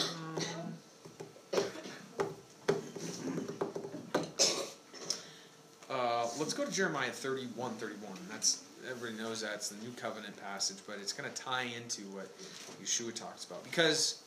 Let's 6.39 6.55
go 6.55 6.65
to 6.65 6.73
Jeremiah 6.73 7.11
31 7.11 7.73
31. 7.73 8.13
That's 8.31 8.63
everybody 8.91 9.23
knows 9.23 9.41
that 9.43 9.55
it's 9.55 9.69
the 9.69 9.85
new 9.85 9.93
covenant 9.97 10.37
passage, 10.41 10.79
but 10.87 10.97
it's 11.01 11.13
going 11.13 11.31
to 11.31 11.43
tie 11.43 11.67
into 11.77 12.03
what 12.15 12.29
Yeshua 12.83 13.15
talks 13.15 13.45
about 13.45 13.65
because 13.65 14.23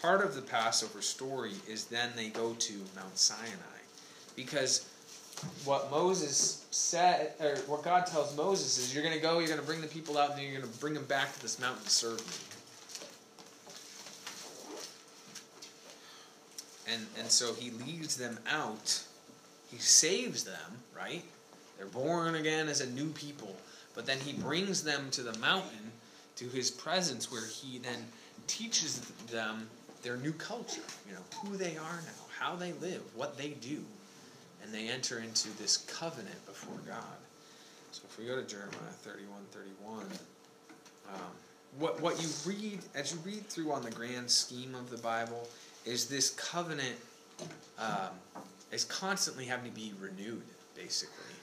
part 0.00 0.24
of 0.24 0.34
the 0.34 0.42
Passover 0.42 1.00
story 1.00 1.52
is 1.68 1.86
then 1.86 2.10
they 2.16 2.28
go 2.28 2.52
to 2.52 2.72
Mount 2.94 3.16
Sinai 3.16 3.76
because 4.34 4.86
what 5.64 5.90
Moses 5.90 6.64
said, 6.70 7.32
or 7.40 7.56
what 7.66 7.82
God 7.82 8.06
tells 8.06 8.36
Moses 8.36 8.78
is, 8.78 8.94
you're 8.94 9.02
going 9.02 9.14
to 9.14 9.20
go, 9.20 9.38
you're 9.38 9.48
going 9.48 9.60
to 9.60 9.66
bring 9.66 9.80
the 9.80 9.86
people 9.86 10.16
out, 10.16 10.30
and 10.30 10.38
then 10.38 10.44
you're 10.46 10.60
going 10.60 10.72
to 10.72 10.78
bring 10.78 10.94
them 10.94 11.04
back 11.04 11.34
to 11.34 11.42
this 11.42 11.58
mountain 11.60 11.84
to 11.84 11.90
serve 11.90 12.18
me. 12.18 12.32
And 16.94 17.06
and 17.18 17.28
so 17.28 17.52
he 17.54 17.70
leads 17.70 18.16
them 18.16 18.38
out. 18.48 19.02
He 19.70 19.78
saves 19.78 20.44
them, 20.44 20.82
right? 20.96 21.22
They're 21.76 21.86
born 21.86 22.36
again 22.36 22.68
as 22.68 22.80
a 22.80 22.90
new 22.90 23.10
people. 23.10 23.54
But 23.94 24.06
then 24.06 24.18
he 24.18 24.32
brings 24.32 24.82
them 24.82 25.10
to 25.12 25.22
the 25.22 25.36
mountain, 25.38 25.92
to 26.36 26.44
his 26.46 26.70
presence, 26.70 27.32
where 27.32 27.46
he 27.46 27.78
then 27.78 28.06
teaches 28.46 29.00
them 29.30 29.68
their 30.02 30.16
new 30.16 30.32
culture. 30.32 30.82
You 31.08 31.14
know, 31.14 31.20
who 31.42 31.56
they 31.56 31.76
are 31.76 32.00
now, 32.02 32.26
how 32.38 32.56
they 32.56 32.72
live, 32.74 33.02
what 33.14 33.38
they 33.38 33.50
do 33.50 33.82
and 34.66 34.74
they 34.74 34.88
enter 34.88 35.20
into 35.20 35.48
this 35.58 35.78
covenant 35.78 36.44
before 36.46 36.76
God. 36.86 37.04
So 37.92 38.02
if 38.08 38.18
we 38.18 38.26
go 38.26 38.36
to 38.36 38.46
Jeremiah 38.46 38.74
31 39.02 39.38
31, 39.52 40.06
um, 41.08 41.20
what, 41.78 42.00
what 42.00 42.20
you 42.20 42.28
read, 42.44 42.80
as 42.94 43.12
you 43.12 43.18
read 43.24 43.46
through 43.46 43.72
on 43.72 43.82
the 43.82 43.90
grand 43.90 44.28
scheme 44.30 44.74
of 44.74 44.90
the 44.90 44.98
Bible, 44.98 45.48
is 45.84 46.06
this 46.06 46.30
covenant 46.30 46.96
um, 47.78 48.10
is 48.72 48.84
constantly 48.84 49.44
having 49.44 49.70
to 49.70 49.74
be 49.74 49.92
renewed, 50.00 50.42
basically, 50.74 51.34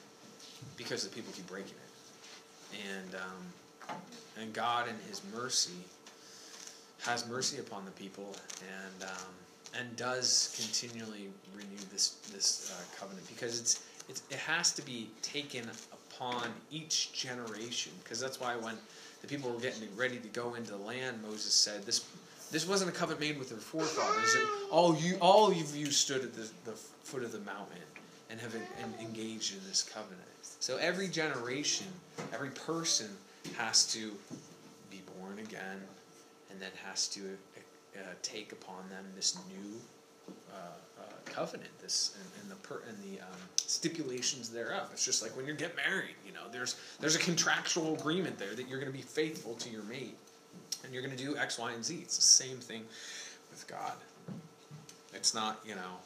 because 0.77 1.03
the 1.07 1.13
people 1.13 1.31
keep 1.33 1.47
breaking 1.47 1.71
it. 1.71 2.77
And, 2.91 3.15
um, 3.15 3.97
and 4.39 4.53
God, 4.53 4.87
in 4.87 4.95
His 5.09 5.21
mercy, 5.33 5.73
has 7.05 7.27
mercy 7.27 7.59
upon 7.59 7.85
the 7.85 7.91
people 7.91 8.35
and 8.61 9.09
um, 9.09 9.33
and 9.77 9.95
does 9.95 10.55
continually 10.57 11.29
renew 11.55 11.81
this 11.91 12.19
this 12.31 12.71
uh, 12.73 12.99
covenant 12.99 13.27
because 13.27 13.59
it's, 13.59 13.83
it's 14.07 14.23
it 14.29 14.37
has 14.37 14.71
to 14.73 14.81
be 14.83 15.09
taken 15.21 15.69
upon 15.91 16.47
each 16.71 17.11
generation 17.13 17.91
because 18.03 18.19
that's 18.19 18.39
why 18.39 18.55
when 18.55 18.75
the 19.21 19.27
people 19.27 19.51
were 19.51 19.59
getting 19.59 19.83
ready 19.95 20.17
to 20.17 20.27
go 20.29 20.55
into 20.55 20.71
the 20.71 20.77
land, 20.77 21.21
Moses 21.21 21.53
said 21.53 21.83
this 21.83 22.05
this 22.53 22.67
wasn't 22.67 22.87
a 22.87 22.93
covenant 22.93 23.19
made 23.19 23.39
with 23.39 23.49
their 23.49 23.57
forefathers. 23.57 24.35
It, 24.35 24.47
all 24.69 24.95
you 24.95 25.17
all 25.19 25.49
of 25.49 25.75
you 25.75 25.87
stood 25.87 26.21
at 26.21 26.33
the, 26.35 26.47
the 26.65 26.77
foot 27.03 27.23
of 27.23 27.31
the 27.31 27.39
mountain 27.39 27.81
and 28.29 28.39
have 28.39 28.55
en- 28.55 28.93
engaged 29.01 29.55
in 29.55 29.59
this 29.67 29.81
covenant. 29.81 30.21
So 30.59 30.77
every 30.77 31.07
generation, 31.07 31.87
every 32.31 32.51
person 32.51 33.09
has 33.57 33.85
to 33.93 34.11
be 34.91 35.01
born 35.17 35.39
again, 35.39 35.81
and 36.51 36.61
then 36.61 36.69
has 36.85 37.07
to 37.09 37.21
uh, 37.97 38.01
take 38.21 38.51
upon 38.51 38.87
them 38.89 39.03
this 39.15 39.35
new 39.49 39.79
uh, 40.53 40.57
uh, 40.99 41.03
covenant, 41.25 41.71
this 41.81 42.15
and, 42.19 42.43
and 42.43 42.51
the 42.51 42.55
per, 42.67 42.83
and 42.87 42.97
the 43.03 43.19
um, 43.19 43.39
stipulations 43.57 44.49
thereof. 44.49 44.89
It's 44.91 45.03
just 45.03 45.23
like 45.23 45.35
when 45.35 45.47
you 45.47 45.53
get 45.55 45.75
married, 45.75 46.15
you 46.25 46.31
know, 46.33 46.51
there's 46.51 46.75
there's 46.99 47.15
a 47.15 47.19
contractual 47.19 47.95
agreement 47.95 48.37
there 48.37 48.53
that 48.53 48.69
you're 48.69 48.79
going 48.79 48.91
to 48.91 48.97
be 48.97 49.03
faithful 49.03 49.55
to 49.55 49.69
your 49.69 49.83
mate, 49.83 50.17
and 50.83 50.93
you're 50.93 51.03
going 51.03 51.15
to 51.15 51.23
do 51.23 51.37
X, 51.37 51.57
Y, 51.57 51.71
and 51.71 51.83
Z. 51.83 51.99
It's 52.01 52.15
the 52.15 52.21
same 52.21 52.57
thing 52.57 52.83
with 53.49 53.67
God. 53.67 53.93
It's 55.13 55.33
not, 55.33 55.59
you 55.65 55.75
know, 55.75 55.97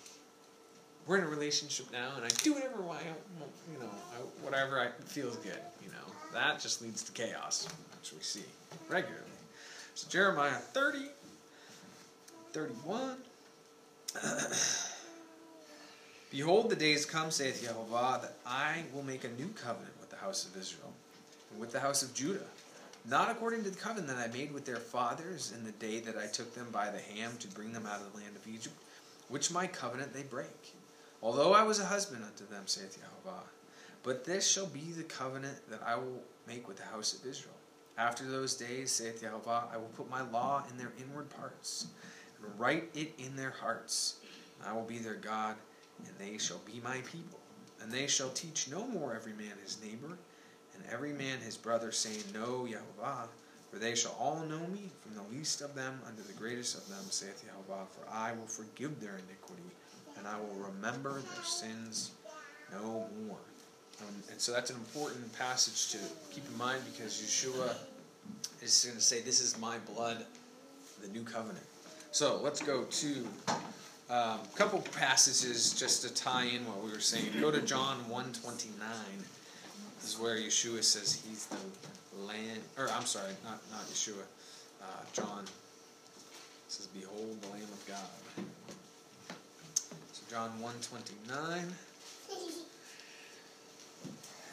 we're 1.08 1.18
in 1.18 1.24
a 1.24 1.28
relationship 1.28 1.92
now, 1.92 2.12
and 2.18 2.26
I 2.26 2.30
do 2.44 2.54
whatever 2.54 2.84
I, 2.84 3.00
you 3.74 3.80
know, 3.80 3.90
I, 3.90 4.18
whatever 4.44 4.80
I 4.80 4.90
feels 5.06 5.38
good. 5.38 5.60
You 5.82 5.90
know, 5.90 6.14
that 6.34 6.60
just 6.60 6.82
leads 6.82 7.04
to 7.04 7.12
chaos, 7.14 7.68
which 8.00 8.14
we 8.14 8.20
see 8.22 8.44
regularly. 8.90 9.24
So 9.96 10.08
Jeremiah 10.10 10.52
30, 10.52 11.06
31. 12.52 13.18
Behold, 16.30 16.70
the 16.70 16.76
days 16.76 17.06
come, 17.06 17.32
saith 17.32 17.64
Jehovah, 17.64 18.20
that 18.22 18.34
I 18.46 18.84
will 18.94 19.04
make 19.04 19.24
a 19.24 19.30
new 19.30 19.48
covenant 19.50 19.94
with 20.00 20.10
the 20.10 20.18
house 20.18 20.46
of 20.46 20.60
Israel 20.60 20.92
and 21.52 21.60
with 21.60 21.72
the 21.72 21.80
house 21.80 22.04
of 22.04 22.14
Judah, 22.14 22.46
not 23.10 23.32
according 23.32 23.64
to 23.64 23.70
the 23.70 23.78
covenant 23.78 24.10
that 24.10 24.30
I 24.30 24.34
made 24.34 24.52
with 24.52 24.66
their 24.66 24.76
fathers 24.76 25.54
in 25.56 25.64
the 25.64 25.72
day 25.72 26.00
that 26.02 26.18
I 26.18 26.28
took 26.28 26.54
them 26.54 26.68
by 26.72 26.90
the 26.90 27.00
hand 27.00 27.40
to 27.40 27.48
bring 27.48 27.72
them 27.72 27.86
out 27.86 28.02
of 28.02 28.12
the 28.12 28.20
land 28.20 28.36
of 28.36 28.46
Egypt, 28.48 28.76
which 29.30 29.52
my 29.52 29.66
covenant 29.66 30.14
they 30.14 30.24
break. 30.24 30.76
Although 31.22 31.54
I 31.54 31.64
was 31.64 31.80
a 31.80 31.86
husband 31.86 32.24
unto 32.26 32.46
them, 32.46 32.64
saith 32.66 32.98
Jehovah. 33.00 33.44
But 34.04 34.26
this 34.26 34.48
shall 34.48 34.68
be 34.68 34.92
the 34.92 35.04
covenant 35.04 35.58
that 35.70 35.82
I 35.86 35.96
will 35.96 36.22
make 36.48 36.68
with 36.68 36.78
the 36.78 36.84
house 36.84 37.14
of 37.14 37.26
Israel. 37.26 37.56
After 37.98 38.26
those 38.26 38.56
days, 38.56 38.92
saith 38.92 39.22
Jehovah, 39.22 39.64
I 39.74 39.78
will 39.78 39.92
put 39.96 40.10
my 40.10 40.22
law 40.22 40.64
in 40.70 40.78
their 40.78 40.92
inward 41.00 41.30
parts, 41.30 41.88
and 42.44 42.60
write 42.60 42.90
it 42.94 43.14
in 43.18 43.36
their 43.36 43.52
hearts. 43.52 44.18
I 44.66 44.74
will 44.74 44.84
be 44.84 45.00
their 45.00 45.16
God, 45.16 45.56
and 46.06 46.14
they 46.20 46.38
shall 46.38 46.62
be 46.66 46.82
my 46.84 46.98
people. 47.12 47.40
And 47.82 47.92
they 47.92 48.08
shall 48.08 48.30
teach 48.30 48.70
no 48.70 48.86
more 48.86 49.16
every 49.16 49.34
man 49.34 49.54
his 49.64 49.82
neighbor, 49.82 50.18
and 50.78 50.94
every 50.94 51.14
man 51.14 51.40
his 51.40 51.58
brother, 51.58 51.92
saying, 51.92 52.24
Know 52.34 52.68
Jehovah. 52.68 53.30
For 53.72 53.80
they 53.80 53.96
shall 53.96 54.16
all 54.18 54.40
know 54.46 54.66
me, 54.68 54.90
from 55.02 55.16
the 55.16 55.36
least 55.36 55.62
of 55.62 55.76
them 55.76 56.00
unto 56.08 56.24
the 56.24 56.34
greatest 56.34 56.78
of 56.78 56.88
them, 56.88 57.04
saith 57.10 57.44
Jehovah. 57.46 57.86
For 57.92 58.10
I 58.10 58.32
will 58.32 58.48
forgive 58.48 59.02
their 59.02 59.20
iniquity, 59.28 59.70
and 60.18 60.26
I 60.26 60.40
will 60.40 60.72
remember 60.72 61.14
their 61.14 61.44
sins 61.44 62.12
no 62.72 63.10
more. 63.28 63.38
Um, 64.02 64.14
and 64.32 64.40
so 64.40 64.52
that's 64.52 64.70
an 64.70 64.78
important 64.78 65.38
passage 65.38 65.92
to 65.92 65.98
keep 66.34 66.46
in 66.50 66.58
mind 66.58 66.82
because 66.92 67.14
Yeshua 67.22 67.76
is 68.62 68.86
going 68.86 68.98
to 68.98 69.04
say, 69.04 69.22
This 69.22 69.42
is 69.42 69.58
my 69.60 69.78
blood, 69.94 70.26
the 71.02 71.10
new 71.10 71.24
covenant. 71.24 71.66
So 72.12 72.40
let's 72.42 72.62
go 72.62 72.84
to 72.84 73.28
a 74.10 74.18
um, 74.18 74.40
couple 74.56 74.80
passages 74.98 75.74
just 75.74 76.02
to 76.04 76.14
tie 76.14 76.46
in 76.46 76.66
what 76.66 76.84
we 76.84 76.92
were 76.92 77.00
saying. 77.00 77.26
Go 77.42 77.52
to 77.52 77.62
John 77.62 77.98
129. 78.10 78.82
Is 80.08 80.18
where 80.18 80.38
Yeshua 80.38 80.82
says 80.86 81.22
he's 81.28 81.48
the 81.48 81.58
land, 82.26 82.62
or 82.78 82.88
I'm 82.92 83.06
sorry, 83.06 83.34
not, 83.44 83.60
not 83.70 83.82
Yeshua, 83.88 84.24
uh, 84.82 84.86
John 85.12 85.44
says, 86.70 86.88
Behold 86.88 87.42
the 87.42 87.48
Lamb 87.50 87.64
of 87.64 87.86
God. 87.86 88.46
So 90.14 90.24
John 90.30 90.52
129. 90.62 91.74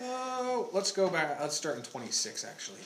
Oh, 0.03 0.71
let's 0.73 0.91
go 0.91 1.09
back. 1.09 1.39
Let's 1.41 1.55
start 1.55 1.77
in 1.77 1.83
26 1.85 2.45
actually. 2.45 2.81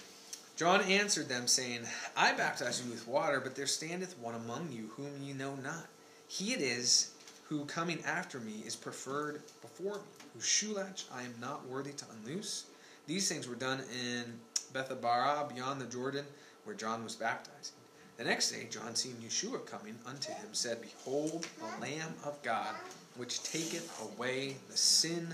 John 0.55 0.83
answered 0.83 1.31
them, 1.31 1.47
saying, 1.47 1.81
I 2.19 2.35
baptize 2.35 2.85
you 2.85 2.91
with 2.91 3.09
water, 3.09 3.41
but 3.41 3.57
there 3.57 3.66
standeth 3.66 4.19
one 4.19 4.35
among 4.35 4.69
you 4.73 4.91
whom 4.95 5.23
ye 5.23 5.33
know 5.33 5.55
not. 5.55 5.87
He 6.27 6.53
it 6.53 6.61
is 6.61 7.12
who 7.45 7.64
coming 7.64 8.03
after 8.05 8.39
me 8.41 8.62
is 8.66 8.77
preferred 8.77 9.41
before 9.62 9.95
me, 9.95 10.18
whose 10.39 11.05
I 11.12 11.22
am 11.22 11.34
not 11.41 11.66
worthy 11.66 11.93
to 11.93 12.05
unloose. 12.16 12.66
These 13.07 13.28
things 13.28 13.49
were 13.49 13.55
done 13.55 13.80
in 13.93 14.24
Bethabara 14.72 15.53
beyond 15.55 15.80
the 15.80 15.86
Jordan, 15.86 16.24
where 16.64 16.76
John 16.76 17.03
was 17.05 17.16
baptizing. 17.16 17.74
The 18.16 18.24
next 18.24 18.51
day, 18.51 18.66
John 18.70 18.95
seeing 18.95 19.16
Yeshua 19.16 19.64
coming 19.66 19.97
unto 20.07 20.32
him, 20.32 20.49
said, 20.53 20.80
Behold, 20.80 21.47
the 21.59 21.80
Lamb 21.80 22.14
of 22.24 22.41
God, 22.43 22.74
which 23.16 23.43
taketh 23.43 23.91
away 24.03 24.57
the 24.68 24.76
sin 24.76 25.28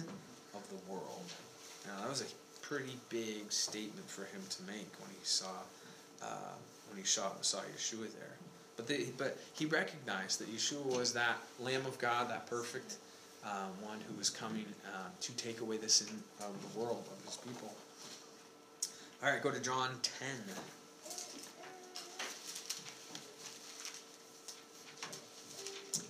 of 0.54 0.62
the 0.68 0.92
world. 0.92 1.24
Now 1.86 2.00
that 2.02 2.08
was 2.08 2.22
a 2.22 2.64
pretty 2.64 2.96
big 3.08 3.50
statement 3.50 4.08
for 4.08 4.22
him 4.24 4.40
to 4.50 4.62
make 4.62 4.90
when 5.00 5.10
he 5.10 5.24
saw 5.24 5.46
uh, 6.22 6.54
when 6.88 6.98
he 6.98 7.04
saw 7.04 7.30
saw 7.40 7.58
Yeshua 7.58 8.12
there. 8.12 8.36
But 8.76 8.86
the, 8.86 9.06
but 9.18 9.38
he 9.52 9.66
recognized 9.66 10.40
that 10.40 10.54
Yeshua 10.54 10.84
was 10.96 11.12
that 11.12 11.36
Lamb 11.60 11.86
of 11.86 11.98
God, 11.98 12.30
that 12.30 12.46
perfect 12.46 12.96
um, 13.44 13.70
one 13.82 13.98
who 14.08 14.20
is 14.20 14.30
coming 14.30 14.66
uh, 14.86 15.08
to 15.20 15.32
take 15.36 15.60
away 15.60 15.76
the 15.76 15.88
sin 15.88 16.22
of 16.40 16.54
the 16.72 16.78
world 16.78 17.04
of 17.10 17.24
his 17.24 17.36
people. 17.36 17.72
All 19.22 19.30
right, 19.30 19.42
go 19.42 19.50
to 19.50 19.60
John 19.60 19.90
ten. 20.02 20.54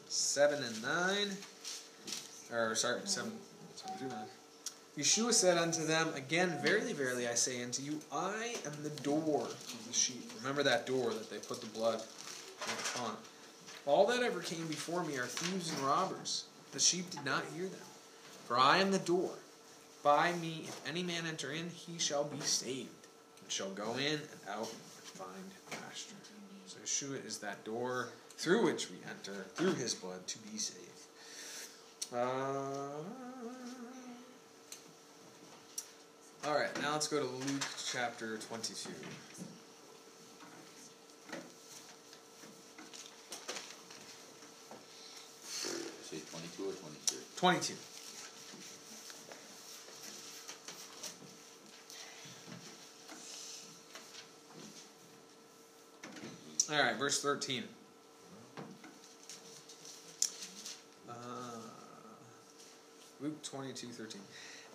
Seven 0.09 0.65
and 0.65 0.83
nine, 0.83 1.31
or 2.53 2.75
sorry, 2.75 3.01
seven, 3.05 3.33
seven 3.77 3.99
through 3.99 4.09
nine. 4.09 4.27
Yeshua 4.99 5.33
said 5.33 5.59
unto 5.59 5.85
them, 5.85 6.09
Again, 6.15 6.57
verily, 6.63 6.93
verily, 6.93 7.27
I 7.27 7.35
say 7.35 7.63
unto 7.63 7.83
you, 7.83 8.01
I 8.13 8.55
am 8.65 8.73
the 8.83 8.91
door 9.03 9.43
of 9.43 9.87
the 9.87 9.93
sheep. 9.93 10.31
Remember 10.39 10.63
that 10.63 10.87
door 10.87 11.11
that 11.11 11.31
they 11.31 11.39
put 11.39 11.61
the 11.61 11.67
blood 11.67 12.01
upon. 12.95 13.17
All 13.87 14.07
that 14.07 14.23
ever 14.23 14.41
came 14.41 14.67
before 14.67 15.05
me 15.05 15.17
are 15.17 15.27
thieves 15.27 15.73
and 15.73 15.81
robbers. 15.81 16.45
The 16.75 16.81
sheep 16.81 17.09
did 17.11 17.25
not 17.25 17.45
hear 17.55 17.65
them. 17.67 17.87
For 18.47 18.59
I 18.59 18.79
am 18.79 18.91
the 18.91 18.99
door. 18.99 19.31
By 20.03 20.33
me, 20.35 20.65
if 20.69 20.81
any 20.87 21.03
man 21.03 21.25
enter 21.27 21.51
in, 21.51 21.71
he 21.71 21.99
shall 21.99 22.25
be 22.25 22.41
saved, 22.41 22.91
and 23.41 23.51
shall 23.51 23.71
go 23.71 23.93
in 23.95 24.15
and 24.15 24.41
out 24.51 24.69
and 24.69 25.05
find 25.05 25.51
pasture. 25.71 26.15
So 26.67 26.79
Yeshua 26.85 27.25
is 27.25 27.39
that 27.39 27.65
door 27.65 28.09
through 28.37 28.65
which 28.65 28.91
we 28.91 28.97
enter, 29.09 29.47
through 29.55 29.75
his 29.75 29.95
blood, 29.95 30.27
to 30.27 30.39
be 30.39 30.59
saved. 30.59 30.81
Uh, 32.13 32.19
all 36.47 36.55
right, 36.55 36.83
now 36.83 36.93
let's 36.93 37.09
go 37.09 37.21
to 37.21 37.25
Luke 37.27 37.65
chapter 37.91 38.37
22. 38.37 38.91
Say 46.03 46.19
twenty-two 46.31 46.69
or 46.69 46.73
twenty-three? 46.73 47.19
22. 47.45 47.75
All 56.73 56.83
right, 56.83 56.97
verse 56.97 57.21
13. 57.21 57.65
Uh, 61.07 61.13
Luke 63.21 63.43
22, 63.43 63.89
13. 63.89 64.23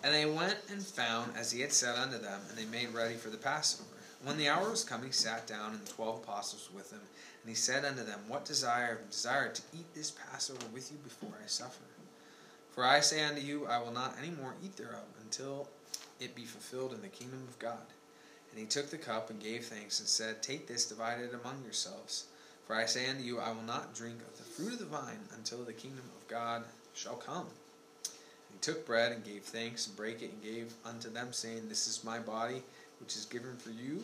And 0.04 0.14
they 0.14 0.26
went 0.26 0.56
and 0.70 0.80
found 0.80 1.32
as 1.36 1.50
he 1.50 1.62
had 1.62 1.72
said 1.72 1.96
unto 1.96 2.18
them, 2.18 2.40
and 2.48 2.56
they 2.56 2.66
made 2.66 2.94
ready 2.94 3.16
for 3.16 3.30
the 3.30 3.36
Passover. 3.36 3.90
When 4.22 4.36
the 4.36 4.48
hour 4.48 4.70
was 4.70 4.84
come, 4.84 5.02
he 5.02 5.10
sat 5.10 5.48
down, 5.48 5.72
and 5.72 5.84
the 5.84 5.90
twelve 5.90 6.22
apostles 6.22 6.70
with 6.72 6.92
him. 6.92 7.00
And 7.42 7.48
he 7.48 7.56
said 7.56 7.84
unto 7.84 8.04
them, 8.04 8.20
What 8.28 8.44
desire 8.44 9.00
desire 9.10 9.50
to 9.50 9.62
eat 9.76 9.92
this 9.92 10.12
Passover 10.12 10.66
with 10.72 10.92
you 10.92 10.98
before 10.98 11.32
I 11.42 11.48
suffer? 11.48 11.89
For 12.80 12.86
I 12.86 13.00
say 13.00 13.22
unto 13.22 13.42
you, 13.42 13.66
I 13.66 13.76
will 13.76 13.92
not 13.92 14.16
any 14.18 14.30
more 14.30 14.54
eat 14.64 14.74
thereof 14.78 15.04
until 15.20 15.68
it 16.18 16.34
be 16.34 16.46
fulfilled 16.46 16.94
in 16.94 17.02
the 17.02 17.08
kingdom 17.08 17.42
of 17.46 17.58
God. 17.58 17.84
And 18.50 18.58
he 18.58 18.64
took 18.64 18.88
the 18.88 18.96
cup 18.96 19.28
and 19.28 19.38
gave 19.38 19.66
thanks 19.66 20.00
and 20.00 20.08
said, 20.08 20.42
Take 20.42 20.66
this, 20.66 20.86
divide 20.86 21.20
it 21.20 21.34
among 21.34 21.62
yourselves. 21.62 22.28
For 22.66 22.74
I 22.74 22.86
say 22.86 23.06
unto 23.10 23.22
you, 23.22 23.38
I 23.38 23.52
will 23.52 23.64
not 23.64 23.94
drink 23.94 24.20
of 24.22 24.38
the 24.38 24.44
fruit 24.44 24.72
of 24.72 24.78
the 24.78 24.86
vine 24.86 25.18
until 25.36 25.62
the 25.62 25.74
kingdom 25.74 26.04
of 26.16 26.26
God 26.26 26.64
shall 26.94 27.16
come. 27.16 27.48
And 28.06 28.54
he 28.54 28.58
took 28.62 28.86
bread 28.86 29.12
and 29.12 29.22
gave 29.22 29.42
thanks 29.42 29.86
and 29.86 29.94
brake 29.94 30.22
it 30.22 30.32
and 30.32 30.42
gave 30.42 30.72
unto 30.82 31.10
them, 31.10 31.34
saying, 31.34 31.68
This 31.68 31.86
is 31.86 32.02
my 32.02 32.18
body, 32.18 32.62
which 32.98 33.14
is 33.14 33.26
given 33.26 33.58
for 33.58 33.72
you. 33.72 34.02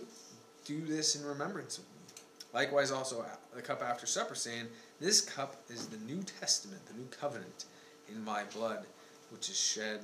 Do 0.67 0.83
this 0.83 1.17
in 1.17 1.25
remembrance 1.25 1.79
of 1.79 1.85
me. 1.85 2.21
Likewise, 2.53 2.91
also 2.91 3.25
the 3.55 3.63
cup 3.63 3.83
after 3.83 4.05
supper, 4.05 4.35
saying, 4.35 4.67
This 5.01 5.23
cup 5.23 5.63
is 5.71 5.87
the 5.87 6.13
New 6.13 6.23
Testament, 6.25 6.85
the 6.85 6.99
new 6.99 7.07
covenant 7.07 7.65
in 8.09 8.25
my 8.25 8.43
blood, 8.55 8.85
which 9.31 9.49
is 9.49 9.59
shed 9.59 10.01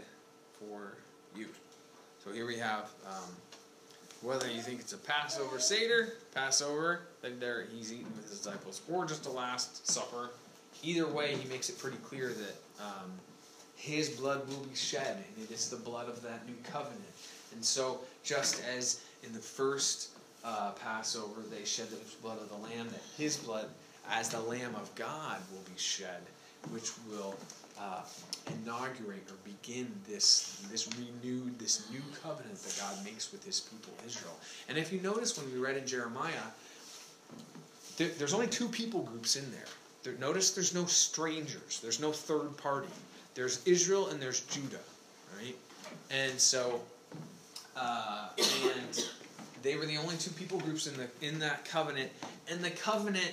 for 0.58 0.94
you. 1.36 1.46
So 2.24 2.32
here 2.32 2.46
we 2.46 2.56
have 2.58 2.90
um, 3.06 3.30
whether 4.22 4.48
you 4.48 4.60
think 4.60 4.80
it's 4.80 4.92
a 4.92 4.98
Passover 4.98 5.58
Seder, 5.58 6.14
Passover, 6.34 7.00
that 7.22 7.40
there 7.40 7.66
he's 7.74 7.92
eating 7.92 8.06
with 8.16 8.28
his 8.28 8.38
disciples, 8.38 8.82
or 8.90 9.04
just 9.04 9.26
a 9.26 9.30
Last 9.30 9.88
Supper. 9.88 10.30
Either 10.82 11.06
way, 11.06 11.36
he 11.36 11.48
makes 11.48 11.68
it 11.68 11.78
pretty 11.78 11.98
clear 11.98 12.28
that 12.28 12.56
um, 12.80 13.10
his 13.76 14.08
blood 14.10 14.46
will 14.48 14.64
be 14.64 14.74
shed, 14.74 15.16
and 15.16 15.44
it 15.44 15.52
is 15.52 15.68
the 15.68 15.76
blood 15.76 16.08
of 16.08 16.22
that 16.22 16.46
new 16.46 16.56
covenant. 16.64 17.00
And 17.52 17.64
so, 17.64 18.00
just 18.24 18.62
as 18.64 19.02
in 19.24 19.32
the 19.32 19.38
first 19.38 20.10
uh, 20.44 20.70
Passover 20.72 21.42
they 21.50 21.64
shed 21.64 21.88
the 21.90 21.98
blood 22.22 22.38
of 22.40 22.48
the 22.48 22.56
lamb, 22.56 22.88
that 22.88 23.02
his 23.16 23.36
blood, 23.36 23.66
as 24.10 24.28
the 24.28 24.40
Lamb 24.40 24.74
of 24.74 24.92
God, 24.94 25.38
will 25.52 25.62
be 25.62 25.78
shed 25.78 26.22
which 26.70 26.90
will 27.10 27.34
uh, 27.82 28.02
inaugurate 28.62 29.28
or 29.30 29.36
begin 29.44 29.90
this 30.08 30.64
this 30.70 30.88
renewed 30.96 31.58
this 31.58 31.90
new 31.90 32.02
covenant 32.22 32.56
that 32.62 32.78
God 32.78 33.04
makes 33.04 33.32
with 33.32 33.44
His 33.44 33.60
people 33.60 33.92
Israel. 34.06 34.34
And 34.68 34.78
if 34.78 34.92
you 34.92 35.00
notice 35.00 35.36
when 35.36 35.52
we 35.52 35.58
read 35.58 35.76
in 35.76 35.86
Jeremiah, 35.86 36.32
there, 37.96 38.08
there's 38.18 38.34
only 38.34 38.46
two 38.46 38.68
people 38.68 39.00
groups 39.02 39.36
in 39.36 39.50
there. 39.52 39.68
there. 40.02 40.14
Notice 40.14 40.52
there's 40.52 40.74
no 40.74 40.86
strangers. 40.86 41.80
There's 41.80 42.00
no 42.00 42.12
third 42.12 42.56
party. 42.56 42.88
There's 43.34 43.64
Israel 43.66 44.08
and 44.08 44.20
there's 44.20 44.40
Judah, 44.42 44.84
right? 45.38 45.56
And 46.10 46.38
so, 46.38 46.80
uh, 47.76 48.28
and 48.36 49.06
they 49.62 49.76
were 49.76 49.86
the 49.86 49.96
only 49.96 50.16
two 50.16 50.30
people 50.32 50.58
groups 50.60 50.86
in 50.86 50.94
the 50.96 51.08
in 51.26 51.38
that 51.40 51.64
covenant, 51.64 52.10
and 52.50 52.62
the 52.62 52.70
covenant 52.70 53.32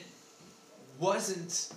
wasn't 0.99 1.73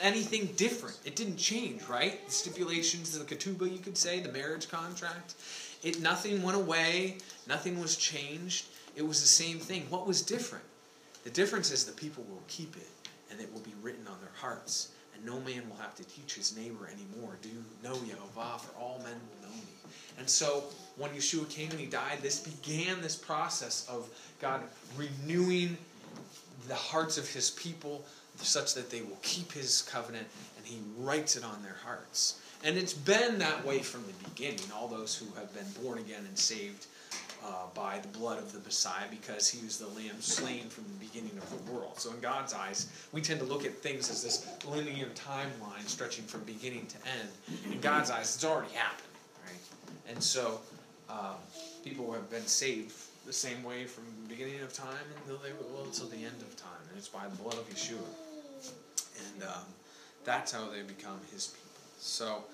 anything 0.00 0.46
different. 0.56 0.98
It 1.04 1.16
didn't 1.16 1.36
change, 1.36 1.82
right? 1.84 2.24
The 2.26 2.32
stipulations, 2.32 3.16
of 3.16 3.26
the 3.26 3.34
ketubah, 3.34 3.70
you 3.70 3.78
could 3.78 3.96
say, 3.96 4.20
the 4.20 4.32
marriage 4.32 4.68
contract. 4.68 5.34
It 5.82 6.00
nothing 6.00 6.42
went 6.42 6.56
away, 6.56 7.18
nothing 7.46 7.80
was 7.80 7.96
changed. 7.96 8.66
It 8.96 9.06
was 9.06 9.20
the 9.20 9.28
same 9.28 9.58
thing. 9.58 9.86
What 9.90 10.06
was 10.06 10.22
different? 10.22 10.64
The 11.24 11.30
difference 11.30 11.70
is 11.70 11.84
the 11.84 11.92
people 11.92 12.24
will 12.24 12.42
keep 12.48 12.76
it, 12.76 12.88
and 13.30 13.40
it 13.40 13.52
will 13.52 13.60
be 13.60 13.74
written 13.82 14.06
on 14.06 14.20
their 14.20 14.32
hearts. 14.36 14.90
And 15.14 15.24
no 15.24 15.40
man 15.40 15.68
will 15.68 15.76
have 15.76 15.94
to 15.96 16.04
teach 16.04 16.34
his 16.34 16.56
neighbor 16.56 16.88
anymore. 16.88 17.36
Do 17.42 17.50
know 17.82 17.94
Yehovah, 17.94 18.60
for 18.60 18.78
all 18.78 18.98
men 19.04 19.14
will 19.14 19.48
know 19.48 19.54
me. 19.54 19.62
And 20.18 20.28
so 20.28 20.64
when 20.96 21.10
Yeshua 21.10 21.48
came 21.48 21.70
and 21.70 21.80
he 21.80 21.86
died, 21.86 22.18
this 22.22 22.40
began 22.40 23.00
this 23.00 23.16
process 23.16 23.86
of 23.88 24.08
God 24.40 24.60
renewing 24.96 25.76
the 26.68 26.74
hearts 26.74 27.18
of 27.18 27.28
his 27.28 27.50
people 27.50 28.04
such 28.36 28.74
that 28.74 28.90
they 28.90 29.02
will 29.02 29.18
keep 29.22 29.52
his 29.52 29.82
covenant 29.82 30.26
and 30.56 30.66
he 30.66 30.78
writes 30.98 31.36
it 31.36 31.44
on 31.44 31.62
their 31.62 31.76
hearts. 31.84 32.40
And 32.64 32.78
it's 32.78 32.94
been 32.94 33.38
that 33.38 33.64
way 33.64 33.80
from 33.80 34.04
the 34.06 34.28
beginning, 34.30 34.64
all 34.74 34.88
those 34.88 35.14
who 35.14 35.26
have 35.38 35.52
been 35.54 35.84
born 35.84 35.98
again 35.98 36.24
and 36.26 36.38
saved 36.38 36.86
uh, 37.44 37.66
by 37.74 37.98
the 37.98 38.08
blood 38.08 38.38
of 38.38 38.52
the 38.52 38.58
Messiah 38.60 39.04
because 39.10 39.48
he 39.48 39.62
was 39.64 39.78
the 39.78 39.86
lamb 39.88 40.20
slain 40.20 40.68
from 40.70 40.84
the 40.84 41.06
beginning 41.06 41.36
of 41.36 41.66
the 41.66 41.72
world. 41.72 42.00
So, 42.00 42.10
in 42.10 42.20
God's 42.20 42.54
eyes, 42.54 42.90
we 43.12 43.20
tend 43.20 43.38
to 43.40 43.46
look 43.46 43.66
at 43.66 43.74
things 43.74 44.10
as 44.10 44.22
this 44.22 44.46
linear 44.66 45.08
timeline 45.14 45.86
stretching 45.86 46.24
from 46.24 46.42
beginning 46.44 46.86
to 46.86 46.96
end. 47.20 47.28
In 47.70 47.80
God's 47.80 48.10
eyes, 48.10 48.34
it's 48.34 48.44
already 48.44 48.72
happened, 48.72 49.08
right? 49.44 49.60
And 50.08 50.22
so, 50.22 50.60
um, 51.10 51.36
people 51.84 52.10
have 52.12 52.30
been 52.30 52.46
saved 52.46 52.94
the 53.26 53.32
same 53.32 53.62
way 53.62 53.84
from 53.84 54.04
the 54.22 54.28
beginning 54.34 54.60
of 54.60 54.72
time 54.72 54.94
until 55.20 55.38
they 55.38 55.50
until 55.84 56.06
the 56.06 56.16
end 56.16 56.40
of 56.40 56.56
time, 56.56 56.70
and 56.88 56.96
it's 56.96 57.08
by 57.08 57.26
the 57.28 57.36
blood 57.36 57.54
of 57.54 57.68
Yeshua. 57.68 57.98
And 59.18 59.42
um, 59.44 59.64
that's 60.24 60.52
how 60.52 60.68
they 60.70 60.82
become 60.82 61.18
His 61.32 61.48
people. 61.48 61.70
So, 61.98 62.44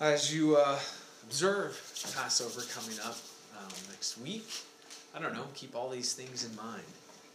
as 0.00 0.34
you 0.34 0.56
uh, 0.56 0.78
observe 1.24 1.80
Passover 2.14 2.62
coming 2.72 2.98
up 3.00 3.18
um, 3.58 3.72
next 3.90 4.18
week, 4.18 4.48
I 5.14 5.20
don't 5.20 5.34
know, 5.34 5.46
keep 5.54 5.74
all 5.74 5.90
these 5.90 6.12
things 6.12 6.44
in 6.44 6.54
mind, 6.56 6.82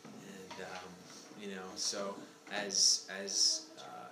and 0.04 0.62
um, 0.62 0.90
you 1.42 1.50
know, 1.50 1.68
so 1.76 2.16
as 2.54 3.10
as 3.22 3.66
uh, 3.80 4.08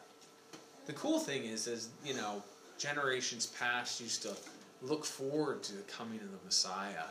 the 0.86 0.94
cool 0.94 1.20
thing 1.20 1.46
is, 1.46 1.68
as 1.68 1.90
you 2.06 2.14
know, 2.14 2.44
generations 2.78 3.46
past 3.46 4.02
used 4.02 4.22
to 4.24 4.36
look 4.82 5.06
forward 5.06 5.64
to 5.64 5.74
the 5.74 5.84
coming 5.84 6.20
of 6.20 6.30
the 6.30 6.46
Messiah 6.46 7.06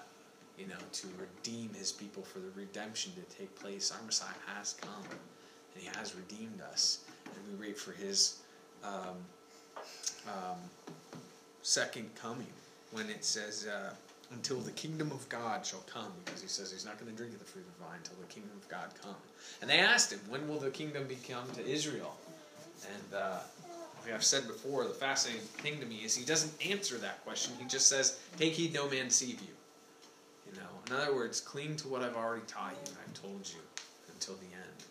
you 0.58 0.66
know, 0.66 0.74
to 0.92 1.08
redeem 1.18 1.70
his 1.74 1.92
people 1.92 2.22
for 2.22 2.38
the 2.38 2.50
redemption 2.54 3.12
to 3.14 3.36
take 3.36 3.54
place. 3.58 3.90
Our 3.90 4.04
Messiah 4.04 4.28
has 4.54 4.74
come, 4.74 5.04
and 5.74 5.82
he 5.82 5.90
has 5.98 6.14
redeemed 6.14 6.60
us, 6.72 7.04
and 7.24 7.58
we 7.58 7.66
wait 7.66 7.78
for 7.78 7.92
his 7.92 8.40
um, 8.84 9.16
um, 10.26 10.58
second 11.62 12.10
coming 12.14 12.46
when 12.92 13.08
it 13.08 13.24
says, 13.24 13.66
uh, 13.66 13.94
until 14.32 14.58
the 14.58 14.70
kingdom 14.72 15.10
of 15.12 15.28
God 15.28 15.64
shall 15.64 15.84
come, 15.92 16.12
because 16.24 16.40
he 16.40 16.48
says 16.48 16.72
he's 16.72 16.84
not 16.84 16.98
going 16.98 17.10
to 17.10 17.16
drink 17.16 17.32
of 17.32 17.38
the 17.38 17.44
fruit 17.44 17.64
of 17.66 17.78
the 17.78 17.84
vine 17.84 17.98
until 17.98 18.16
the 18.20 18.32
kingdom 18.32 18.52
of 18.56 18.68
God 18.68 18.88
come. 19.02 19.14
And 19.60 19.68
they 19.68 19.78
asked 19.78 20.12
him, 20.12 20.20
when 20.28 20.48
will 20.48 20.58
the 20.58 20.70
kingdom 20.70 21.06
become 21.06 21.44
to 21.54 21.66
Israel? 21.66 22.16
And 22.86 23.14
uh, 23.14 23.38
I've 24.12 24.24
said 24.24 24.46
before, 24.46 24.84
the 24.84 24.90
fascinating 24.90 25.42
thing 25.42 25.78
to 25.80 25.86
me 25.86 25.96
is 26.04 26.14
he 26.14 26.24
doesn't 26.24 26.52
answer 26.66 26.96
that 26.98 27.22
question. 27.24 27.52
He 27.58 27.66
just 27.66 27.88
says, 27.88 28.18
take 28.36 28.52
heed 28.52 28.74
no 28.74 28.88
man 28.88 29.08
deceive 29.08 29.40
you. 29.40 29.54
You 30.50 30.60
know, 30.60 30.68
in 30.88 31.00
other 31.00 31.14
words, 31.14 31.40
cling 31.40 31.76
to 31.76 31.88
what 31.88 32.02
I've 32.02 32.16
already 32.16 32.44
taught 32.46 32.72
you 32.72 32.90
and 32.90 32.96
I've 33.06 33.22
told 33.22 33.48
you 33.48 33.60
until 34.12 34.34
the 34.34 34.46
end. 34.46 34.84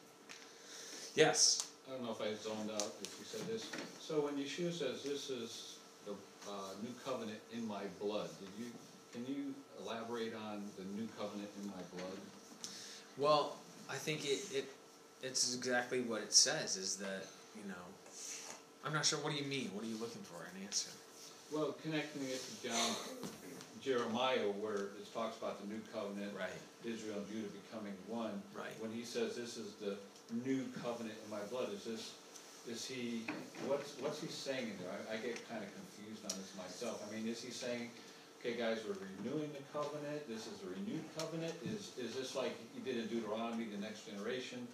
Yes. 1.15 1.67
I 1.87 1.93
don't 1.93 2.05
know 2.05 2.11
if 2.11 2.21
I 2.21 2.33
zoned 2.41 2.71
out 2.71 2.91
if 3.01 3.15
you 3.19 3.25
said 3.25 3.45
this. 3.47 3.69
So 3.99 4.21
when 4.21 4.35
Yeshua 4.35 4.71
says 4.71 5.03
this 5.03 5.29
is 5.29 5.77
the 6.05 6.13
uh, 6.49 6.53
new 6.81 6.93
covenant 7.05 7.39
in 7.53 7.67
my 7.67 7.83
blood, 7.99 8.29
did 8.39 8.49
you 8.57 8.71
can 9.11 9.25
you 9.27 9.53
elaborate 9.83 10.33
on 10.33 10.63
the 10.77 10.85
new 10.95 11.07
covenant 11.19 11.49
in 11.61 11.67
my 11.67 11.81
blood? 11.95 12.17
Well, 13.17 13.57
I 13.89 13.95
think 13.95 14.23
it, 14.23 14.39
it 14.55 14.69
it's 15.21 15.53
exactly 15.53 16.01
what 16.01 16.21
it 16.21 16.33
says 16.33 16.77
is 16.77 16.95
that, 16.97 17.27
you 17.55 17.67
know, 17.67 17.83
I'm 18.85 18.93
not 18.93 19.05
sure 19.05 19.19
what 19.19 19.33
do 19.33 19.37
you 19.37 19.47
mean? 19.47 19.69
What 19.73 19.83
are 19.83 19.87
you 19.87 19.97
looking 19.97 20.21
for 20.23 20.43
an 20.43 20.63
answer? 20.63 20.89
Well, 21.51 21.75
connecting 21.83 22.23
it 22.23 22.39
to 22.39 22.69
John 22.69 22.95
Jeremiah 23.83 24.47
where 24.63 24.95
it 24.95 25.13
talks 25.13 25.37
about 25.37 25.61
the 25.61 25.67
new 25.67 25.81
covenant, 25.93 26.31
Right. 26.37 26.49
Israel 26.85 27.17
and 27.17 27.27
Judah 27.29 27.49
becoming 27.67 27.93
one. 28.07 28.41
Right. 28.55 28.73
When 28.79 28.91
he 28.91 29.03
says 29.03 29.35
this 29.35 29.57
is 29.57 29.73
the 29.81 29.97
new 30.45 30.65
covenant 30.83 31.15
in 31.23 31.29
my 31.29 31.43
blood, 31.51 31.69
is 31.73 31.83
this, 31.83 32.13
is 32.69 32.85
he, 32.85 33.23
what's, 33.67 33.97
what's 33.99 34.21
he 34.21 34.27
saying 34.27 34.71
in 34.71 34.77
there? 34.79 34.93
I, 35.09 35.15
I 35.15 35.17
get 35.17 35.37
kinda 35.49 35.67
confused 35.67 36.23
on 36.23 36.33
this 36.39 36.53
myself. 36.55 37.03
I 37.03 37.13
mean, 37.13 37.27
is 37.27 37.41
he 37.41 37.51
saying, 37.51 37.89
okay, 38.39 38.57
guys, 38.57 38.79
we're 38.87 38.97
renewing 38.97 39.51
the 39.53 39.63
covenant, 39.73 40.27
this 40.27 40.47
is 40.47 40.57
a 40.65 40.69
renewed 40.71 41.05
covenant? 41.17 41.53
Is, 41.65 41.91
is 41.97 42.15
this 42.15 42.35
like 42.35 42.55
he 42.73 42.79
did 42.81 42.97
in 43.01 43.07
Deuteronomy, 43.07 43.65
the 43.65 43.81
next 43.81 44.07
generation? 44.07 44.67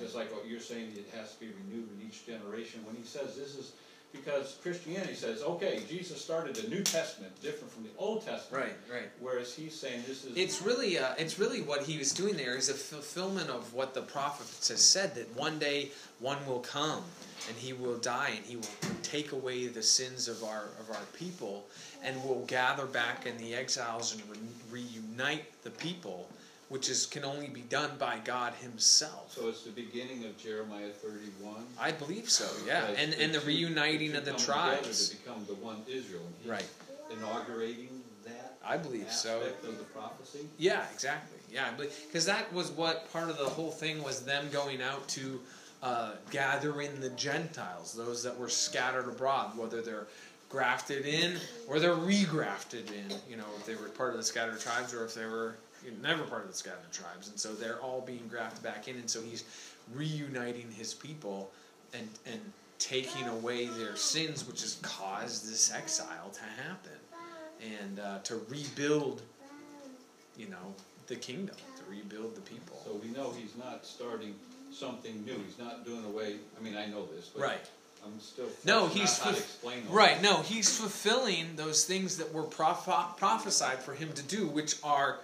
Just 0.00 0.16
like 0.16 0.32
what 0.32 0.48
you're 0.48 0.64
saying, 0.64 0.96
it 0.96 1.12
has 1.12 1.34
to 1.34 1.40
be 1.40 1.52
renewed 1.52 1.88
in 1.92 2.08
each 2.08 2.24
generation. 2.24 2.80
When 2.88 2.96
he 2.96 3.04
says 3.04 3.36
this 3.36 3.52
is, 3.52 3.72
because 4.14 4.58
Christianity 4.62 5.14
says, 5.14 5.42
okay, 5.42 5.80
Jesus 5.88 6.22
started 6.22 6.62
a 6.64 6.68
New 6.68 6.82
Testament, 6.82 7.32
different 7.42 7.72
from 7.72 7.82
the 7.82 7.90
Old 7.98 8.24
Testament. 8.24 8.64
Right, 8.64 8.94
right. 8.94 9.10
Whereas 9.20 9.54
he's 9.54 9.74
saying 9.74 10.02
this 10.06 10.24
is. 10.24 10.36
It's 10.36 10.62
really, 10.62 10.98
uh, 10.98 11.14
it's 11.18 11.38
really 11.38 11.62
what 11.62 11.82
he 11.82 11.98
was 11.98 12.12
doing 12.12 12.36
there 12.36 12.56
is 12.56 12.68
a 12.68 12.74
fulfillment 12.74 13.50
of 13.50 13.74
what 13.74 13.92
the 13.92 14.02
prophets 14.02 14.68
has 14.68 14.80
said 14.80 15.14
that 15.16 15.34
one 15.36 15.58
day 15.58 15.90
one 16.20 16.38
will 16.46 16.60
come 16.60 17.02
and 17.48 17.56
he 17.56 17.72
will 17.72 17.98
die 17.98 18.32
and 18.36 18.44
he 18.44 18.56
will 18.56 18.68
take 19.02 19.32
away 19.32 19.66
the 19.66 19.82
sins 19.82 20.28
of 20.28 20.42
our 20.44 20.68
of 20.80 20.90
our 20.90 21.04
people 21.12 21.66
and 22.02 22.22
will 22.24 22.44
gather 22.46 22.86
back 22.86 23.26
in 23.26 23.36
the 23.38 23.54
exiles 23.54 24.14
and 24.14 24.22
re- 24.30 24.82
reunite 24.82 25.44
the 25.62 25.70
people, 25.70 26.28
which 26.68 26.88
is 26.88 27.06
can 27.06 27.24
only 27.24 27.48
be 27.48 27.62
done 27.62 27.90
by 27.98 28.18
God 28.24 28.54
Himself. 28.54 29.32
So 29.32 29.48
it's 29.48 29.62
the 29.62 29.70
beginning 29.70 30.24
of 30.24 30.36
Jeremiah 30.38 30.90
thirty-one. 30.90 31.66
I 31.78 31.92
believe 31.92 32.30
so, 32.30 32.48
yeah, 32.66 32.86
and 32.96 33.14
and 33.14 33.34
the 33.34 33.40
reuniting 33.40 34.12
two 34.12 34.18
of 34.18 34.24
the 34.24 34.32
tribes. 34.32 35.10
To 35.10 35.16
become 35.16 35.44
the 35.46 35.54
one 35.54 35.82
Israel. 35.88 36.22
Right. 36.46 36.66
Inaugurating 37.10 38.02
that. 38.24 38.56
I 38.66 38.76
believe 38.76 39.12
so. 39.12 39.40
Aspect 39.40 39.64
of 39.64 39.78
the 39.78 39.84
prophecy. 39.84 40.48
Yeah, 40.58 40.84
exactly. 40.92 41.38
Yeah, 41.52 41.70
because 41.76 42.24
that 42.26 42.52
was 42.52 42.70
what 42.72 43.12
part 43.12 43.30
of 43.30 43.38
the 43.38 43.44
whole 43.44 43.70
thing 43.70 44.02
was 44.02 44.24
them 44.24 44.48
going 44.50 44.82
out 44.82 45.06
to 45.10 45.40
uh, 45.82 46.12
gather 46.30 46.80
in 46.80 47.00
the 47.00 47.10
Gentiles, 47.10 47.92
those 47.92 48.22
that 48.22 48.36
were 48.36 48.48
scattered 48.48 49.06
abroad, 49.06 49.56
whether 49.56 49.82
they're 49.82 50.06
grafted 50.48 51.04
in 51.04 51.36
or 51.68 51.78
they're 51.78 51.94
regrafted 51.94 52.88
in. 52.90 53.14
You 53.28 53.36
know, 53.36 53.44
if 53.58 53.66
they 53.66 53.74
were 53.74 53.88
part 53.90 54.12
of 54.12 54.16
the 54.16 54.24
scattered 54.24 54.60
tribes 54.60 54.94
or 54.94 55.04
if 55.04 55.14
they 55.14 55.26
were 55.26 55.56
never 56.02 56.24
part 56.24 56.42
of 56.42 56.50
the 56.50 56.56
scattered 56.56 56.92
tribes, 56.92 57.28
and 57.28 57.38
so 57.38 57.54
they're 57.54 57.80
all 57.80 58.00
being 58.00 58.26
grafted 58.28 58.62
back 58.62 58.88
in, 58.88 58.96
and 58.96 59.08
so 59.08 59.20
he's 59.22 59.44
reuniting 59.94 60.70
his 60.70 60.94
people 60.94 61.50
and 61.92 62.08
and 62.26 62.40
taking 62.78 63.26
away 63.28 63.66
their 63.66 63.96
sins, 63.96 64.46
which 64.46 64.60
has 64.62 64.76
caused 64.82 65.50
this 65.50 65.72
exile 65.72 66.30
to 66.32 66.42
happen, 66.62 66.98
and 67.80 68.00
uh, 68.00 68.18
to 68.24 68.40
rebuild 68.48 69.22
you 70.36 70.48
know, 70.48 70.74
the 71.06 71.16
kingdom, 71.16 71.56
to 71.76 71.90
rebuild 71.90 72.34
the 72.34 72.40
people. 72.42 72.80
So 72.84 72.94
we 73.02 73.08
know 73.10 73.32
he's 73.38 73.56
not 73.56 73.84
starting 73.84 74.34
something 74.72 75.24
new. 75.24 75.36
He's 75.46 75.58
not 75.58 75.84
doing 75.84 76.04
away, 76.04 76.36
I 76.58 76.62
mean, 76.62 76.76
I 76.76 76.86
know 76.86 77.06
this, 77.06 77.28
but. 77.28 77.42
Right. 77.42 77.70
I'm 78.04 78.20
still. 78.20 78.48
No, 78.66 78.86
he's 78.86 79.18
out 79.20 79.24
how 79.24 79.30
to 79.30 79.36
fulf- 79.36 79.40
explain 79.40 79.82
all 79.88 79.96
Right, 79.96 80.20
no, 80.20 80.42
he's 80.42 80.78
fulfilling 80.78 81.56
those 81.56 81.86
things 81.86 82.18
that 82.18 82.34
were 82.34 82.42
proph- 82.42 83.16
prophesied 83.16 83.78
for 83.78 83.94
him 83.94 84.12
to 84.12 84.22
do, 84.22 84.46
which 84.46 84.76
are 84.82 85.20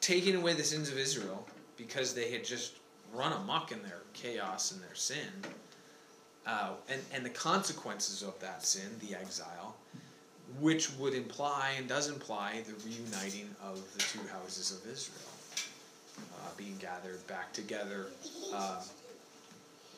taking 0.00 0.36
away 0.36 0.52
the 0.52 0.62
sins 0.62 0.90
of 0.90 0.98
Israel 0.98 1.46
because 1.76 2.14
they 2.14 2.30
had 2.30 2.44
just 2.44 2.76
run 3.12 3.32
amok 3.32 3.72
in 3.72 3.82
their 3.82 4.02
chaos 4.12 4.72
and 4.72 4.82
their 4.82 4.94
sin. 4.94 5.28
Uh, 6.46 6.70
and, 6.88 7.00
and 7.12 7.24
the 7.24 7.30
consequences 7.30 8.22
of 8.22 8.38
that 8.40 8.64
sin, 8.64 8.88
the 9.00 9.16
exile, 9.16 9.74
which 10.60 10.92
would 10.94 11.12
imply 11.12 11.72
and 11.76 11.88
does 11.88 12.08
imply 12.08 12.62
the 12.66 12.88
reuniting 12.88 13.48
of 13.62 13.80
the 13.94 13.98
two 13.98 14.20
houses 14.32 14.70
of 14.70 14.90
Israel, 14.90 15.18
uh, 16.34 16.48
being 16.56 16.76
gathered 16.78 17.26
back 17.26 17.52
together. 17.52 18.06
Uh, 18.54 18.80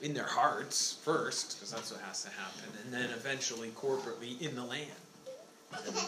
in 0.02 0.14
their 0.14 0.26
hearts 0.26 0.96
first, 1.02 1.56
because 1.56 1.72
that's 1.72 1.90
what 1.90 2.00
has 2.02 2.22
to 2.22 2.30
happen, 2.30 2.70
and 2.84 2.92
then 2.92 3.10
eventually 3.10 3.68
corporately 3.70 4.40
in 4.40 4.54
the 4.54 4.64
land, 4.64 4.86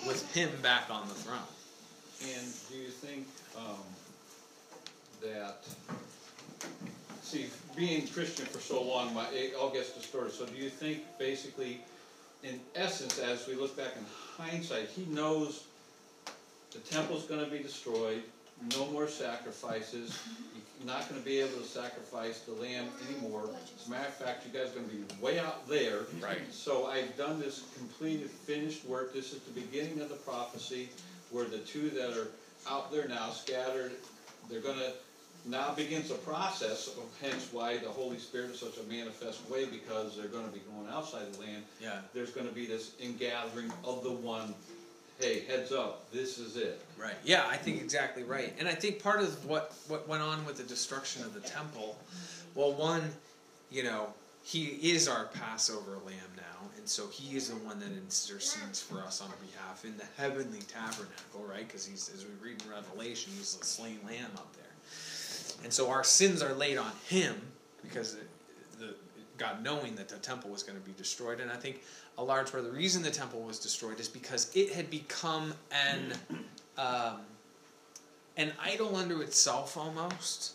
with 0.07 0.32
Him 0.34 0.51
back 0.62 0.84
on 0.91 1.09
the 1.09 1.14
throne. 1.14 1.38
And 2.22 2.46
do 2.68 2.76
you 2.76 2.88
think, 2.88 3.26
um, 3.56 3.82
that, 5.22 5.64
see, 7.22 7.46
being 7.76 8.06
Christian 8.08 8.46
for 8.46 8.58
so 8.58 8.82
long, 8.82 9.14
my, 9.14 9.26
it 9.30 9.54
all 9.54 9.70
gets 9.70 9.90
distorted, 9.90 10.32
so 10.32 10.46
do 10.46 10.56
you 10.56 10.68
think 10.68 11.02
basically, 11.18 11.80
in 12.42 12.60
essence, 12.74 13.18
as 13.18 13.46
we 13.46 13.54
look 13.54 13.76
back 13.76 13.96
in 13.96 14.04
hindsight, 14.36 14.88
he 14.88 15.04
knows 15.06 15.64
the 16.72 16.78
temple's 16.78 17.24
gonna 17.24 17.46
be 17.46 17.58
destroyed, 17.58 18.22
no 18.76 18.86
more 18.86 19.08
sacrifices, 19.08 20.18
you're 20.78 20.86
not 20.86 21.08
gonna 21.08 21.22
be 21.22 21.40
able 21.40 21.58
to 21.58 21.66
sacrifice 21.66 22.40
the 22.40 22.52
lamb 22.52 22.86
anymore. 23.08 23.48
As 23.78 23.86
a 23.86 23.90
matter 23.90 24.08
of 24.08 24.14
fact, 24.14 24.46
you 24.46 24.58
guys 24.58 24.72
are 24.72 24.76
gonna 24.76 24.88
be 24.88 25.02
way 25.22 25.38
out 25.38 25.66
there. 25.68 26.00
Right. 26.20 26.40
So 26.50 26.86
I've 26.86 27.16
done 27.16 27.40
this 27.40 27.64
completed, 27.76 28.30
finished 28.30 28.84
work, 28.84 29.14
this 29.14 29.32
is 29.32 29.40
the 29.40 29.58
beginning 29.58 30.00
of 30.00 30.10
the 30.10 30.16
prophecy, 30.16 30.90
where 31.30 31.44
the 31.44 31.58
two 31.58 31.90
that 31.90 32.10
are 32.16 32.28
out 32.68 32.92
there 32.92 33.08
now 33.08 33.30
scattered, 33.30 33.92
they're 34.48 34.60
gonna, 34.60 34.92
now 35.46 35.72
begins 35.74 36.10
a 36.10 36.14
process, 36.14 36.88
of 36.88 37.04
hence 37.22 37.48
why 37.52 37.78
the 37.78 37.88
Holy 37.88 38.18
Spirit 38.18 38.50
is 38.50 38.58
such 38.58 38.76
a 38.78 38.82
manifest 38.92 39.48
way, 39.48 39.64
because 39.64 40.16
they're 40.16 40.28
gonna 40.28 40.48
be 40.48 40.60
going 40.74 40.92
outside 40.92 41.32
the 41.32 41.40
land. 41.40 41.62
Yeah. 41.80 42.00
There's 42.12 42.30
gonna 42.30 42.52
be 42.52 42.66
this 42.66 42.92
ingathering 43.00 43.72
of 43.84 44.02
the 44.02 44.12
one, 44.12 44.54
hey, 45.18 45.40
heads 45.40 45.72
up, 45.72 46.10
this 46.12 46.38
is 46.38 46.56
it. 46.56 46.80
Right. 46.98 47.14
Yeah, 47.24 47.46
I 47.48 47.56
think 47.56 47.80
exactly 47.80 48.22
right. 48.22 48.54
And 48.58 48.68
I 48.68 48.74
think 48.74 49.02
part 49.02 49.20
of 49.20 49.44
what 49.46 49.74
what 49.88 50.08
went 50.08 50.22
on 50.22 50.44
with 50.44 50.56
the 50.56 50.64
destruction 50.64 51.22
of 51.24 51.32
the 51.32 51.40
temple, 51.40 51.98
well, 52.54 52.72
one, 52.72 53.02
you 53.70 53.84
know, 53.84 54.12
he 54.42 54.64
is 54.64 55.08
our 55.08 55.26
Passover 55.26 55.92
lamb 56.04 56.16
now, 56.61 56.68
and 56.76 56.88
so 56.88 57.08
he 57.08 57.36
is 57.36 57.48
the 57.48 57.56
one 57.56 57.78
that 57.80 57.90
intercedes 57.92 58.80
for 58.80 59.00
us 59.00 59.20
on 59.20 59.30
behalf 59.50 59.84
in 59.84 59.96
the 59.96 60.04
heavenly 60.16 60.61
tabernacle, 60.61 61.44
right? 61.48 61.66
Because 61.66 61.86
he's, 61.86 62.11
as 62.14 62.24
we 62.24 62.50
read 62.50 62.62
in 62.62 62.70
Revelation, 62.70 63.32
he's 63.36 63.54
the 63.54 63.64
slain 63.64 63.98
lamb 64.06 64.30
up 64.36 64.54
there, 64.54 65.64
and 65.64 65.72
so 65.72 65.90
our 65.90 66.04
sins 66.04 66.42
are 66.42 66.54
laid 66.54 66.78
on 66.78 66.92
him 67.08 67.40
because 67.82 68.14
the 68.14 68.20
God 69.40 69.62
knowing 69.64 69.94
that 69.96 70.08
the 70.08 70.18
temple 70.18 70.50
was 70.50 70.62
going 70.62 70.78
to 70.78 70.84
be 70.84 70.92
destroyed, 70.98 71.40
and 71.40 71.50
I 71.50 71.56
think 71.56 71.80
a 72.18 72.22
large 72.22 72.50
part 72.50 72.62
of 72.62 72.70
the 72.70 72.76
reason 72.76 73.02
the 73.02 73.11
temple 73.11 73.40
was 73.40 73.58
destroyed 73.58 73.98
is 73.98 74.08
because 74.08 74.54
it 74.54 74.72
had 74.72 74.90
become 74.90 75.54
an 75.72 76.12
um, 76.76 77.20
an 78.36 78.52
idol 78.62 78.96
unto 78.96 79.20
itself 79.20 79.76
almost. 79.76 80.52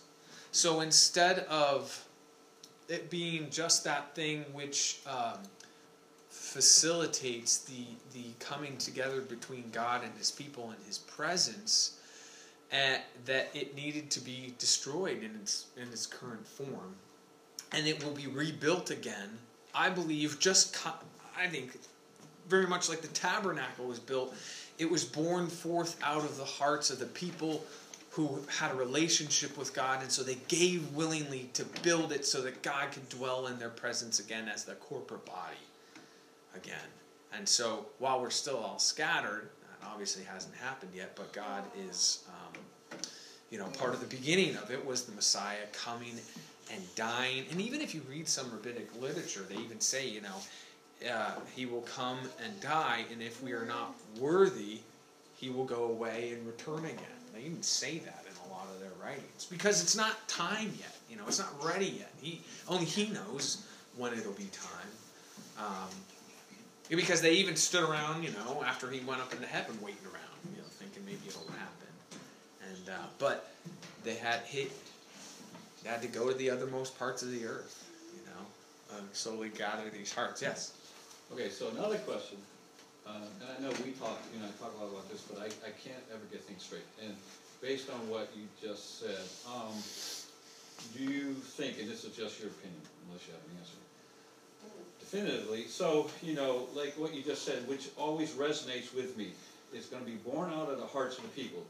So 0.51 0.81
instead 0.81 1.39
of 1.49 2.07
it 2.87 3.09
being 3.09 3.49
just 3.49 3.83
that 3.83 4.15
thing 4.15 4.45
which 4.53 4.99
um, 5.07 5.39
facilitates 6.55 7.57
the 7.57 7.83
the 8.13 8.23
coming 8.39 8.77
together 8.77 9.19
between 9.19 9.65
God 9.73 10.05
and 10.05 10.13
His 10.17 10.31
people 10.31 10.69
and 10.69 10.77
His 10.87 10.99
presence, 10.99 11.99
and 12.71 13.01
that 13.25 13.49
it 13.53 13.75
needed 13.75 14.09
to 14.11 14.21
be 14.21 14.53
destroyed 14.57 15.21
in 15.21 15.35
its 15.41 15.65
in 15.75 15.89
its 15.89 16.05
current 16.05 16.47
form, 16.47 16.95
and 17.73 17.85
it 17.85 18.01
will 18.01 18.13
be 18.13 18.27
rebuilt 18.27 18.89
again. 18.89 19.31
I 19.73 19.89
believe 19.89 20.39
just 20.39 20.77
I 21.37 21.47
think 21.47 21.77
very 22.47 22.67
much 22.67 22.87
like 22.87 23.01
the 23.01 23.09
tabernacle 23.09 23.85
was 23.85 23.99
built, 23.99 24.33
it 24.77 24.89
was 24.89 25.03
born 25.03 25.47
forth 25.47 25.99
out 26.01 26.23
of 26.23 26.37
the 26.37 26.45
hearts 26.45 26.89
of 26.89 26.99
the 26.99 27.07
people 27.07 27.65
who 28.11 28.39
had 28.47 28.71
a 28.71 28.75
relationship 28.75 29.57
with 29.57 29.73
God, 29.73 30.01
and 30.01 30.09
so 30.09 30.23
they 30.23 30.37
gave 30.47 30.89
willingly 30.93 31.49
to 31.51 31.65
build 31.83 32.13
it 32.13 32.25
so 32.25 32.41
that 32.43 32.63
God 32.63 32.93
could 32.93 33.09
dwell 33.09 33.47
in 33.47 33.59
their 33.59 33.75
presence 33.83 34.19
again 34.19 34.47
as 34.47 34.63
their 34.63 34.75
corporate 34.75 35.25
body 35.25 35.57
again. 36.55 36.89
And 37.33 37.47
so 37.47 37.85
while 37.99 38.21
we're 38.21 38.29
still 38.29 38.57
all 38.57 38.79
scattered, 38.79 39.49
that 39.61 39.87
obviously 39.87 40.23
hasn't 40.23 40.55
happened 40.55 40.91
yet, 40.95 41.15
but 41.15 41.31
God 41.33 41.63
is, 41.89 42.23
um, 42.29 42.99
you 43.49 43.57
know, 43.57 43.65
part 43.79 43.93
of 43.93 43.99
the 43.99 44.07
beginning 44.07 44.55
of 44.57 44.71
it 44.71 44.85
was 44.85 45.03
the 45.03 45.13
Messiah 45.13 45.65
coming 45.73 46.15
and 46.73 46.81
dying. 46.95 47.45
And 47.51 47.61
even 47.61 47.81
if 47.81 47.93
you 47.93 48.01
read 48.09 48.27
some 48.27 48.51
rabbinic 48.51 48.89
literature, 49.01 49.45
they 49.49 49.57
even 49.57 49.79
say, 49.79 50.07
you 50.07 50.21
know, 50.21 50.35
uh, 51.11 51.31
he 51.55 51.65
will 51.65 51.81
come 51.81 52.19
and 52.43 52.59
die, 52.61 53.03
and 53.11 53.21
if 53.21 53.43
we 53.43 53.51
are 53.51 53.65
not 53.65 53.93
worthy, 54.19 54.79
he 55.37 55.49
will 55.49 55.65
go 55.65 55.85
away 55.85 56.31
and 56.33 56.47
return 56.47 56.85
again. 56.85 57.19
They 57.33 57.41
even 57.41 57.61
say 57.61 57.99
that 57.99 58.25
in 58.29 58.49
a 58.49 58.53
lot 58.53 58.67
of 58.73 58.79
their 58.79 58.91
writings 59.03 59.45
because 59.49 59.83
it's 59.83 59.95
not 59.95 60.27
time 60.29 60.71
yet. 60.79 60.95
You 61.09 61.17
know, 61.17 61.23
it's 61.27 61.39
not 61.39 61.53
ready 61.63 61.87
yet. 61.87 62.11
He 62.21 62.41
only 62.67 62.85
he 62.85 63.09
knows 63.09 63.65
when 63.97 64.13
it'll 64.13 64.31
be 64.31 64.49
time. 64.53 64.87
Um, 65.59 65.89
because 66.89 67.21
they 67.21 67.33
even 67.33 67.55
stood 67.55 67.83
around, 67.83 68.23
you 68.23 68.31
know, 68.31 68.63
after 68.65 68.89
he 68.89 68.99
went 69.01 69.21
up 69.21 69.33
into 69.33 69.45
heaven, 69.47 69.77
waiting 69.81 70.05
around, 70.05 70.37
you 70.53 70.61
know, 70.61 70.67
thinking 70.67 71.03
maybe 71.05 71.21
it'll 71.27 71.41
happen. 71.47 71.87
And 72.69 72.89
uh, 72.89 73.07
but 73.17 73.53
they 74.03 74.15
had 74.15 74.41
he, 74.45 74.67
they 75.83 75.89
had 75.89 76.01
to 76.01 76.07
go 76.07 76.29
to 76.29 76.37
the 76.37 76.47
othermost 76.47 76.97
parts 76.97 77.23
of 77.23 77.31
the 77.31 77.45
earth, 77.45 77.85
you 78.13 78.21
know, 78.25 78.97
uh, 78.97 79.01
slowly 79.13 79.49
gather 79.49 79.89
these 79.89 80.13
hearts. 80.13 80.41
Yes. 80.41 80.73
Okay, 81.33 81.49
so 81.49 81.69
another 81.69 81.97
question, 81.99 82.37
um, 83.07 83.23
and 83.41 83.49
I 83.49 83.61
know 83.61 83.73
we 83.83 83.91
talk, 83.93 84.21
you 84.31 84.39
know, 84.39 84.45
I 84.45 84.53
talk 84.61 84.73
a 84.77 84.83
lot 84.83 84.93
about 84.93 85.09
this, 85.09 85.21
but 85.21 85.41
I, 85.41 85.45
I 85.65 85.73
can't 85.81 86.03
ever 86.13 86.21
get 86.31 86.43
things 86.43 86.61
straight. 86.61 86.85
And 87.03 87.15
based 87.61 87.89
on 87.89 87.97
what 88.09 88.29
you 88.37 88.45
just 88.61 89.01
said, 89.01 89.25
um, 89.49 89.73
do 90.93 91.01
you 91.01 91.33
think, 91.33 91.79
and 91.79 91.89
this 91.89 92.03
is 92.03 92.15
just 92.15 92.39
your 92.39 92.49
opinion, 92.49 92.81
unless 93.07 93.25
you 93.25 93.33
have 93.33 93.41
an 93.41 93.57
answer, 93.57 93.77
definitively, 95.11 95.67
so, 95.67 96.09
you 96.21 96.33
know, 96.33 96.67
like 96.73 96.93
what 96.97 97.13
you 97.13 97.21
just 97.21 97.43
said, 97.43 97.67
which 97.67 97.89
always 97.97 98.31
resonates 98.31 98.93
with 98.93 99.15
me, 99.17 99.31
it's 99.73 99.87
gonna 99.87 100.05
be 100.05 100.15
born 100.15 100.51
out 100.51 100.69
of 100.69 100.79
the 100.79 100.85
hearts 100.85 101.17
of 101.17 101.23
the 101.23 101.29
people. 101.29 101.63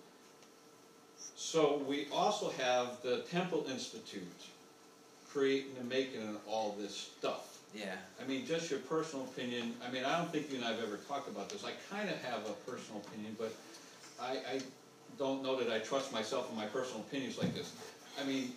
So 1.36 1.82
we 1.88 2.08
also 2.12 2.50
have 2.52 3.02
the 3.02 3.20
Temple 3.30 3.66
Institute 3.70 4.24
creating 5.28 5.76
and 5.78 5.90
making 5.90 6.22
all 6.48 6.76
this 6.80 7.10
stuff. 7.18 7.60
Yeah. 7.76 7.96
I 8.22 8.26
mean, 8.26 8.46
just 8.46 8.70
your 8.70 8.80
personal 8.80 9.26
opinion, 9.26 9.74
I 9.86 9.90
mean, 9.90 10.06
I 10.06 10.18
don't 10.18 10.32
think 10.32 10.50
you 10.50 10.56
and 10.56 10.66
I 10.66 10.72
have 10.72 10.82
ever 10.82 10.98
talked 11.08 11.28
about 11.28 11.50
this, 11.50 11.66
I 11.66 11.74
kinda 11.94 12.16
have 12.24 12.48
a 12.48 12.54
personal 12.72 13.02
opinion, 13.06 13.36
but 13.38 13.52
I, 14.20 14.32
I 14.50 14.62
don't 15.18 15.44
know 15.44 15.58
that 15.58 15.70
I 15.70 15.80
trust 15.80 16.14
myself 16.14 16.48
and 16.48 16.58
my 16.58 16.66
personal 16.66 17.02
opinions 17.02 17.38
like 17.38 17.54
this. 17.54 17.74
I 18.20 18.24
mean, 18.24 18.54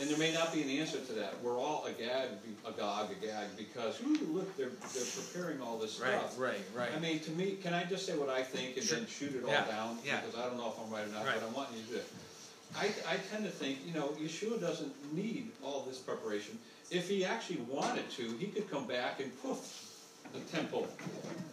and 0.00 0.08
there 0.08 0.18
may 0.18 0.32
not 0.32 0.52
be 0.52 0.62
an 0.62 0.70
answer 0.80 0.98
to 0.98 1.12
that, 1.12 1.34
we're 1.42 1.58
all 1.58 1.86
agag, 1.88 2.28
agog, 2.66 3.10
agag, 3.10 3.48
because, 3.56 4.00
ooh, 4.02 4.18
look, 4.32 4.56
they're, 4.56 4.70
they're 4.94 5.04
preparing 5.04 5.60
all 5.60 5.76
this 5.78 6.00
Right. 6.00 6.18
stuff. 6.18 6.38
Right. 6.38 6.60
Right. 6.74 6.90
I 6.94 6.98
mean, 6.98 7.20
to 7.20 7.30
me, 7.32 7.52
can 7.62 7.74
I 7.74 7.84
just 7.84 8.06
say 8.06 8.16
what 8.16 8.28
I 8.30 8.42
think 8.42 8.76
and 8.78 8.86
then 8.86 9.06
shoot 9.06 9.34
it 9.34 9.44
all 9.44 9.50
Yeah, 9.50 9.66
down? 9.66 9.98
yeah. 10.04 10.20
Because 10.20 10.38
I 10.40 10.46
don't 10.46 10.56
know 10.56 10.68
if 10.68 10.78
I'm 10.84 10.90
right 10.92 11.04
or 11.06 11.12
not, 11.12 11.26
Right. 11.26 11.40
but 11.40 11.48
I 11.48 11.52
want 11.52 11.68
you 11.76 11.82
to 11.82 11.88
do 11.90 11.96
it. 11.96 12.06
I, 12.76 12.84
I 13.08 13.16
tend 13.30 13.44
to 13.44 13.50
think, 13.50 13.78
you 13.84 13.92
know, 13.92 14.08
Yeshua 14.20 14.60
doesn't 14.60 14.92
need 15.14 15.50
all 15.62 15.82
this 15.82 15.98
preparation. 15.98 16.56
If 16.90 17.08
he 17.08 17.24
actually 17.24 17.60
wanted 17.68 18.08
to, 18.12 18.22
he 18.38 18.46
could 18.46 18.70
come 18.70 18.86
back 18.86 19.20
and 19.20 19.30
poof, 19.42 19.58
the 20.32 20.40
temple. 20.56 20.88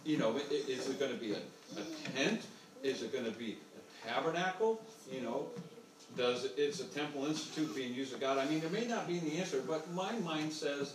You 0.04 0.16
know, 0.18 0.36
is 0.50 0.88
it 0.88 0.98
gonna 1.00 1.14
be 1.14 1.32
a, 1.32 1.38
a 1.78 1.82
tent? 2.16 2.42
Is 2.84 3.02
it 3.02 3.12
gonna 3.12 3.32
be 3.32 3.56
a 3.76 4.08
tabernacle? 4.08 4.80
You 5.10 5.22
know, 5.22 5.48
does, 6.18 6.44
is 6.56 6.80
a 6.80 6.84
temple 6.84 7.26
institute 7.26 7.74
being 7.74 7.94
used 7.94 8.12
of 8.12 8.20
God? 8.20 8.36
I 8.36 8.44
mean, 8.46 8.60
there 8.60 8.70
may 8.70 8.86
not 8.86 9.06
be 9.06 9.18
the 9.20 9.38
answer, 9.38 9.62
but 9.66 9.90
my 9.92 10.12
mind 10.18 10.52
says, 10.52 10.94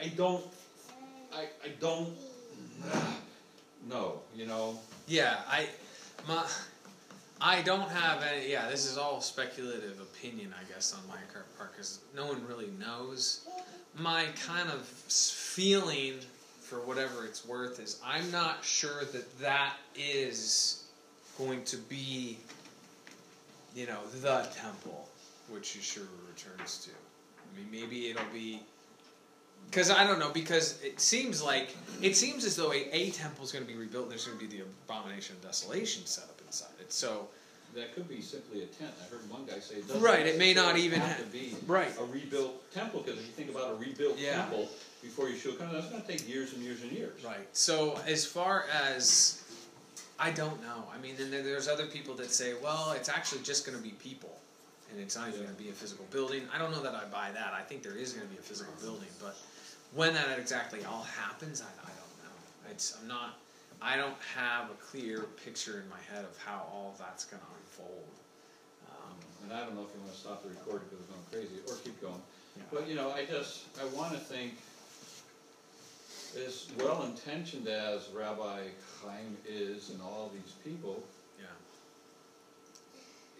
I 0.00 0.08
don't, 0.08 0.44
I, 1.34 1.42
I 1.64 1.68
don't, 1.80 2.14
no, 3.88 4.20
you 4.34 4.46
know? 4.46 4.78
Yeah, 5.06 5.40
I, 5.48 5.66
my, 6.26 6.46
I 7.40 7.62
don't 7.62 7.88
have 7.88 8.22
any. 8.22 8.50
Yeah, 8.50 8.68
this 8.68 8.86
is 8.86 8.98
all 8.98 9.20
speculative 9.20 9.98
opinion, 10.00 10.54
I 10.58 10.72
guess, 10.72 10.94
on 10.94 11.00
my 11.08 11.16
part 11.56 11.72
because 11.72 12.00
no 12.14 12.26
one 12.26 12.46
really 12.46 12.70
knows. 12.78 13.46
My 13.98 14.26
kind 14.46 14.70
of 14.70 14.82
feeling, 14.82 16.14
for 16.60 16.76
whatever 16.80 17.24
it's 17.24 17.46
worth, 17.46 17.80
is 17.80 18.00
I'm 18.04 18.30
not 18.30 18.64
sure 18.64 19.04
that 19.12 19.40
that 19.40 19.74
is 19.96 20.84
going 21.38 21.64
to 21.64 21.76
be, 21.76 22.38
you 23.74 23.86
know, 23.86 23.98
the 24.20 24.46
temple 24.54 25.08
which 25.48 25.76
Yeshua 25.78 26.06
returns 26.28 26.78
to. 26.84 26.90
I 26.90 27.58
mean, 27.58 27.68
maybe 27.70 28.08
it'll 28.10 28.22
be 28.32 28.60
because 29.70 29.90
I 29.90 30.04
don't 30.06 30.18
know. 30.18 30.30
Because 30.30 30.80
it 30.82 31.00
seems 31.00 31.42
like 31.42 31.76
it 32.02 32.16
seems 32.16 32.44
as 32.44 32.56
though 32.56 32.72
a, 32.72 32.88
a 32.92 33.10
temple 33.10 33.44
is 33.44 33.52
going 33.52 33.64
to 33.64 33.70
be 33.70 33.78
rebuilt. 33.78 34.04
and 34.04 34.12
There's 34.12 34.26
going 34.26 34.38
to 34.38 34.46
be 34.46 34.56
the 34.58 34.64
abomination 34.88 35.36
of 35.36 35.42
desolation 35.42 36.06
set 36.06 36.24
up 36.24 36.40
inside 36.46 36.70
it. 36.80 36.92
So 36.92 37.28
That 37.74 37.94
could 37.94 38.08
be 38.08 38.20
simply 38.20 38.62
a 38.62 38.66
tent. 38.66 38.92
I 39.00 39.10
heard 39.10 39.28
one 39.30 39.44
guy 39.46 39.58
say 39.60 39.76
it. 39.76 39.84
Right, 40.00 40.26
it 40.26 40.38
may 40.38 40.54
not 40.54 40.76
even 40.76 41.00
have 41.00 41.16
ha- 41.18 41.22
to 41.22 41.28
be 41.30 41.54
right. 41.66 41.92
a 42.00 42.04
rebuilt 42.04 42.72
temple, 42.72 43.02
because 43.02 43.20
if 43.20 43.26
you 43.26 43.32
think 43.32 43.50
about 43.50 43.70
a 43.72 43.74
rebuilt 43.74 44.18
Yeah. 44.18 44.36
temple 44.36 44.68
before 45.02 45.26
Yeshua 45.26 45.58
comes, 45.58 45.72
that's 45.72 45.86
gonna 45.88 46.04
take 46.06 46.28
years 46.28 46.52
and 46.54 46.62
years 46.62 46.82
and 46.82 46.90
years. 46.92 47.22
Right. 47.24 47.46
So 47.52 47.98
as 48.06 48.24
far 48.26 48.64
as 48.72 49.39
I 50.20 50.30
don't 50.30 50.60
know. 50.62 50.84
I 50.94 50.98
mean, 51.00 51.14
and 51.18 51.32
then 51.32 51.44
there's 51.44 51.66
other 51.68 51.86
people 51.86 52.14
that 52.16 52.30
say, 52.30 52.52
well, 52.62 52.92
it's 52.92 53.08
actually 53.08 53.42
just 53.42 53.64
going 53.66 53.76
to 53.76 53.82
be 53.82 53.90
people. 53.92 54.36
and 54.90 55.00
it's 55.00 55.16
not 55.16 55.28
even 55.28 55.40
going 55.40 55.54
to 55.54 55.62
be 55.62 55.70
a 55.70 55.72
physical 55.72 56.04
building. 56.10 56.42
I 56.54 56.58
don't 56.58 56.72
know 56.72 56.82
that 56.82 56.94
I 56.94 57.04
buy 57.06 57.30
that. 57.32 57.52
I 57.54 57.62
think 57.62 57.82
there 57.82 57.96
is 57.96 58.12
going 58.12 58.26
to 58.26 58.32
be 58.32 58.38
a 58.38 58.42
physical 58.42 58.74
building, 58.82 59.08
but 59.22 59.36
when 59.94 60.12
that 60.14 60.38
exactly 60.38 60.84
all 60.84 61.04
happens, 61.16 61.62
I, 61.62 61.70
I 61.82 61.88
don't 62.00 62.16
know. 62.24 62.36
It's 62.70 62.96
I'm 63.00 63.08
not. 63.08 63.38
I 63.80 63.96
don't 63.96 64.18
have 64.36 64.68
a 64.70 64.74
clear 64.74 65.20
picture 65.44 65.80
in 65.82 65.88
my 65.88 66.02
head 66.12 66.24
of 66.24 66.36
how 66.44 66.66
all 66.70 66.94
that's 66.98 67.24
going 67.24 67.40
to 67.40 67.48
unfold. 67.56 68.12
Um, 68.90 69.16
And 69.44 69.52
I 69.56 69.64
don't 69.64 69.74
know 69.74 69.86
if 69.88 69.94
you 69.94 70.00
wanna 70.04 70.12
stop 70.12 70.42
the 70.42 70.50
recording 70.50 70.86
because 70.90 71.00
it's 71.06 71.10
going 71.14 71.26
crazy, 71.32 71.58
or 71.66 71.74
keep 71.82 71.96
going. 72.02 72.20
yeah. 72.58 72.64
But, 72.70 72.88
you 72.88 72.94
know, 72.94 73.10
I 73.10 73.24
just, 73.24 73.64
I 73.80 73.86
wanna 73.96 74.18
think, 74.18 74.58
as 76.36 76.68
well-intentioned 76.78 77.66
as 77.66 78.08
Rabbi 78.14 78.60
Chaim 79.02 79.36
is 79.48 79.90
and 79.90 80.00
all 80.00 80.30
these 80.32 80.52
people, 80.64 81.02
yeah. 81.38 81.46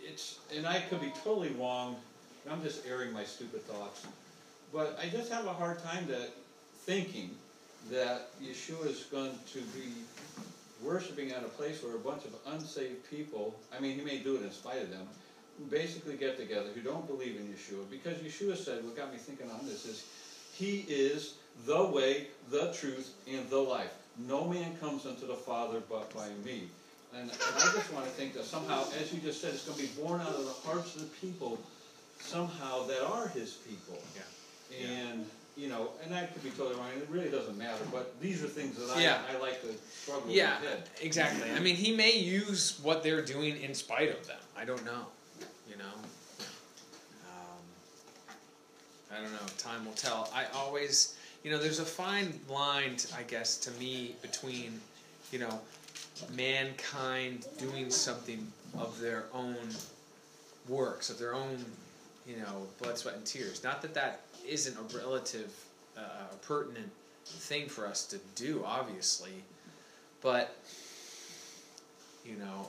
it's, 0.02 0.38
and 0.54 0.66
I 0.66 0.80
could 0.80 1.00
be 1.00 1.12
totally 1.22 1.50
wrong, 1.50 1.96
I'm 2.50 2.62
just 2.62 2.86
airing 2.86 3.12
my 3.12 3.24
stupid 3.24 3.62
thoughts, 3.66 4.06
but 4.72 4.98
I 5.00 5.08
just 5.08 5.30
have 5.30 5.46
a 5.46 5.52
hard 5.52 5.82
time 5.82 6.06
that, 6.08 6.30
thinking 6.84 7.30
that 7.90 8.30
Yeshua 8.42 8.86
is 8.86 9.04
going 9.10 9.32
to 9.52 9.58
be 9.58 9.92
worshiping 10.82 11.30
at 11.30 11.44
a 11.44 11.48
place 11.48 11.82
where 11.82 11.94
a 11.94 11.98
bunch 11.98 12.24
of 12.24 12.34
unsaved 12.46 13.08
people, 13.10 13.54
I 13.76 13.80
mean, 13.80 13.98
he 13.98 14.04
may 14.04 14.18
do 14.18 14.36
it 14.36 14.42
in 14.42 14.50
spite 14.50 14.82
of 14.82 14.90
them, 14.90 15.06
basically 15.70 16.16
get 16.16 16.38
together 16.38 16.68
who 16.74 16.80
don't 16.80 17.06
believe 17.06 17.36
in 17.36 17.46
Yeshua, 17.46 17.88
because 17.90 18.16
Yeshua 18.18 18.56
said, 18.56 18.82
what 18.82 18.96
got 18.96 19.12
me 19.12 19.18
thinking 19.18 19.50
on 19.50 19.60
this 19.66 19.84
is, 19.84 20.06
he 20.60 20.84
is 20.88 21.34
the 21.66 21.82
way, 21.84 22.26
the 22.50 22.72
truth, 22.78 23.14
and 23.26 23.48
the 23.48 23.58
life. 23.58 23.92
No 24.28 24.46
man 24.46 24.76
comes 24.78 25.06
unto 25.06 25.26
the 25.26 25.34
Father 25.34 25.80
but 25.88 26.14
by 26.14 26.28
me. 26.44 26.64
And, 27.14 27.22
and 27.30 27.32
I 27.56 27.72
just 27.74 27.92
want 27.92 28.04
to 28.04 28.10
think 28.12 28.34
that 28.34 28.44
somehow, 28.44 28.84
as 29.00 29.12
you 29.12 29.20
just 29.20 29.40
said, 29.40 29.54
it's 29.54 29.64
going 29.64 29.78
to 29.78 29.82
be 29.82 30.00
born 30.00 30.20
out 30.20 30.28
of 30.28 30.44
the 30.44 30.68
hearts 30.68 30.94
of 30.94 31.00
the 31.00 31.26
people 31.26 31.58
somehow 32.20 32.86
that 32.86 33.02
are 33.02 33.28
his 33.28 33.52
people. 33.54 33.98
Yeah. 34.14 34.86
And, 34.86 35.26
you 35.56 35.68
know, 35.68 35.88
and 36.04 36.12
that 36.12 36.32
could 36.32 36.44
be 36.44 36.50
totally 36.50 36.76
wrong, 36.76 36.88
it 36.96 37.08
really 37.10 37.30
doesn't 37.30 37.58
matter, 37.58 37.82
but 37.90 38.20
these 38.20 38.44
are 38.44 38.46
things 38.46 38.76
that 38.76 38.96
I, 38.96 39.02
Yeah. 39.02 39.18
I 39.34 39.38
like 39.40 39.60
to 39.62 39.68
struggle 39.90 40.26
with 40.28 40.36
Yeah, 40.36 40.58
my 40.62 40.68
head. 40.68 40.82
exactly. 41.00 41.50
I 41.50 41.58
mean, 41.60 41.74
he 41.74 41.96
may 41.96 42.12
use 42.12 42.78
what 42.82 43.02
they're 43.02 43.24
doing 43.24 43.60
in 43.60 43.74
spite 43.74 44.10
of 44.10 44.26
them. 44.26 44.38
I 44.56 44.64
don't 44.64 44.84
know. 44.84 45.06
You 45.68 45.76
know. 45.78 45.94
I 49.12 49.20
don't 49.20 49.32
know. 49.32 49.38
Time 49.58 49.84
will 49.84 49.92
tell. 49.92 50.30
I 50.34 50.44
always, 50.54 51.16
you 51.42 51.50
know, 51.50 51.58
there's 51.58 51.80
a 51.80 51.84
fine 51.84 52.38
line, 52.48 52.96
I 53.16 53.22
guess, 53.22 53.56
to 53.58 53.70
me 53.72 54.14
between, 54.22 54.80
you 55.32 55.38
know, 55.38 55.60
mankind 56.34 57.46
doing 57.58 57.90
something 57.90 58.46
of 58.78 59.00
their 59.00 59.24
own 59.32 59.56
works, 60.68 61.10
of 61.10 61.18
their 61.18 61.34
own, 61.34 61.64
you 62.26 62.36
know, 62.36 62.66
blood, 62.80 62.96
sweat, 62.98 63.16
and 63.16 63.24
tears. 63.26 63.64
Not 63.64 63.82
that 63.82 63.94
that 63.94 64.20
isn't 64.46 64.76
a 64.76 64.96
relative, 64.96 65.52
uh, 65.96 66.34
pertinent 66.42 66.90
thing 67.24 67.68
for 67.68 67.86
us 67.86 68.06
to 68.06 68.18
do, 68.34 68.62
obviously, 68.64 69.44
but 70.20 70.56
you 72.24 72.36
know, 72.36 72.68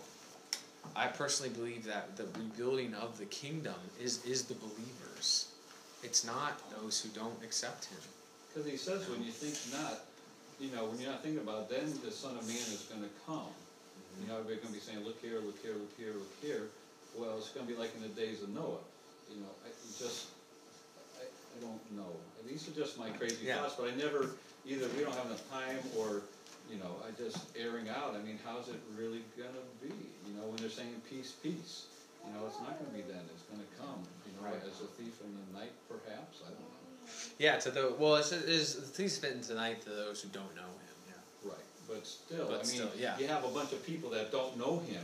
I 0.96 1.08
personally 1.08 1.54
believe 1.54 1.86
that 1.86 2.16
the 2.18 2.26
rebuilding 2.38 2.94
of 2.94 3.18
the 3.18 3.26
kingdom 3.26 3.76
is 4.02 4.26
is 4.26 4.44
the 4.44 4.56
believers. 4.56 5.51
It's 6.04 6.26
not 6.26 6.58
those 6.82 7.02
who 7.02 7.10
don't 7.10 7.38
accept 7.44 7.86
him. 7.86 8.00
Because 8.50 8.70
he 8.70 8.78
says, 8.78 9.08
when 9.10 9.24
you 9.24 9.32
think 9.32 9.56
not, 9.72 10.02
you 10.60 10.74
know, 10.76 10.86
when 10.86 11.00
you're 11.00 11.12
not 11.12 11.24
thinking 11.24 11.42
about, 11.42 11.70
it, 11.72 11.80
then 11.82 11.94
the 12.04 12.12
Son 12.12 12.36
of 12.36 12.46
Man 12.48 12.58
is 12.58 12.86
going 12.90 13.02
to 13.02 13.14
come. 13.26 13.54
You 14.20 14.28
know, 14.28 14.38
everybody's 14.42 14.62
going 14.62 14.74
to 14.76 14.80
be 14.80 14.84
saying, 14.84 15.02
look 15.06 15.22
here, 15.22 15.40
look 15.40 15.58
here, 15.64 15.74
look 15.74 15.94
here, 15.98 16.14
look 16.14 16.36
here. 16.42 16.68
Well, 17.16 17.38
it's 17.38 17.50
going 17.50 17.66
to 17.66 17.72
be 17.72 17.78
like 17.78 17.94
in 17.96 18.02
the 18.04 18.14
days 18.14 18.44
of 18.44 18.50
Noah. 18.50 18.84
You 19.32 19.40
know, 19.42 19.54
I 19.64 19.70
just, 19.98 20.28
I, 21.18 21.24
I 21.24 21.58
don't 21.64 21.80
know. 21.96 22.12
These 22.46 22.68
are 22.68 22.76
just 22.76 23.00
my 23.00 23.10
crazy 23.16 23.46
Yeah. 23.48 23.62
thoughts, 23.64 23.76
but 23.80 23.88
I 23.88 23.96
never, 23.96 24.36
either 24.68 24.88
we 24.98 25.04
don't 25.04 25.16
have 25.16 25.26
enough 25.28 25.46
time 25.50 25.80
or, 25.98 26.22
you 26.70 26.78
know, 26.78 26.92
I 27.08 27.16
just 27.16 27.40
airing 27.56 27.88
out. 27.88 28.16
I 28.16 28.22
mean, 28.26 28.38
how's 28.44 28.68
it 28.68 28.80
really 28.98 29.24
going 29.40 29.56
to 29.56 29.66
be? 29.80 29.96
You 30.28 30.34
know, 30.36 30.44
when 30.52 30.58
they're 30.58 30.70
saying 30.74 31.02
peace, 31.10 31.32
peace. 31.42 31.88
You 32.28 32.36
know, 32.38 32.46
it's 32.46 32.60
not 32.62 32.78
going 32.78 32.92
to 32.92 32.98
be 33.00 33.04
then. 33.08 33.24
It's 33.34 33.48
going 33.50 33.64
to 33.64 33.72
come. 33.80 34.04
Right. 34.44 34.56
as 34.66 34.82
a 34.82 34.90
thief 34.98 35.22
in 35.24 35.32
the 35.34 35.60
night, 35.60 35.72
perhaps. 35.88 36.42
I 36.46 36.50
don't 36.50 36.60
know. 36.60 36.72
Yeah, 37.38 37.58
to 37.58 37.72
the 37.72 37.94
well, 37.98 38.16
it's, 38.16 38.32
it's 38.32 38.76
please 38.92 39.16
spit 39.16 39.42
tonight 39.44 39.82
to 39.84 39.90
those 39.90 40.22
who 40.22 40.30
don't 40.30 40.56
know 40.56 40.62
him. 40.62 40.96
Yeah. 41.08 41.52
Right, 41.52 41.68
but 41.88 42.06
still, 42.08 42.48
But 42.48 42.54
I 42.54 42.58
mean, 42.58 42.66
still, 42.66 42.92
yeah. 42.98 43.18
you 43.18 43.28
have 43.28 43.44
a 43.44 43.50
bunch 43.50 43.72
of 43.74 43.86
people 43.86 44.10
that 44.12 44.32
don't 44.32 44.58
know 44.58 44.80
him, 44.80 45.02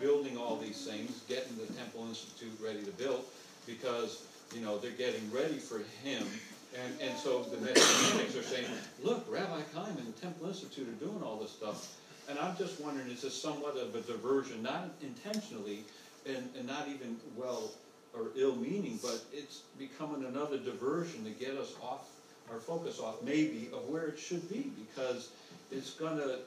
building 0.00 0.36
all 0.36 0.56
these 0.56 0.86
things, 0.86 1.22
getting 1.28 1.56
the 1.56 1.72
Temple 1.74 2.06
Institute 2.08 2.56
ready 2.62 2.82
to 2.82 2.90
build, 2.92 3.24
because, 3.66 4.24
you 4.54 4.60
know, 4.60 4.78
they're 4.78 4.90
getting 4.92 5.30
ready 5.32 5.58
for 5.58 5.78
him. 6.02 6.26
And, 6.74 7.00
and 7.00 7.18
so 7.18 7.42
the 7.44 7.56
Messianics 7.56 8.38
are 8.38 8.42
saying, 8.42 8.66
look, 9.02 9.24
Rabbi 9.30 9.60
Chaim 9.74 9.96
and 9.96 10.14
the 10.14 10.20
Temple 10.20 10.48
Institute 10.48 10.88
are 10.88 11.04
doing 11.04 11.22
all 11.22 11.38
this 11.38 11.50
stuff. 11.52 11.96
And 12.28 12.38
I'm 12.38 12.56
just 12.56 12.80
wondering, 12.80 13.08
is 13.08 13.22
this 13.22 13.40
somewhat 13.40 13.76
of 13.76 13.94
a 13.94 14.00
diversion, 14.00 14.62
not 14.62 14.90
intentionally, 15.00 15.84
and, 16.26 16.48
and 16.58 16.66
not 16.66 16.88
even 16.88 17.16
well 17.36 17.70
or 18.16 18.28
ill 18.36 18.56
meaning, 18.56 18.98
but 19.02 19.24
it's 19.32 19.62
becoming 19.78 20.24
another 20.24 20.58
diversion 20.58 21.24
to 21.24 21.30
get 21.30 21.56
us 21.56 21.74
off 21.82 22.08
our 22.52 22.58
focus 22.58 23.00
off 23.00 23.22
maybe 23.22 23.68
of 23.72 23.88
where 23.88 24.06
it 24.06 24.18
should 24.18 24.48
be 24.48 24.70
because 24.86 25.30
it's 25.72 25.90
gonna 25.94 26.38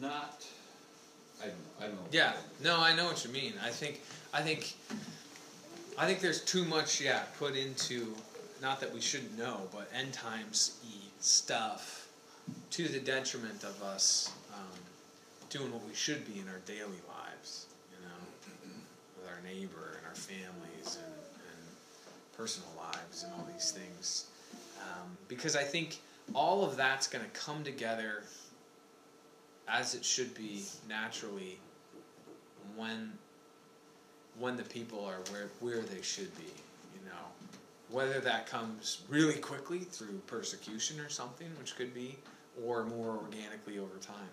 not 0.00 0.44
I 1.42 1.46
don't 1.46 1.56
know 1.56 1.64
I 1.80 1.82
don't 1.82 1.94
know 1.94 2.08
Yeah, 2.10 2.32
no, 2.62 2.80
I 2.80 2.94
know 2.94 3.04
what 3.04 3.24
you 3.24 3.30
mean. 3.32 3.52
I 3.62 3.70
think, 3.70 4.00
I 4.32 4.40
think, 4.40 4.74
I 5.98 6.06
think 6.06 6.20
there's 6.20 6.40
too 6.40 6.64
much, 6.64 7.00
yeah, 7.00 7.22
put 7.38 7.56
into, 7.56 8.14
not 8.62 8.80
that 8.80 8.94
we 8.94 9.00
shouldn't 9.00 9.36
know, 9.36 9.68
but 9.72 9.90
end 9.94 10.12
times 10.12 10.78
y 10.84 10.90
stuff, 11.20 12.08
to 12.70 12.88
the 12.88 13.00
detriment 13.00 13.64
of 13.64 13.82
us 13.82 14.30
um, 14.54 14.78
doing 15.50 15.72
what 15.72 15.84
we 15.86 15.94
should 15.94 16.24
be 16.32 16.40
in 16.40 16.48
our 16.48 16.60
daily 16.66 17.00
lives, 17.08 17.66
you 17.90 18.06
know, 18.06 18.14
with 19.18 19.28
our 19.28 19.40
neighbor 19.42 19.98
and 19.98 20.06
our 20.06 20.14
families 20.84 20.98
and, 21.04 21.14
and 21.14 22.36
personal 22.36 22.68
lives 22.76 23.24
and 23.24 23.32
all 23.34 23.46
these 23.52 23.70
things, 23.70 24.26
um, 24.82 25.16
because 25.28 25.56
I 25.56 25.62
think 25.62 26.00
all 26.34 26.64
of 26.64 26.76
that's 26.76 27.06
going 27.06 27.24
to 27.24 27.30
come 27.30 27.64
together 27.64 28.24
as 29.68 29.94
it 29.94 30.04
should 30.04 30.34
be 30.34 30.64
naturally 30.88 31.58
when 32.76 33.12
when 34.38 34.56
the 34.56 34.62
people 34.62 35.04
are 35.04 35.20
where 35.32 35.48
where 35.60 35.82
they 35.82 36.02
should 36.02 36.34
be 36.36 36.52
you 36.94 37.06
know. 37.06 37.24
Whether 37.90 38.20
that 38.20 38.46
comes 38.46 39.02
really 39.08 39.34
quickly 39.34 39.80
through 39.80 40.20
persecution 40.26 40.98
or 41.00 41.08
something 41.08 41.48
which 41.58 41.76
could 41.76 41.94
be 41.94 42.16
or 42.64 42.84
more 42.84 43.18
organically 43.22 43.78
over 43.78 43.96
time. 44.00 44.32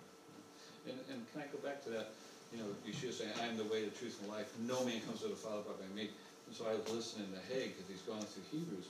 And, 0.88 0.98
and 1.12 1.32
can 1.32 1.42
I 1.42 1.46
go 1.46 1.58
back 1.60 1.84
to 1.84 1.90
that? 1.92 2.12
You 2.54 2.60
know 2.60 2.66
you 2.86 2.94
should 2.94 3.14
say 3.14 3.26
I 3.42 3.46
am 3.46 3.58
the 3.58 3.64
way 3.66 3.84
the 3.86 3.92
truth 3.92 4.20
and 4.22 4.32
life. 4.32 4.52
No 4.68 4.84
man 4.84 5.02
comes 5.02 5.22
to 5.22 5.28
the 5.28 5.36
Father 5.36 5.62
but 5.66 5.80
by 5.80 5.96
me 5.96 6.10
so 6.54 6.66
I 6.68 6.74
was 6.74 6.88
listening 6.94 7.28
to 7.34 7.54
Haig 7.54 7.74
because 7.76 7.90
he's 7.90 8.02
gone 8.02 8.22
through 8.22 8.44
Hebrews 8.52 8.88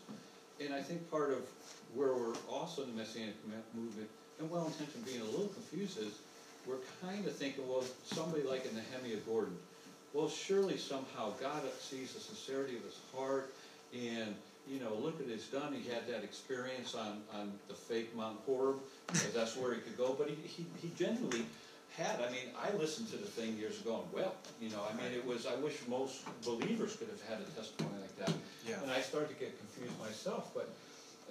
and 0.64 0.74
I 0.74 0.82
think 0.82 1.10
part 1.10 1.32
of 1.32 1.40
where 1.96 2.14
we're 2.14 2.36
also 2.50 2.84
in 2.84 2.90
the 2.90 2.96
Messianic 2.96 3.36
movement 3.74 4.10
and 4.40 4.50
well-intentioned 4.50 5.06
being 5.06 5.22
a 5.22 5.26
little 5.26 5.48
confused 5.48 6.00
is 6.00 6.20
we're 6.68 6.84
kind 7.02 7.26
of 7.26 7.36
thinking, 7.36 7.68
well, 7.68 7.84
somebody 8.06 8.44
like 8.44 8.66
in 8.66 8.76
Nehemiah 8.76 9.20
Gordon, 9.26 9.58
well, 10.14 10.30
surely 10.30 10.78
somehow 10.78 11.32
God 11.42 11.64
sees 11.80 12.14
the 12.14 12.20
sincerity 12.20 12.78
of 12.78 12.84
his 12.84 13.00
heart, 13.16 13.54
and 13.94 14.36
you 14.68 14.80
know, 14.80 14.94
look 14.94 15.20
at 15.20 15.28
his 15.28 15.48
done. 15.48 15.74
He 15.74 15.90
had 15.90 16.08
that 16.08 16.24
experience 16.24 16.94
on 16.94 17.22
on 17.34 17.52
the 17.68 17.74
fake 17.74 18.16
Mount 18.16 18.38
Horeb, 18.46 18.78
because 19.08 19.34
that's 19.34 19.56
where 19.56 19.74
he 19.74 19.82
could 19.82 19.98
go. 19.98 20.14
But 20.18 20.30
he, 20.30 20.36
he 20.48 20.66
he 20.82 20.92
genuinely 20.98 21.46
had. 22.02 22.20
I 22.20 22.30
mean, 22.32 22.50
I 22.58 22.76
listened 22.78 23.10
to 23.12 23.18
the 23.18 23.28
thing 23.28 23.58
years 23.58 23.80
ago 23.82 24.04
and 24.04 24.14
well, 24.14 24.34
you 24.60 24.70
know, 24.70 24.82
I 24.90 24.94
mean, 24.98 25.12
it 25.14 25.26
was. 25.26 25.46
I 25.46 25.56
wish 25.56 25.76
most 25.88 26.24
believers 26.44 26.96
could 26.96 27.10
have 27.10 27.22
had 27.30 27.40
a 27.40 27.50
testimony 27.60 27.96
like 28.02 28.16
that. 28.26 28.34
yeah 28.68 28.82
And 28.82 28.92
I 28.92 29.02
started 29.02 29.30
to 29.30 29.36
get 29.36 29.58
confused 29.60 29.98
myself, 30.00 30.52
but, 30.54 30.70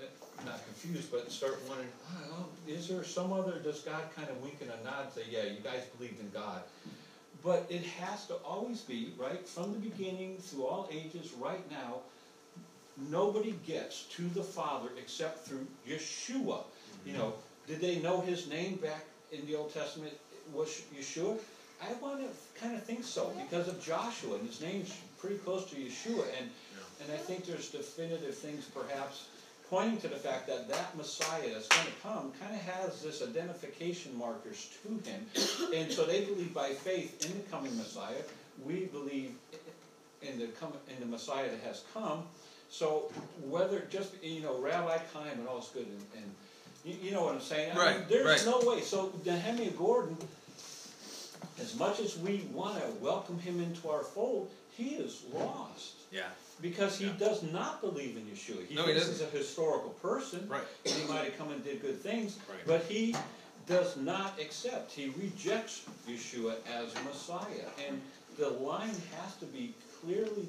uh, 0.00 0.04
not 0.46 0.64
confused, 0.64 1.10
but 1.10 1.30
start 1.30 1.58
wondering, 1.68 1.90
oh, 2.32 2.46
is 2.66 2.88
there 2.88 3.04
some 3.04 3.32
other, 3.32 3.58
does 3.58 3.80
God 3.80 4.02
kind 4.16 4.28
of 4.28 4.40
wink 4.42 4.58
and 4.60 4.70
a 4.70 4.84
nod 4.84 5.04
and 5.04 5.12
say, 5.12 5.22
yeah, 5.30 5.44
you 5.44 5.60
guys 5.62 5.82
believed 5.98 6.20
in 6.20 6.30
God? 6.30 6.62
But 7.42 7.66
it 7.68 7.82
has 8.00 8.26
to 8.26 8.34
always 8.36 8.80
be, 8.82 9.14
right, 9.18 9.46
from 9.48 9.72
the 9.72 9.78
beginning 9.78 10.36
through 10.38 10.66
all 10.66 10.88
ages, 10.92 11.32
right 11.40 11.64
now, 11.70 12.00
nobody 13.08 13.54
gets 13.66 14.02
to 14.16 14.22
the 14.34 14.42
Father 14.42 14.90
except 14.98 15.46
through 15.46 15.66
Yeshua. 15.88 16.64
You 17.06 17.14
know, 17.14 17.32
did 17.66 17.80
they 17.80 17.98
know 18.00 18.20
his 18.20 18.48
name 18.48 18.76
back 18.76 19.04
in 19.32 19.46
the 19.46 19.56
Old 19.56 19.72
Testament 19.72 20.12
was 20.53 20.82
Yeshua? 20.96 21.38
I 21.82 21.92
want 22.03 22.20
to 22.20 22.61
kind 22.61 22.74
of 22.76 22.82
think 22.84 23.05
so 23.05 23.32
because 23.42 23.68
of 23.68 23.82
Joshua, 23.82 24.34
and 24.36 24.46
his 24.46 24.61
name's 24.61 24.94
pretty 25.18 25.36
close 25.36 25.64
to 25.70 25.76
Yeshua, 25.76 26.24
and 26.38 26.51
and 27.03 27.11
I 27.12 27.16
think 27.16 27.46
there's 27.46 27.70
definitive 27.70 28.34
things 28.34 28.66
perhaps 28.66 29.28
pointing 29.70 29.98
to 30.01 30.09
the 30.09 30.16
fact 30.16 30.46
that 30.48 30.68
that 30.68 30.96
Messiah 30.96 31.48
that's 31.53 31.68
going 31.68 31.86
to 31.86 31.92
come 32.03 32.32
kind 32.40 32.55
of 32.55 32.61
has 32.62 33.03
this 33.03 33.22
identification 33.22 34.16
markers 34.18 34.68
to 34.82 34.88
him, 35.09 35.24
and 35.74 35.90
so 35.90 36.05
they 36.05 36.24
believe 36.24 36.53
by 36.53 36.70
faith 36.70 37.24
in 37.24 37.32
the 37.40 37.48
coming 37.51 37.74
Messiah. 37.76 38.22
We 38.66 38.86
believe 38.86 39.32
in 40.22 40.38
the 40.38 40.48
come, 40.48 40.72
in 40.94 41.01
the 41.01 41.07
Messiah 41.07 41.48
that 41.48 41.61
has 41.61 41.84
come. 41.94 42.24
So 42.68 43.11
whether 43.48 43.80
just, 43.90 44.22
you 44.22 44.42
know, 44.42 44.61
Rabbi 44.61 44.98
Chaim 45.14 45.38
and 45.38 45.48
all 45.48 45.59
is 45.59 45.68
good 45.68 45.86
and, 45.86 46.03
and 46.16 46.34
you, 46.84 46.94
you 47.09 47.11
know 47.12 47.24
what 47.24 47.34
I'm 47.34 47.40
saying? 47.40 47.72
I 47.72 47.74
mean, 47.74 47.84
Right, 47.84 48.09
There's 48.09 48.46
right. 48.46 48.61
no 48.62 48.68
way. 48.68 48.80
So 48.80 49.12
Nehemiah 49.24 49.70
Gordon, 49.70 50.16
as 51.61 51.76
much 51.78 52.01
as 52.01 52.18
we 52.18 52.49
wanna 52.53 52.82
welcome 53.01 53.38
him 53.38 53.61
into 53.61 53.88
our 53.88 54.03
fold, 54.03 54.51
he 54.76 54.91
is 54.97 55.22
lost. 55.32 55.95
Yeah. 56.11 56.28
Because 56.61 56.99
he 56.99 57.07
Yeah. 57.07 57.12
does 57.18 57.43
not 57.43 57.80
believe 57.80 58.16
in 58.16 58.26
Yeshua. 58.26 58.66
He 58.66 58.74
No, 58.74 58.84
he 58.86 58.93
thinks 58.95 59.09
he's 59.09 59.20
a 59.20 59.26
historical 59.26 59.91
person. 60.03 60.49
Right. 60.49 60.62
He 60.84 61.05
might 61.05 61.24
have 61.24 61.38
come 61.38 61.51
and 61.51 61.62
did 61.64 61.80
good 61.80 62.03
things. 62.03 62.36
Right. 62.49 62.66
But 62.66 62.84
he 62.84 63.14
does 63.66 63.97
not 63.97 64.38
accept, 64.41 64.93
he 64.93 65.11
rejects 65.11 65.82
Yeshua 66.09 66.57
as 66.66 66.93
Messiah. 67.05 67.68
And 67.86 68.01
the 68.38 68.51
line 68.51 68.95
has 69.16 69.36
to 69.36 69.47
be 69.47 69.74
clearly 70.01 70.49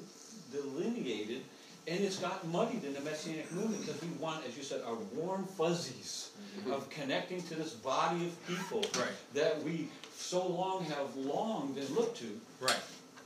delineated, 0.50 1.42
and 1.86 2.00
it's 2.00 2.16
got 2.16 2.46
muddied 2.48 2.84
in 2.84 2.94
the 2.94 3.00
Messianic 3.00 3.50
movement 3.52 3.84
because 3.86 4.00
we 4.02 4.08
want, 4.18 4.44
as 4.46 4.56
you 4.56 4.62
said, 4.62 4.82
our 4.82 4.96
warm 5.14 5.44
fuzzies 5.46 6.30
mm-hmm. 6.58 6.72
of 6.72 6.88
connecting 6.90 7.42
to 7.42 7.54
this 7.54 7.72
body 7.72 8.26
of 8.26 8.46
people 8.46 8.80
Right. 9.00 9.10
that 9.34 9.62
we 9.62 9.88
so 10.22 10.46
long 10.46 10.84
have 10.84 11.14
longed 11.16 11.76
and 11.78 11.88
looked 11.90 12.18
to. 12.18 12.40
Right. 12.60 12.76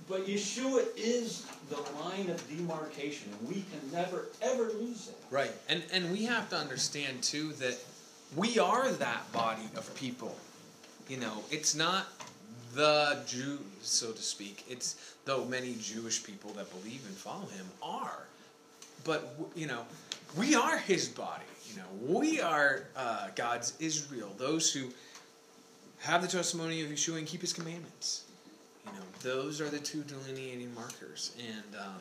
But 0.09 0.27
Yeshua 0.27 0.85
is 0.97 1.47
the 1.69 1.81
line 2.01 2.31
of 2.31 2.49
demarcation, 2.49 3.33
and 3.33 3.49
we 3.49 3.65
can 3.71 3.93
never, 3.93 4.27
ever 4.41 4.65
lose 4.65 5.07
that. 5.07 5.35
Right. 5.35 5.53
And 5.69 5.83
and 5.93 6.13
we 6.13 6.25
have 6.25 6.49
to 6.51 6.57
understand 6.57 7.23
too 7.23 7.53
that 7.55 7.79
we 8.35 8.59
are 8.59 8.91
that 8.91 9.33
body 9.33 9.69
of 9.77 9.93
people. 9.95 10.37
You 11.09 11.19
know, 11.19 11.43
it's 11.51 11.75
not 11.75 12.07
the 12.75 13.23
Jew, 13.27 13.59
so 13.83 14.13
to 14.13 14.23
speak. 14.23 14.65
It's 14.69 15.15
though 15.25 15.45
many 15.45 15.77
Jewish 15.81 16.23
people 16.23 16.51
that 16.53 16.71
believe 16.71 17.05
and 17.07 17.17
follow 17.17 17.47
him 17.47 17.67
are. 17.83 18.27
But 19.05 19.37
you 19.55 19.67
know, 19.67 19.83
we 20.37 20.55
are 20.55 20.79
his 20.79 21.09
body. 21.09 21.45
You 21.71 21.79
know, 21.79 22.19
we 22.21 22.41
are 22.41 22.85
uh, 22.97 23.29
God's 23.35 23.75
Israel. 23.81 24.31
Those 24.39 24.73
who 24.73 24.89
have 26.07 26.23
the 26.23 26.29
testimony 26.29 26.83
of 26.83 26.89
Yeshua 26.89 27.19
and 27.19 27.27
keep 27.27 27.41
his 27.41 27.53
commandments. 27.53 28.25
You 28.87 28.93
know, 28.93 29.05
those 29.23 29.61
are 29.61 29.69
the 29.69 29.81
two 29.81 30.03
delineating 30.05 30.73
markers. 30.73 31.33
And 31.39 31.81
um, 31.81 32.01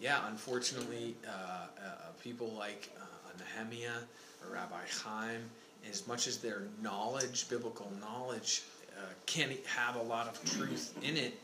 yeah, 0.00 0.26
unfortunately, 0.28 1.14
uh, 1.26 1.30
uh, 1.30 1.84
uh, 1.84 1.90
people 2.20 2.52
like 2.58 2.90
uh, 3.00 3.04
Nehemiah 3.38 4.00
or 4.44 4.54
Rabbi 4.54 4.74
Chaim, 5.04 5.40
as 5.88 6.06
much 6.08 6.26
as 6.26 6.38
their 6.38 6.62
knowledge, 6.82 7.48
biblical 7.48 7.92
knowledge, 8.00 8.62
uh, 8.98 9.04
can 9.26 9.50
have 9.66 9.94
a 9.94 10.02
lot 10.02 10.26
of 10.26 10.44
truth 10.56 10.92
in 11.02 11.16
it, 11.16 11.38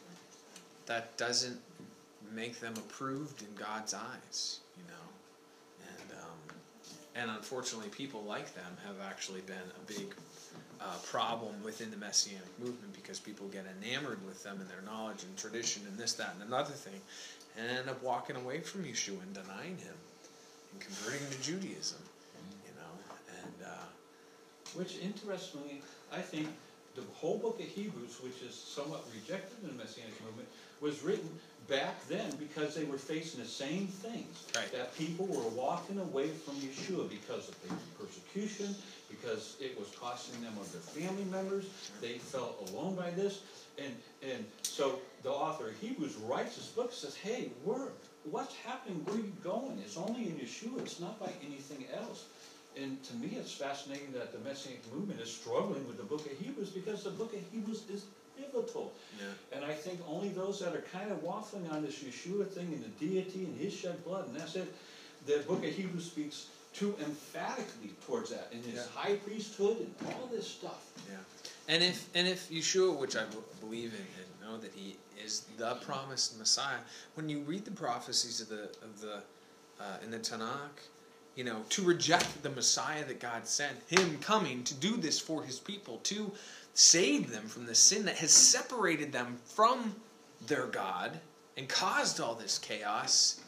that 0.86 1.16
doesn't 1.16 1.58
make 2.34 2.58
them 2.58 2.74
approved 2.76 3.42
in 3.42 3.48
God's 3.54 3.94
eyes, 3.94 4.60
you 4.76 4.82
know. 4.88 5.86
And 5.86 6.18
um, 6.18 6.56
and 7.14 7.30
unfortunately, 7.30 7.90
people 7.90 8.24
like 8.24 8.52
them 8.54 8.76
have 8.84 8.96
actually 9.08 9.42
been 9.42 9.56
a 9.56 9.86
big 9.86 10.14
uh, 10.80 10.84
problem 11.06 11.54
within 11.64 11.90
the 11.90 11.96
Messianic 11.96 12.58
movement 12.58 12.92
because 12.94 13.18
people 13.18 13.46
get 13.48 13.66
enamored 13.82 14.24
with 14.26 14.42
them 14.42 14.58
and 14.60 14.68
their 14.68 14.82
knowledge 14.82 15.24
and 15.24 15.36
tradition 15.36 15.82
and 15.88 15.98
this, 15.98 16.14
that, 16.14 16.34
and 16.34 16.42
another 16.48 16.72
thing, 16.72 17.00
and 17.58 17.70
end 17.70 17.88
up 17.88 18.02
walking 18.02 18.36
away 18.36 18.60
from 18.60 18.84
Yeshua 18.84 19.20
and 19.22 19.34
denying 19.34 19.76
him 19.76 19.94
and 20.72 20.80
converting 20.80 21.26
to 21.30 21.42
Judaism, 21.42 21.98
you 22.64 22.74
know. 22.76 23.42
And 23.42 23.66
uh, 23.66 23.86
Which 24.74 24.98
interestingly, 24.98 25.82
I 26.12 26.20
think 26.20 26.48
the 26.94 27.02
whole 27.14 27.38
book 27.38 27.60
of 27.60 27.66
Hebrews, 27.66 28.18
which 28.22 28.42
is 28.42 28.54
somewhat 28.54 29.04
rejected 29.14 29.56
in 29.62 29.68
the 29.68 29.82
Messianic 29.82 30.14
movement, 30.24 30.48
was 30.80 31.02
written 31.02 31.28
back 31.68 32.06
then 32.08 32.30
because 32.36 32.74
they 32.74 32.84
were 32.84 32.98
facing 32.98 33.40
the 33.40 33.46
same 33.46 33.86
things. 33.86 34.46
Right. 34.54 34.70
That 34.72 34.96
people 34.96 35.26
were 35.26 35.48
walking 35.50 35.98
away 35.98 36.28
from 36.28 36.54
Yeshua 36.54 37.08
because 37.08 37.48
of 37.48 37.54
the 37.62 37.74
persecution, 37.98 38.74
because 39.08 39.56
it 39.60 39.78
was 39.78 39.88
costing 39.98 40.40
them 40.42 40.52
of 40.60 40.70
their 40.72 40.80
family 40.80 41.24
members. 41.24 41.66
They 42.00 42.18
felt 42.18 42.70
alone 42.70 42.94
by 42.94 43.10
this. 43.10 43.40
And, 43.78 43.94
and 44.22 44.44
so 44.62 44.98
the 45.22 45.30
author 45.30 45.68
of 45.68 45.78
Hebrews 45.78 46.16
writes 46.16 46.56
this 46.56 46.68
book, 46.68 46.92
says, 46.92 47.14
hey, 47.16 47.50
we're, 47.64 47.88
what's 48.30 48.54
happening? 48.56 49.04
Where 49.04 49.16
are 49.16 49.20
you 49.20 49.32
going? 49.42 49.78
It's 49.84 49.96
only 49.96 50.26
in 50.26 50.32
Yeshua. 50.36 50.80
It's 50.80 51.00
not 51.00 51.18
by 51.20 51.30
anything 51.46 51.86
else. 51.96 52.26
And 52.80 53.02
to 53.04 53.14
me, 53.16 53.36
it's 53.38 53.52
fascinating 53.52 54.12
that 54.12 54.32
the 54.32 54.38
Messianic 54.48 54.82
movement 54.92 55.20
is 55.20 55.32
struggling 55.32 55.86
with 55.86 55.96
the 55.96 56.04
book 56.04 56.24
of 56.26 56.32
Hebrews 56.38 56.70
because 56.70 57.02
the 57.02 57.10
book 57.10 57.32
of 57.32 57.40
Hebrews 57.52 57.84
is 57.90 58.04
pivotal. 58.38 58.92
yeah, 59.18 59.26
And 59.56 59.64
I 59.64 59.72
think 59.72 60.00
only 60.08 60.28
those 60.28 60.60
that 60.60 60.74
are 60.74 60.84
kind 60.92 61.10
of 61.10 61.18
waffling 61.24 61.70
on 61.72 61.84
this 61.84 62.02
Yeshua 62.02 62.46
thing 62.46 62.66
and 62.72 62.84
the 62.84 63.06
deity 63.06 63.44
and 63.46 63.58
his 63.58 63.74
shed 63.74 64.04
blood, 64.04 64.28
and 64.28 64.36
that's 64.36 64.54
it, 64.54 64.72
the 65.26 65.38
book 65.38 65.64
of 65.64 65.72
Hebrews 65.72 66.04
speaks 66.04 66.46
too 66.72 66.94
emphatically 67.00 67.94
towards 68.06 68.30
that, 68.30 68.48
and 68.52 68.64
his 68.64 68.74
Yeah. 68.74 68.86
high 68.94 69.16
priesthood 69.16 69.78
and 69.78 70.14
all 70.14 70.26
this 70.26 70.46
stuff. 70.46 70.84
yeah. 71.10 71.16
And 71.66 71.82
if 71.82 72.08
and 72.14 72.26
if 72.26 72.48
Yeshua, 72.50 72.96
which 72.96 73.16
I 73.16 73.24
b- 73.24 73.36
believe 73.60 73.92
in 73.94 74.00
and 74.00 74.40
know 74.40 74.58
that 74.58 74.72
he 74.74 74.96
is 75.22 75.42
the 75.58 75.74
promised 75.76 76.38
Messiah, 76.38 76.78
when 77.14 77.28
you 77.28 77.40
read 77.40 77.64
the 77.64 77.70
prophecies 77.70 78.40
of 78.40 78.48
the 78.48 78.64
of 78.82 79.00
the 79.00 79.22
uh, 79.80 79.98
in 80.02 80.10
the 80.10 80.18
Tanakh, 80.18 80.80
you 81.34 81.44
know, 81.44 81.64
to 81.70 81.82
reject 81.84 82.42
the 82.42 82.50
Messiah 82.50 83.04
that 83.04 83.20
God 83.20 83.46
sent, 83.46 83.76
Him 83.88 84.18
coming 84.18 84.64
to 84.64 84.74
do 84.74 84.96
this 84.96 85.18
for 85.20 85.42
His 85.44 85.58
people, 85.60 85.98
to 86.04 86.32
save 86.74 87.30
them 87.30 87.46
from 87.48 87.66
the 87.66 87.74
sin 87.74 88.04
that 88.06 88.16
has 88.16 88.32
separated 88.32 89.12
them 89.12 89.38
from 89.44 89.94
their 90.46 90.66
God 90.66 91.20
and 91.56 91.68
caused 91.68 92.18
all 92.20 92.34
this 92.34 92.58
chaos. 92.58 93.40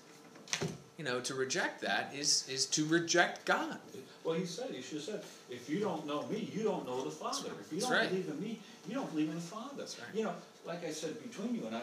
You 1.01 1.07
know, 1.07 1.19
to 1.21 1.35
reject 1.35 1.81
that 1.81 2.13
is 2.15 2.47
is 2.47 2.67
to 2.77 2.85
reject 2.85 3.47
God. 3.47 3.79
Well, 4.23 4.35
he 4.35 4.45
said, 4.45 4.69
he 4.71 4.83
should 4.83 4.99
have 4.99 5.05
said, 5.05 5.23
if 5.49 5.67
you 5.67 5.81
don't 5.81 6.07
know 6.07 6.27
me, 6.27 6.51
you 6.55 6.63
don't 6.63 6.85
know 6.87 7.03
the 7.03 7.11
Father. 7.11 7.49
If 7.59 7.73
you 7.73 7.81
don't 7.81 7.91
right. 7.91 8.11
believe 8.11 8.29
in 8.29 8.39
me, 8.39 8.59
you 8.87 8.97
don't 8.97 9.11
believe 9.11 9.31
in 9.31 9.37
the 9.37 9.41
Father. 9.41 9.85
Right. 9.85 10.15
You 10.15 10.25
know, 10.25 10.35
like 10.67 10.85
I 10.85 10.91
said, 10.91 11.15
between 11.23 11.55
you 11.55 11.67
and 11.67 11.75
I, 11.75 11.81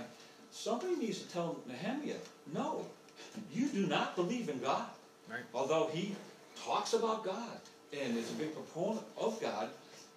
somebody 0.52 0.98
needs 0.98 1.18
to 1.24 1.28
tell 1.30 1.58
Nehemiah, 1.68 2.20
no, 2.54 2.86
you 3.52 3.70
do 3.70 3.88
not 3.88 4.16
believe 4.16 4.50
in 4.50 4.60
God. 4.60 4.86
Right. 5.28 5.42
Although 5.52 5.90
he 5.92 6.16
talks 6.64 6.94
about 6.94 7.26
God 7.26 7.58
and 8.00 8.16
is 8.16 8.30
a 8.30 8.36
big 8.36 8.54
proponent 8.54 9.04
of 9.20 9.42
God, 9.42 9.70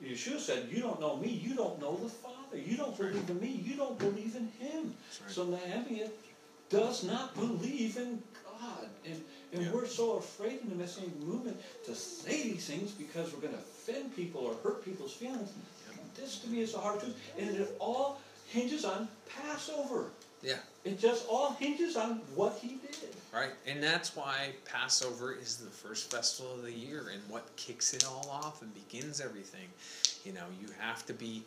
Yeshua 0.05 0.39
said, 0.39 0.69
you 0.71 0.83
don't 0.83 1.01
know 1.01 1.17
me, 1.17 1.31
you 1.31 1.55
don't 1.55 1.81
know 1.81 1.97
the 1.97 2.11
Father. 2.11 2.59
You 2.59 2.77
don't 2.77 2.95
believe 2.99 3.31
in 3.31 3.41
me, 3.41 3.63
you 3.65 3.77
don't 3.77 3.99
believe 3.99 4.37
in 4.37 4.53
him. 4.59 4.93
So 5.27 5.47
Nehemiah 5.47 6.11
does 6.69 7.03
not 7.03 7.35
believe 7.35 7.97
in. 7.97 8.23
And, 9.53 9.63
Yeah. 9.63 9.73
we're 9.73 9.87
so 9.87 10.13
afraid 10.13 10.61
in 10.63 10.69
the 10.69 10.77
Messianic 10.77 11.17
movement 11.21 11.61
to 11.87 11.95
say 11.95 12.43
these 12.45 12.67
things 12.67 12.93
because 12.93 13.33
we're 13.33 13.41
going 13.41 13.55
to 13.55 13.59
offend 13.59 14.15
people 14.15 14.43
or 14.43 14.55
hurt 14.63 14.85
people's 14.85 15.13
feelings. 15.13 15.51
This 16.17 16.39
to 16.41 16.49
me 16.49 16.61
is 16.61 16.73
the 16.73 16.79
hard 16.79 17.01
truth. 17.01 17.17
And 17.39 17.51
it 17.57 17.77
all 17.79 18.21
hinges 18.49 18.85
on 18.85 19.09
Passover. 19.29 20.11
Yeah. 20.43 20.57
It 20.85 20.99
just 20.99 21.27
all 21.29 21.53
hinges 21.53 21.97
on 21.97 22.21
what 22.35 22.59
he 22.61 22.69
did. 22.77 23.15
Right, 23.33 23.51
and 23.67 23.83
that's 23.83 24.17
why 24.17 24.53
Passover 24.65 25.35
is 25.35 25.57
the 25.57 25.71
first 25.71 26.11
festival 26.11 26.55
of 26.55 26.63
the 26.63 26.73
year 26.73 27.11
and 27.13 27.21
what 27.29 27.55
kicks 27.57 27.93
it 27.93 28.05
all 28.07 28.29
off 28.31 28.63
and 28.63 28.73
begins 28.75 29.21
everything. 29.21 29.69
You 30.25 30.33
know, 30.33 30.47
you 30.61 30.69
have 30.79 31.05
to 31.07 31.13
be 31.13 31.43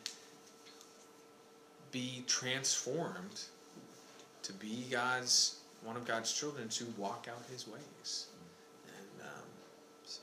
be 1.91 2.23
transformed 2.25 3.41
to 4.43 4.53
be 4.53 4.85
God's 4.89 5.57
one 5.83 5.95
of 5.95 6.05
God's 6.05 6.31
children 6.33 6.69
to 6.69 6.85
walk 6.97 7.27
out 7.29 7.41
His 7.51 7.67
ways. 7.67 8.27
And 8.87 9.27
um, 9.27 9.43
so, 10.05 10.21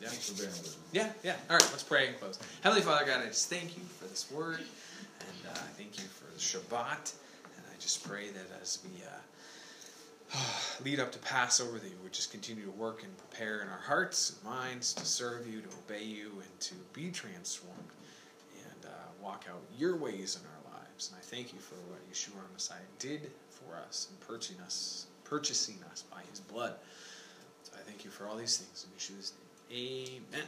yeah. 0.00 0.08
Thanks 0.08 0.28
for 0.30 0.36
bearing 0.36 0.52
with 0.52 0.76
me. 0.76 1.00
Yeah, 1.00 1.10
yeah. 1.22 1.36
All 1.48 1.56
right, 1.56 1.68
let's 1.70 1.82
pray 1.82 2.08
and 2.08 2.18
close. 2.18 2.38
Heavenly 2.62 2.82
Father 2.82 3.04
God, 3.06 3.22
I 3.22 3.26
just 3.26 3.50
thank 3.50 3.76
you 3.76 3.82
for 3.98 4.06
this 4.06 4.30
word, 4.30 4.60
and 4.60 5.46
uh, 5.48 5.58
I 5.58 5.70
thank 5.76 5.98
you 5.98 6.04
for 6.04 6.32
the 6.32 6.38
Shabbat, 6.38 7.12
and 7.56 7.64
I 7.70 7.80
just 7.80 8.06
pray 8.06 8.28
that 8.30 8.60
as 8.60 8.78
we 8.84 9.02
uh, 9.04 10.38
lead 10.84 11.00
up 11.00 11.12
to 11.12 11.18
Passover, 11.18 11.78
that 11.78 11.88
you 11.88 11.98
would 12.02 12.12
just 12.12 12.30
continue 12.30 12.64
to 12.64 12.72
work 12.72 13.02
and 13.02 13.16
prepare 13.18 13.62
in 13.62 13.68
our 13.68 13.80
hearts 13.86 14.30
and 14.30 14.44
minds 14.44 14.94
to 14.94 15.04
serve 15.04 15.48
you, 15.48 15.60
to 15.60 15.68
obey 15.86 16.04
you, 16.04 16.30
and 16.34 16.60
to 16.60 16.74
be 16.92 17.10
transformed, 17.10 17.76
and 18.56 18.86
uh, 18.86 18.88
walk 19.22 19.44
out 19.50 19.60
your 19.76 19.96
ways 19.96 20.38
in 20.40 20.46
our 20.46 20.78
lives. 20.78 21.10
And 21.10 21.18
I 21.18 21.22
thank 21.22 21.52
you 21.52 21.58
for 21.58 21.74
what 21.90 21.98
Yeshua 22.12 22.36
our 22.36 22.48
Messiah 22.52 22.78
did 22.98 23.30
for 23.70 23.76
us 23.88 24.08
and 24.10 24.20
purchasing 24.20 24.60
us, 24.62 25.06
purchasing 25.24 25.76
us 25.90 26.02
by 26.10 26.20
his 26.30 26.40
blood. 26.40 26.74
So 27.62 27.72
I 27.76 27.80
thank 27.82 28.04
you 28.04 28.10
for 28.10 28.26
all 28.26 28.36
these 28.36 28.56
things 28.58 28.86
in 28.86 28.96
Yeshua's 28.98 29.32
name. 29.70 30.22
Amen. 30.32 30.46